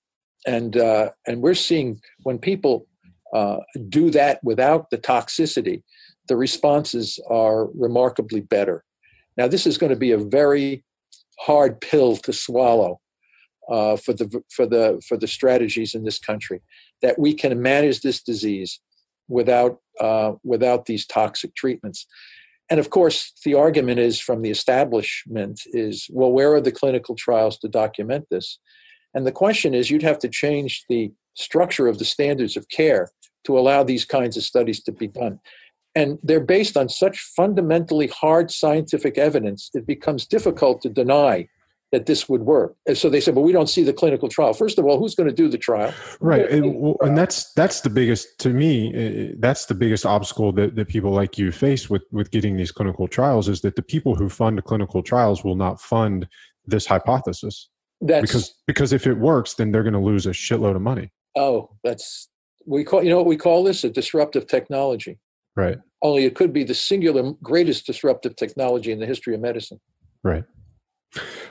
And 0.47 0.75
uh, 0.77 1.09
and 1.27 1.41
we're 1.41 1.53
seeing 1.53 2.01
when 2.23 2.39
people 2.39 2.87
uh, 3.33 3.57
do 3.89 4.09
that 4.11 4.43
without 4.43 4.89
the 4.89 4.97
toxicity, 4.97 5.83
the 6.27 6.35
responses 6.35 7.19
are 7.29 7.67
remarkably 7.75 8.41
better. 8.41 8.83
Now, 9.37 9.47
this 9.47 9.67
is 9.67 9.77
going 9.77 9.91
to 9.91 9.99
be 9.99 10.11
a 10.11 10.17
very 10.17 10.83
hard 11.39 11.81
pill 11.81 12.17
to 12.17 12.33
swallow 12.33 12.99
uh, 13.69 13.97
for 13.97 14.13
the 14.13 14.43
for 14.49 14.65
the 14.65 15.01
for 15.07 15.17
the 15.17 15.27
strategies 15.27 15.95
in 15.95 16.03
this 16.03 16.19
country 16.19 16.61
that 17.01 17.17
we 17.17 17.33
can 17.33 17.61
manage 17.61 18.01
this 18.01 18.21
disease 18.21 18.79
without 19.27 19.79
uh, 19.99 20.33
without 20.43 20.85
these 20.85 21.05
toxic 21.05 21.55
treatments. 21.55 22.05
And 22.71 22.79
of 22.79 22.89
course, 22.89 23.33
the 23.43 23.53
argument 23.53 23.99
is 23.99 24.21
from 24.21 24.41
the 24.41 24.49
establishment 24.49 25.61
is 25.73 26.07
well, 26.09 26.31
where 26.31 26.53
are 26.53 26.61
the 26.61 26.71
clinical 26.71 27.15
trials 27.15 27.57
to 27.59 27.67
document 27.67 28.27
this? 28.31 28.59
And 29.13 29.27
the 29.27 29.31
question 29.33 29.73
is, 29.73 29.91
you'd 29.91 30.03
have 30.03 30.19
to 30.19 30.29
change 30.29 30.85
the 30.87 31.11
structure 31.33 31.87
of 31.87 31.99
the 31.99 32.05
standards 32.05 32.55
of 32.55 32.69
care 32.69 33.11
to 33.43 33.59
allow 33.59 33.83
these 33.83 34.05
kinds 34.05 34.37
of 34.37 34.43
studies 34.43 34.81
to 34.83 34.93
be 34.93 35.07
done. 35.07 35.41
And 35.95 36.17
they're 36.23 36.39
based 36.39 36.77
on 36.77 36.87
such 36.87 37.19
fundamentally 37.35 38.07
hard 38.07 38.51
scientific 38.51 39.17
evidence, 39.17 39.69
it 39.73 39.85
becomes 39.85 40.25
difficult 40.25 40.81
to 40.83 40.89
deny 40.89 41.49
that 41.91 42.05
this 42.05 42.29
would 42.29 42.41
work. 42.41 42.75
And 42.87 42.97
so 42.97 43.09
they 43.09 43.19
said, 43.19 43.35
well, 43.35 43.43
we 43.43 43.51
don't 43.51 43.69
see 43.69 43.83
the 43.83 43.91
clinical 43.91 44.29
trial. 44.29 44.53
First 44.53 44.79
of 44.79 44.85
all, 44.85 44.97
who's 44.97 45.13
going 45.13 45.27
to 45.27 45.35
do 45.35 45.49
the 45.49 45.57
trial? 45.57 45.93
right 46.19 46.49
and, 46.49 46.75
well, 46.75 46.97
and 47.01 47.17
that's 47.17 47.51
that's 47.53 47.81
the 47.81 47.89
biggest 47.89 48.39
to 48.39 48.49
me 48.49 49.33
that's 49.39 49.65
the 49.65 49.73
biggest 49.73 50.05
obstacle 50.05 50.51
that, 50.53 50.75
that 50.75 50.87
people 50.87 51.11
like 51.11 51.37
you 51.37 51.51
face 51.51 51.89
with 51.89 52.03
with 52.11 52.31
getting 52.31 52.55
these 52.55 52.71
clinical 52.71 53.07
trials 53.07 53.49
is 53.49 53.61
that 53.61 53.75
the 53.75 53.81
people 53.81 54.15
who 54.15 54.29
fund 54.29 54.63
clinical 54.63 55.01
trials 55.01 55.43
will 55.43 55.55
not 55.55 55.81
fund 55.81 56.27
this 56.65 56.85
hypothesis 56.85 57.69
That's 58.01 58.21
because 58.21 58.53
because 58.67 58.93
if 58.93 59.07
it 59.07 59.17
works 59.17 59.55
then 59.55 59.71
they're 59.71 59.83
going 59.83 59.93
to 59.93 59.99
lose 59.99 60.25
a 60.25 60.31
shitload 60.31 60.75
of 60.75 60.81
money 60.81 61.11
oh, 61.35 61.69
that's 61.83 62.29
we 62.65 62.83
call 62.83 63.03
you 63.03 63.09
know 63.09 63.17
what 63.17 63.25
we 63.25 63.37
call 63.37 63.63
this 63.63 63.83
a 63.83 63.89
disruptive 63.89 64.47
technology. 64.47 65.19
Right. 65.55 65.77
Only 66.01 66.25
it 66.25 66.35
could 66.35 66.53
be 66.53 66.63
the 66.63 66.73
singular 66.73 67.33
greatest 67.43 67.85
disruptive 67.85 68.35
technology 68.35 68.91
in 68.91 68.99
the 68.99 69.05
history 69.05 69.35
of 69.35 69.41
medicine. 69.41 69.79
Right. 70.23 70.43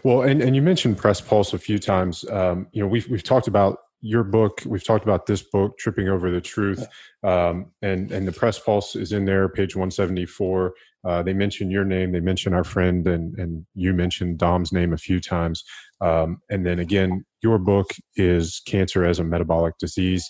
Well, 0.05 0.23
and, 0.23 0.43
and 0.43 0.57
you 0.57 0.63
mentioned 0.63 0.99
Press 0.99 1.21
Pulse 1.21 1.53
a 1.53 1.59
few 1.59 1.79
times. 1.79 2.25
Um, 2.31 2.67
you 2.73 2.83
know, 2.83 2.89
we've 2.89 3.09
we've 3.09 3.23
talked 3.23 3.49
about 3.49 3.79
your 4.01 4.25
book. 4.25 4.63
We've 4.65 4.85
talked 4.85 5.05
about 5.05 5.27
this 5.27 5.43
book, 5.43 5.77
Tripping 5.79 6.09
Over 6.09 6.31
the 6.31 6.41
Truth, 6.41 6.87
um, 7.23 7.67
and 7.83 8.11
and 8.11 8.27
the 8.27 8.33
Press 8.33 8.59
Pulse 8.59 8.97
is 8.97 9.13
in 9.13 9.25
there, 9.25 9.49
page 9.49 9.77
one 9.77 9.91
seventy 9.91 10.27
four. 10.27 10.75
Uh, 11.07 11.23
they 11.23 11.33
mention 11.33 11.71
your 11.71 11.85
name. 11.85 12.13
They 12.13 12.21
mention 12.21 12.55
our 12.55 12.65
friend, 12.65 13.07
and 13.07 13.39
and 13.39 13.67
you 13.75 13.93
mentioned 13.93 14.39
Dom's 14.39 14.73
name 14.73 14.93
a 14.93 14.99
few 14.99 15.21
times. 15.21 15.65
Um, 16.01 16.41
and 16.51 16.65
then 16.65 16.79
again, 16.79 17.25
your 17.43 17.59
book 17.59 17.91
is 18.17 18.63
Cancer 18.67 19.05
as 19.05 19.19
a 19.19 19.25
Metabolic 19.25 19.77
Disease. 19.79 20.29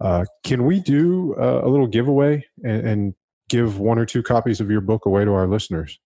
Uh, 0.00 0.24
can 0.42 0.64
we 0.64 0.80
do 0.80 1.34
uh, 1.40 1.62
a 1.64 1.68
little 1.68 1.86
giveaway 1.86 2.44
and, 2.64 2.86
and, 2.86 3.14
give 3.50 3.78
one 3.78 3.98
or 3.98 4.06
two 4.06 4.22
copies 4.22 4.58
of 4.58 4.70
your 4.70 4.80
book 4.80 5.04
away 5.04 5.22
to 5.22 5.30
our 5.30 5.46
listeners? 5.46 6.00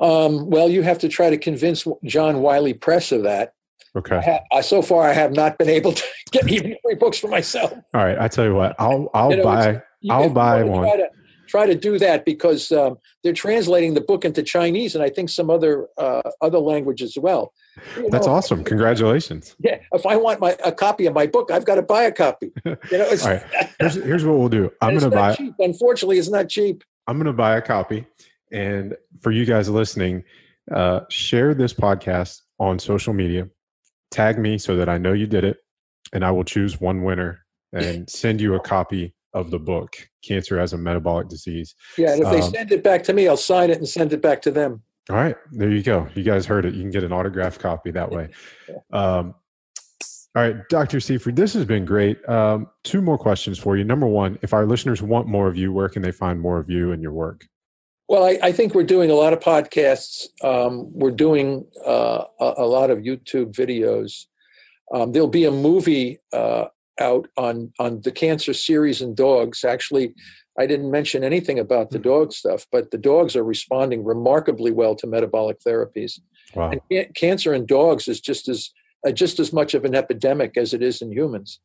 Um, 0.00 0.50
well, 0.50 0.68
you 0.68 0.82
have 0.82 0.98
to 1.00 1.08
try 1.08 1.30
to 1.30 1.38
convince 1.38 1.86
John 2.04 2.40
Wiley 2.40 2.74
Press 2.74 3.12
of 3.12 3.22
that. 3.22 3.54
Okay. 3.96 4.16
I 4.16 4.20
ha- 4.20 4.40
I, 4.52 4.60
so 4.60 4.82
far, 4.82 5.08
I 5.08 5.12
have 5.12 5.32
not 5.32 5.56
been 5.56 5.68
able 5.68 5.92
to 5.92 6.04
get 6.32 6.50
even 6.50 6.76
three 6.82 6.96
books 6.96 7.18
for 7.18 7.28
myself. 7.28 7.72
All 7.72 8.04
right. 8.04 8.18
I 8.18 8.28
tell 8.28 8.44
you 8.44 8.54
what, 8.54 8.74
I'll 8.78 9.08
I'll 9.14 9.30
you 9.30 9.36
know, 9.38 9.44
buy 9.44 9.82
I'll 10.10 10.30
buy 10.30 10.62
one. 10.64 10.84
Try 10.84 10.96
to, 10.96 11.08
try 11.46 11.66
to 11.66 11.74
do 11.76 11.98
that 12.00 12.24
because 12.24 12.72
um, 12.72 12.96
they're 13.22 13.32
translating 13.32 13.94
the 13.94 14.00
book 14.00 14.24
into 14.24 14.42
Chinese 14.42 14.96
and 14.96 15.04
I 15.04 15.10
think 15.10 15.28
some 15.28 15.50
other 15.50 15.86
uh, 15.96 16.22
other 16.40 16.58
languages 16.58 17.16
as 17.16 17.22
well. 17.22 17.52
You 17.96 18.10
That's 18.10 18.26
know, 18.26 18.34
awesome! 18.34 18.64
Congratulations. 18.64 19.54
Yeah, 19.64 19.78
if 19.92 20.04
I 20.04 20.16
want 20.16 20.40
my 20.40 20.56
a 20.64 20.72
copy 20.72 21.06
of 21.06 21.14
my 21.14 21.26
book, 21.26 21.50
I've 21.50 21.64
got 21.64 21.76
to 21.76 21.82
buy 21.82 22.04
a 22.04 22.12
copy. 22.12 22.52
You 22.64 22.98
know, 22.98 23.08
All 23.08 23.16
right. 23.28 23.42
Here's, 23.78 23.94
here's 23.94 24.24
what 24.24 24.38
we'll 24.38 24.48
do. 24.48 24.70
I'm 24.80 24.90
going 24.98 25.10
to 25.10 25.16
buy. 25.16 25.34
Cheap. 25.34 25.54
Unfortunately, 25.58 26.18
it's 26.18 26.28
not 26.28 26.48
cheap. 26.48 26.82
I'm 27.06 27.16
going 27.16 27.26
to 27.26 27.32
buy 27.32 27.56
a 27.56 27.62
copy, 27.62 28.06
and 28.54 28.96
for 29.20 29.32
you 29.32 29.44
guys 29.44 29.68
listening, 29.68 30.22
uh, 30.72 31.00
share 31.10 31.54
this 31.54 31.74
podcast 31.74 32.40
on 32.60 32.78
social 32.78 33.12
media. 33.12 33.48
Tag 34.10 34.38
me 34.38 34.58
so 34.58 34.76
that 34.76 34.88
I 34.88 34.96
know 34.96 35.12
you 35.12 35.26
did 35.26 35.44
it, 35.44 35.58
and 36.12 36.24
I 36.24 36.30
will 36.30 36.44
choose 36.44 36.80
one 36.80 37.02
winner 37.02 37.44
and 37.72 38.08
send 38.20 38.40
you 38.40 38.54
a 38.54 38.60
copy 38.60 39.14
of 39.34 39.50
the 39.50 39.58
book, 39.58 39.96
Cancer 40.24 40.60
as 40.60 40.72
a 40.72 40.78
Metabolic 40.78 41.28
Disease. 41.28 41.74
Yeah, 41.98 42.12
and 42.12 42.22
if 42.22 42.30
they 42.30 42.40
um, 42.40 42.50
send 42.52 42.72
it 42.72 42.84
back 42.84 43.02
to 43.04 43.12
me, 43.12 43.26
I'll 43.26 43.36
sign 43.36 43.70
it 43.70 43.78
and 43.78 43.88
send 43.88 44.12
it 44.12 44.22
back 44.22 44.40
to 44.42 44.52
them. 44.52 44.82
All 45.10 45.16
right, 45.16 45.36
there 45.50 45.70
you 45.70 45.82
go. 45.82 46.06
You 46.14 46.22
guys 46.22 46.46
heard 46.46 46.64
it. 46.64 46.74
You 46.74 46.82
can 46.82 46.92
get 46.92 47.02
an 47.02 47.12
autographed 47.12 47.60
copy 47.60 47.90
that 47.90 48.10
way. 48.10 48.30
Um, 48.92 49.34
all 50.36 50.42
right, 50.42 50.56
Dr. 50.68 50.98
Seyfried, 50.98 51.36
this 51.36 51.52
has 51.54 51.64
been 51.64 51.84
great. 51.84 52.28
Um, 52.28 52.66
two 52.82 53.00
more 53.00 53.16
questions 53.16 53.56
for 53.56 53.76
you. 53.76 53.84
Number 53.84 54.06
one, 54.06 54.36
if 54.42 54.52
our 54.52 54.66
listeners 54.66 55.00
want 55.00 55.28
more 55.28 55.46
of 55.46 55.56
you, 55.56 55.72
where 55.72 55.88
can 55.88 56.02
they 56.02 56.10
find 56.10 56.40
more 56.40 56.58
of 56.58 56.68
you 56.68 56.90
and 56.90 57.00
your 57.00 57.12
work? 57.12 57.46
Well, 58.08 58.24
I, 58.24 58.38
I 58.42 58.52
think 58.52 58.74
we're 58.74 58.82
doing 58.82 59.10
a 59.10 59.14
lot 59.14 59.32
of 59.32 59.40
podcasts. 59.40 60.26
Um, 60.42 60.90
we're 60.92 61.10
doing 61.10 61.66
uh, 61.86 62.24
a, 62.38 62.54
a, 62.58 62.66
lot 62.66 62.90
of 62.90 62.98
YouTube 62.98 63.52
videos. 63.52 64.26
Um, 64.92 65.12
there'll 65.12 65.28
be 65.28 65.46
a 65.46 65.50
movie 65.50 66.20
uh, 66.32 66.66
out 67.00 67.28
on 67.36 67.72
on 67.78 68.02
the 68.02 68.12
cancer 68.12 68.52
series 68.52 69.00
in 69.00 69.14
dogs. 69.14 69.64
Actually, 69.64 70.14
I 70.58 70.66
didn't 70.66 70.90
mention 70.90 71.24
anything 71.24 71.58
about 71.58 71.90
the 71.90 71.98
hmm. 71.98 72.04
dog 72.04 72.32
stuff, 72.32 72.66
but 72.70 72.90
the 72.90 72.98
dogs 72.98 73.34
are 73.36 73.44
responding 73.44 74.04
remarkably 74.04 74.70
well 74.70 74.94
to 74.96 75.06
metabolic 75.06 75.58
therapies. 75.66 76.20
Wow. 76.54 76.72
And 76.90 77.14
cancer 77.14 77.54
in 77.54 77.66
dogs 77.66 78.06
is 78.06 78.20
just 78.20 78.48
as 78.48 78.70
uh, 79.06 79.12
just 79.12 79.40
as 79.40 79.52
much 79.52 79.74
of 79.74 79.84
an 79.84 79.94
epidemic 79.94 80.56
as 80.56 80.74
it 80.74 80.82
is 80.82 81.00
in 81.00 81.10
humans, 81.10 81.60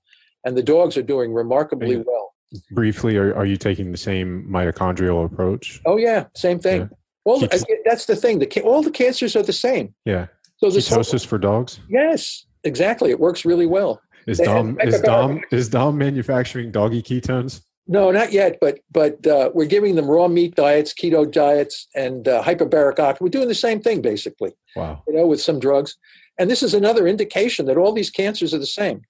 and 0.45 0.57
the 0.57 0.63
dogs 0.63 0.95
are 0.95 1.03
doing 1.03 1.33
remarkably 1.33 1.91
you, 1.91 2.05
well. 2.07 2.28
Briefly, 2.72 3.18
are, 3.18 3.36
are 3.36 3.45
you 3.45 3.58
taking 3.58 3.91
the 3.91 3.97
same 3.97 4.45
mitochondrial 4.50 5.26
approach? 5.26 5.82
Oh 5.86 5.97
yeah, 5.97 6.26
same 6.36 6.60
thing. 6.60 6.82
Yeah. 6.82 6.88
Well, 7.26 7.47
that's 7.86 8.06
the 8.06 8.16
thing. 8.16 8.39
The 8.39 8.62
all 8.62 8.82
the 8.82 8.91
cancers 8.91 9.36
are 9.36 9.43
the 9.43 9.54
same. 9.54 9.93
Yeah. 10.06 10.28
So 10.58 10.70
the 10.70 10.80
ketosis 10.80 11.26
for 11.26 11.38
dogs. 11.38 11.80
Yes, 11.89 12.45
exactly. 12.64 13.12
It 13.12 13.20
works 13.20 13.45
really 13.45 13.68
well. 13.68 14.02
Is 14.28 14.39
Dom 14.39 14.80
is 14.82 15.00
Dom 15.02 15.41
is 15.52 15.70
Dom 15.70 15.97
manufacturing 15.97 16.72
doggy 16.72 17.02
ketones? 17.02 17.62
No, 17.88 18.12
not 18.12 18.32
yet, 18.32 18.58
but 18.62 18.80
but 18.91 19.26
uh, 19.26 19.52
we're 19.54 19.66
giving 19.66 19.95
them 19.95 20.08
raw 20.08 20.28
meat 20.28 20.56
diets, 20.56 20.93
keto 20.93 21.30
diets, 21.30 21.88
and 21.95 22.28
uh, 22.28 22.43
hyperbaric 22.43 23.00
oxygen. 23.00 23.18
We're 23.22 23.30
doing 23.30 23.47
the 23.47 23.56
same 23.56 23.82
thing 23.82 24.02
basically. 24.02 24.52
Wow. 24.76 25.04
You 25.08 25.16
know, 25.16 25.28
with 25.28 25.41
some 25.41 25.60
drugs, 25.60 25.97
and 26.38 26.50
this 26.50 26.62
is 26.62 26.74
another 26.74 27.08
indication 27.08 27.66
that 27.66 27.78
all 27.78 27.91
these 27.91 28.10
cancers 28.10 28.54
are 28.54 28.60
the 28.60 28.66
same. 28.66 29.02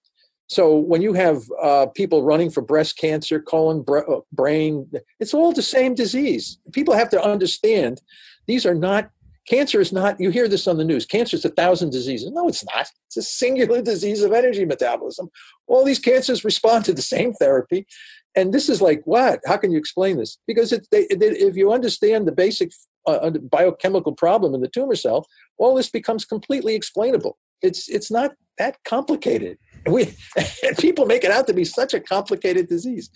So 0.50 0.76
when 0.76 1.02
you 1.02 1.14
have 1.14 1.44
uh, 1.62 1.86
people 1.88 2.24
running 2.24 2.50
for 2.50 2.62
breast 2.62 2.98
cancer, 2.98 3.40
colon, 3.40 3.86
uh, 3.88 4.22
brain, 4.32 4.90
it's 5.20 5.34
all 5.34 5.54
the 5.54 5.62
same 5.62 5.94
disease. 5.94 6.58
People 6.74 6.96
have 6.96 7.10
to 7.12 7.24
understand 7.24 8.02
these 8.48 8.66
are 8.66 8.74
not 8.74 9.12
cancer. 9.48 9.80
Is 9.80 9.94
not. 9.94 10.20
You 10.20 10.32
hear 10.32 10.48
this 10.48 10.68
on 10.68 10.78
the 10.78 10.84
news. 10.84 11.06
Cancer 11.06 11.36
is 11.36 11.46
a 11.46 11.50
thousand 11.50 11.92
diseases. 11.92 12.32
No, 12.32 12.48
it's 12.48 12.66
not. 12.74 12.88
It's 13.08 13.18
a 13.18 13.22
singular 13.22 13.82
disease 13.82 14.24
of 14.24 14.34
energy 14.34 14.66
metabolism. 14.66 15.30
All 15.68 15.86
these 15.86 16.00
cancers 16.00 16.44
respond 16.44 16.86
to 16.86 16.94
the 16.94 17.02
same 17.02 17.34
therapy 17.34 17.86
and 18.36 18.54
this 18.54 18.70
is 18.70 18.82
like 18.82 19.02
what 19.06 19.40
how 19.46 19.58
can 19.58 19.72
you 19.72 19.78
explain 19.78 20.18
this 20.18 20.38
because 20.48 20.72
it, 20.72 20.88
they, 20.92 21.02
if 21.02 21.56
you 21.56 21.72
understand 21.72 22.28
the 22.28 22.32
basic 22.32 22.72
uh, 23.06 23.30
biochemical 23.30 24.14
problem 24.14 24.54
in 24.54 24.62
the 24.62 24.68
tumor 24.68 24.96
cell 24.96 25.26
all 25.58 25.76
this 25.76 25.90
becomes 25.90 26.26
completely 26.26 26.76
explainable 26.76 27.38
it's 27.62 27.88
it's 27.90 28.12
not 28.12 28.32
that 28.58 28.78
complicated 28.84 29.58
we 29.88 30.14
people 30.80 31.06
make 31.06 31.24
it 31.24 31.32
out 31.32 31.48
to 31.48 31.54
be 31.54 31.66
such 31.66 31.94
a 31.94 32.00
complicated 32.00 32.68
disease 32.68 33.10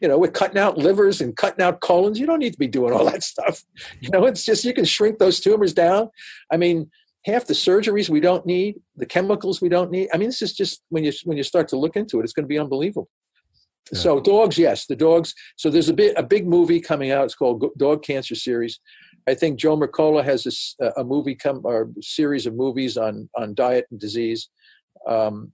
you 0.00 0.08
know 0.08 0.18
we're 0.18 0.30
cutting 0.30 0.58
out 0.58 0.78
livers 0.78 1.20
and 1.20 1.36
cutting 1.36 1.64
out 1.64 1.80
colons 1.80 2.18
you 2.18 2.26
don't 2.26 2.38
need 2.38 2.52
to 2.52 2.58
be 2.58 2.66
doing 2.66 2.92
all 2.92 3.04
that 3.04 3.22
stuff 3.22 3.62
you 4.00 4.10
know 4.10 4.24
it's 4.24 4.44
just 4.44 4.64
you 4.64 4.74
can 4.74 4.84
shrink 4.84 5.18
those 5.18 5.40
tumors 5.40 5.72
down 5.72 6.08
i 6.52 6.56
mean 6.56 6.90
half 7.24 7.46
the 7.46 7.54
surgeries 7.54 8.08
we 8.08 8.20
don't 8.20 8.44
need 8.44 8.76
the 8.96 9.06
chemicals 9.06 9.60
we 9.60 9.68
don't 9.68 9.90
need 9.90 10.08
i 10.12 10.16
mean 10.16 10.28
this 10.28 10.42
is 10.42 10.52
just 10.52 10.82
when 10.88 11.04
you 11.04 11.12
when 11.24 11.36
you 11.36 11.42
start 11.42 11.68
to 11.68 11.76
look 11.76 11.96
into 11.96 12.20
it 12.20 12.24
it's 12.24 12.32
going 12.32 12.44
to 12.44 12.48
be 12.48 12.58
unbelievable 12.58 13.08
so 13.92 14.18
dogs, 14.18 14.56
yes, 14.56 14.86
the 14.86 14.96
dogs. 14.96 15.34
So 15.56 15.68
there's 15.68 15.90
a 15.90 15.94
bit 15.94 16.14
a 16.16 16.22
big 16.22 16.46
movie 16.46 16.80
coming 16.80 17.10
out. 17.10 17.24
It's 17.24 17.34
called 17.34 17.66
Dog 17.76 18.02
Cancer 18.02 18.34
Series. 18.34 18.80
I 19.26 19.34
think 19.34 19.58
Joe 19.58 19.76
Mercola 19.76 20.24
has 20.24 20.74
a, 20.80 20.92
a 20.96 21.04
movie 21.04 21.34
come 21.34 21.60
or 21.64 21.90
series 22.00 22.46
of 22.46 22.54
movies 22.54 22.96
on 22.96 23.28
on 23.36 23.54
diet 23.54 23.86
and 23.90 24.00
disease. 24.00 24.48
Um, 25.06 25.52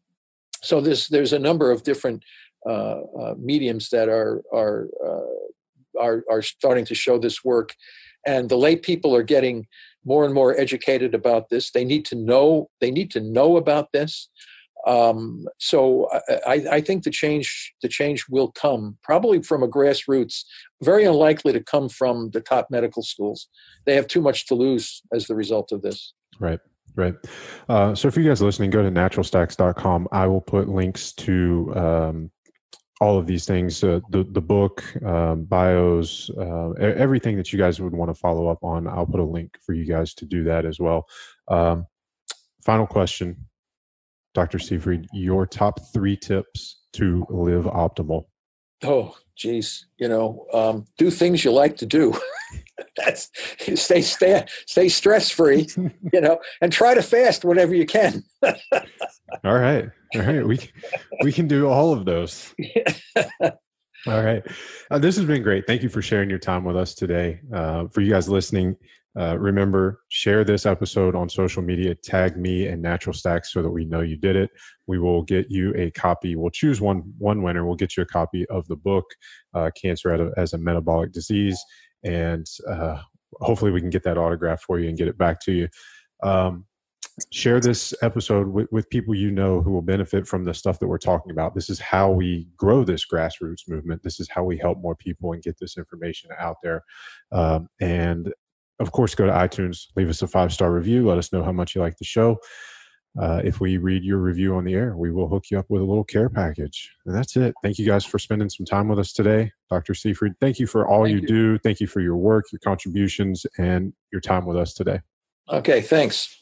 so 0.63 0.81
there's 0.81 1.09
there's 1.09 1.33
a 1.33 1.39
number 1.39 1.71
of 1.71 1.83
different 1.83 2.23
uh, 2.69 3.01
uh, 3.21 3.35
mediums 3.39 3.89
that 3.91 4.09
are 4.09 4.43
are 4.53 4.89
uh, 5.05 6.01
are 6.01 6.25
are 6.31 6.43
starting 6.43 6.85
to 6.87 6.95
show 6.95 7.19
this 7.19 7.45
work, 7.45 7.75
and 8.27 8.49
the 8.49 8.57
lay 8.57 8.77
people 8.77 9.15
are 9.15 9.23
getting 9.23 9.67
more 10.05 10.25
and 10.25 10.35
more 10.35 10.59
educated 10.59 11.15
about 11.15 11.49
this. 11.49 11.71
They 11.71 11.85
need 11.85 12.05
to 12.07 12.17
know 12.17 12.71
they 12.81 12.91
need 12.91 13.11
to 13.13 13.21
know 13.21 13.57
about 13.57 13.93
this. 13.93 14.29
Um, 14.87 15.47
so 15.59 16.09
I, 16.47 16.65
I, 16.73 16.81
think 16.81 17.05
the 17.05 17.11
change 17.11 17.75
the 17.83 17.89
change 17.89 18.25
will 18.31 18.51
come 18.51 18.97
probably 19.03 19.43
from 19.43 19.63
a 19.63 19.69
grassroots, 19.69 20.45
very 20.83 21.05
unlikely 21.05 21.53
to 21.53 21.63
come 21.63 21.91
from 21.91 22.31
the 22.31 22.41
top 22.41 22.69
medical 22.71 23.03
schools. 23.03 23.49
They 23.85 23.95
have 23.95 24.07
too 24.07 24.23
much 24.23 24.47
to 24.47 24.55
lose 24.55 25.03
as 25.13 25.27
the 25.27 25.35
result 25.35 25.71
of 25.71 25.83
this. 25.83 26.15
Right. 26.39 26.61
Right. 27.01 27.15
Uh, 27.69 27.95
so, 27.95 28.11
for 28.11 28.21
you 28.21 28.29
guys 28.29 28.43
are 28.43 28.45
listening, 28.45 28.69
go 28.69 28.83
to 28.83 28.91
naturalstacks.com. 28.91 30.09
I 30.13 30.27
will 30.27 30.43
put 30.43 30.69
links 30.69 31.13
to 31.15 31.73
um, 31.75 32.31
all 33.01 33.19
of 33.19 33.27
these 33.27 33.47
things 33.47 33.83
uh, 33.83 34.01
the, 34.11 34.25
the 34.25 34.41
book, 34.43 34.85
um, 35.03 35.45
bios, 35.45 36.29
uh, 36.39 36.73
everything 36.73 37.39
that 37.39 37.53
you 37.53 37.59
guys 37.59 37.81
would 37.81 37.95
want 37.95 38.11
to 38.11 38.15
follow 38.15 38.49
up 38.49 38.63
on. 38.63 38.87
I'll 38.87 39.07
put 39.07 39.21
a 39.21 39.25
link 39.25 39.57
for 39.65 39.73
you 39.73 39.87
guys 39.87 40.13
to 40.15 40.27
do 40.27 40.45
that 40.45 40.67
as 40.67 40.79
well. 40.79 41.07
Um, 41.49 41.87
final 42.63 42.87
question 42.87 43.49
Dr. 44.35 44.59
Seyfried, 44.59 45.07
your 45.15 45.47
top 45.47 45.81
three 45.95 46.17
tips 46.17 46.83
to 46.93 47.27
live 47.31 47.65
optimal. 47.65 48.25
Oh, 48.83 49.17
geez, 49.37 49.87
you 49.99 50.09
know, 50.09 50.47
um, 50.53 50.87
do 50.99 51.11
things 51.11 51.45
you 51.45 51.53
like 51.53 51.77
to 51.79 51.87
do. 51.87 52.15
That's 52.97 53.31
stay 53.75 54.03
stay 54.03 54.45
stay 54.67 54.89
stress 54.89 55.31
free, 55.31 55.69
you 56.13 56.21
know, 56.21 56.39
and 56.61 56.73
try 56.73 56.95
to 56.95 57.03
fast 57.03 57.45
whenever 57.45 57.75
you 57.75 57.87
can. 57.87 58.25
all 58.43 59.55
right, 59.59 59.89
all 60.15 60.23
right, 60.23 60.47
we 60.47 60.59
we 61.23 61.33
can 61.33 61.47
do 61.47 61.69
all 61.69 61.93
of 61.93 62.05
those. 62.05 62.55
all 64.07 64.23
right, 64.23 64.43
uh, 64.91 64.99
this 64.99 65.17
has 65.17 65.25
been 65.25 65.43
great. 65.43 65.67
Thank 65.67 65.83
you 65.83 65.89
for 65.89 66.03
sharing 66.03 66.31
your 66.31 66.39
time 66.39 66.65
with 66.65 66.77
us 66.77 66.95
today. 66.95 67.41
Uh, 67.53 67.87
for 67.89 68.01
you 68.01 68.11
guys 68.11 68.29
listening, 68.29 68.77
uh, 69.19 69.37
remember, 69.39 70.03
share 70.09 70.45
this 70.45 70.67
episode 70.67 71.17
on 71.17 71.29
social 71.29 71.63
media, 71.63 71.95
tag 71.95 72.37
me 72.37 72.67
and 72.69 72.81
Natural 72.81 73.13
Stacks 73.13 73.53
so 73.53 73.61
that 73.61 73.71
we 73.71 73.85
know 73.85 74.01
you 74.01 74.17
did 74.17 74.37
it. 74.37 74.51
We 74.87 74.99
will 74.99 75.23
get 75.23 75.51
you 75.51 75.75
a 75.77 75.91
copy. 75.91 76.37
We'll 76.37 76.51
choose 76.51 76.81
one 76.81 77.13
one 77.19 77.43
winner. 77.43 77.67
We'll 77.67 77.77
get 77.77 77.97
you 77.97 78.05
a 78.05 78.07
copy 78.07 78.47
of 78.47 78.67
the 78.69 78.77
book, 78.77 79.05
uh, 79.55 79.71
Cancer 79.81 80.33
as 80.37 80.53
a 80.53 80.59
Metabolic 80.59 81.13
Disease, 81.13 81.61
and 82.05 82.47
uh, 82.69 83.01
hopefully 83.41 83.73
we 83.73 83.81
can 83.81 83.91
get 83.91 84.05
that 84.05 84.19
autograph 84.19 84.63
for 84.63 84.79
you 84.79 84.89
and 84.89 84.97
get 84.97 85.09
it 85.09 85.19
back 85.19 85.41
to 85.41 85.53
you. 85.53 85.69
Um, 86.23 86.67
share 87.33 87.61
this 87.61 87.93
episode 88.03 88.49
with, 88.49 88.69
with 88.71 88.89
people 88.91 89.15
you 89.15 89.31
know 89.31 89.61
who 89.61 89.73
will 89.73 89.83
benefit 89.83 90.27
from 90.27 90.45
the 90.45 90.55
stuff 90.55 90.79
that 90.79 90.87
we're 90.87 90.99
talking 90.99 91.33
about. 91.33 91.55
This 91.55 91.69
is 91.69 91.79
how 91.79 92.11
we 92.11 92.49
grow 92.57 92.85
this 92.85 93.05
grassroots 93.07 93.69
movement. 93.69 94.03
This 94.03 94.21
is 94.21 94.29
how 94.29 94.45
we 94.45 94.57
help 94.59 94.79
more 94.79 94.95
people 94.95 95.33
and 95.33 95.43
get 95.43 95.59
this 95.59 95.77
information 95.77 96.31
out 96.39 96.57
there. 96.63 96.83
Um, 97.33 97.69
and 97.81 98.33
of 98.81 98.93
course, 98.93 99.15
go 99.15 99.27
to 99.27 99.33
iTunes, 99.33 99.87
leave 99.95 100.09
us 100.09 100.23
a 100.23 100.27
five 100.27 100.53
star 100.53 100.73
review. 100.73 101.07
Let 101.07 101.19
us 101.19 101.33
know 101.33 101.45
how 101.45 101.53
much 101.53 101.75
you 101.75 101.81
like 101.81 101.99
the 101.99 102.05
show. 102.05 102.39
Uh, 103.21 103.41
if 103.45 103.61
we 103.61 103.77
read 103.77 104.05
your 104.05 104.19
review 104.19 104.55
on 104.55 104.65
the 104.65 104.73
air, 104.75 104.97
we 104.97 105.11
will 105.11 105.29
hook 105.29 105.45
you 105.51 105.59
up 105.59 105.67
with 105.69 105.83
a 105.83 105.85
little 105.85 106.05
care 106.05 106.29
package. 106.29 106.91
And 107.05 107.15
that's 107.15 107.37
it. 107.37 107.55
Thank 107.63 107.79
you 107.79 107.85
guys 107.85 108.05
for 108.05 108.19
spending 108.19 108.49
some 108.49 108.65
time 108.65 108.89
with 108.89 109.01
us 109.01 109.13
today. 109.13 109.51
Dr. 109.69 109.95
Seyfried, 109.95 110.35
thank 110.41 110.59
you 110.59 110.67
for 110.67 110.87
all 110.87 111.09
you, 111.09 111.17
you 111.17 111.27
do. 111.27 111.59
Thank 111.59 111.81
you 111.81 111.87
for 111.87 112.01
your 112.01 112.17
work, 112.17 112.47
your 112.53 112.61
contributions, 112.61 113.47
and 113.59 113.93
your 114.13 114.21
time 114.21 114.47
with 114.47 114.57
us 114.57 114.75
today. 114.75 115.01
Okay, 115.49 115.81
thanks. 115.81 116.37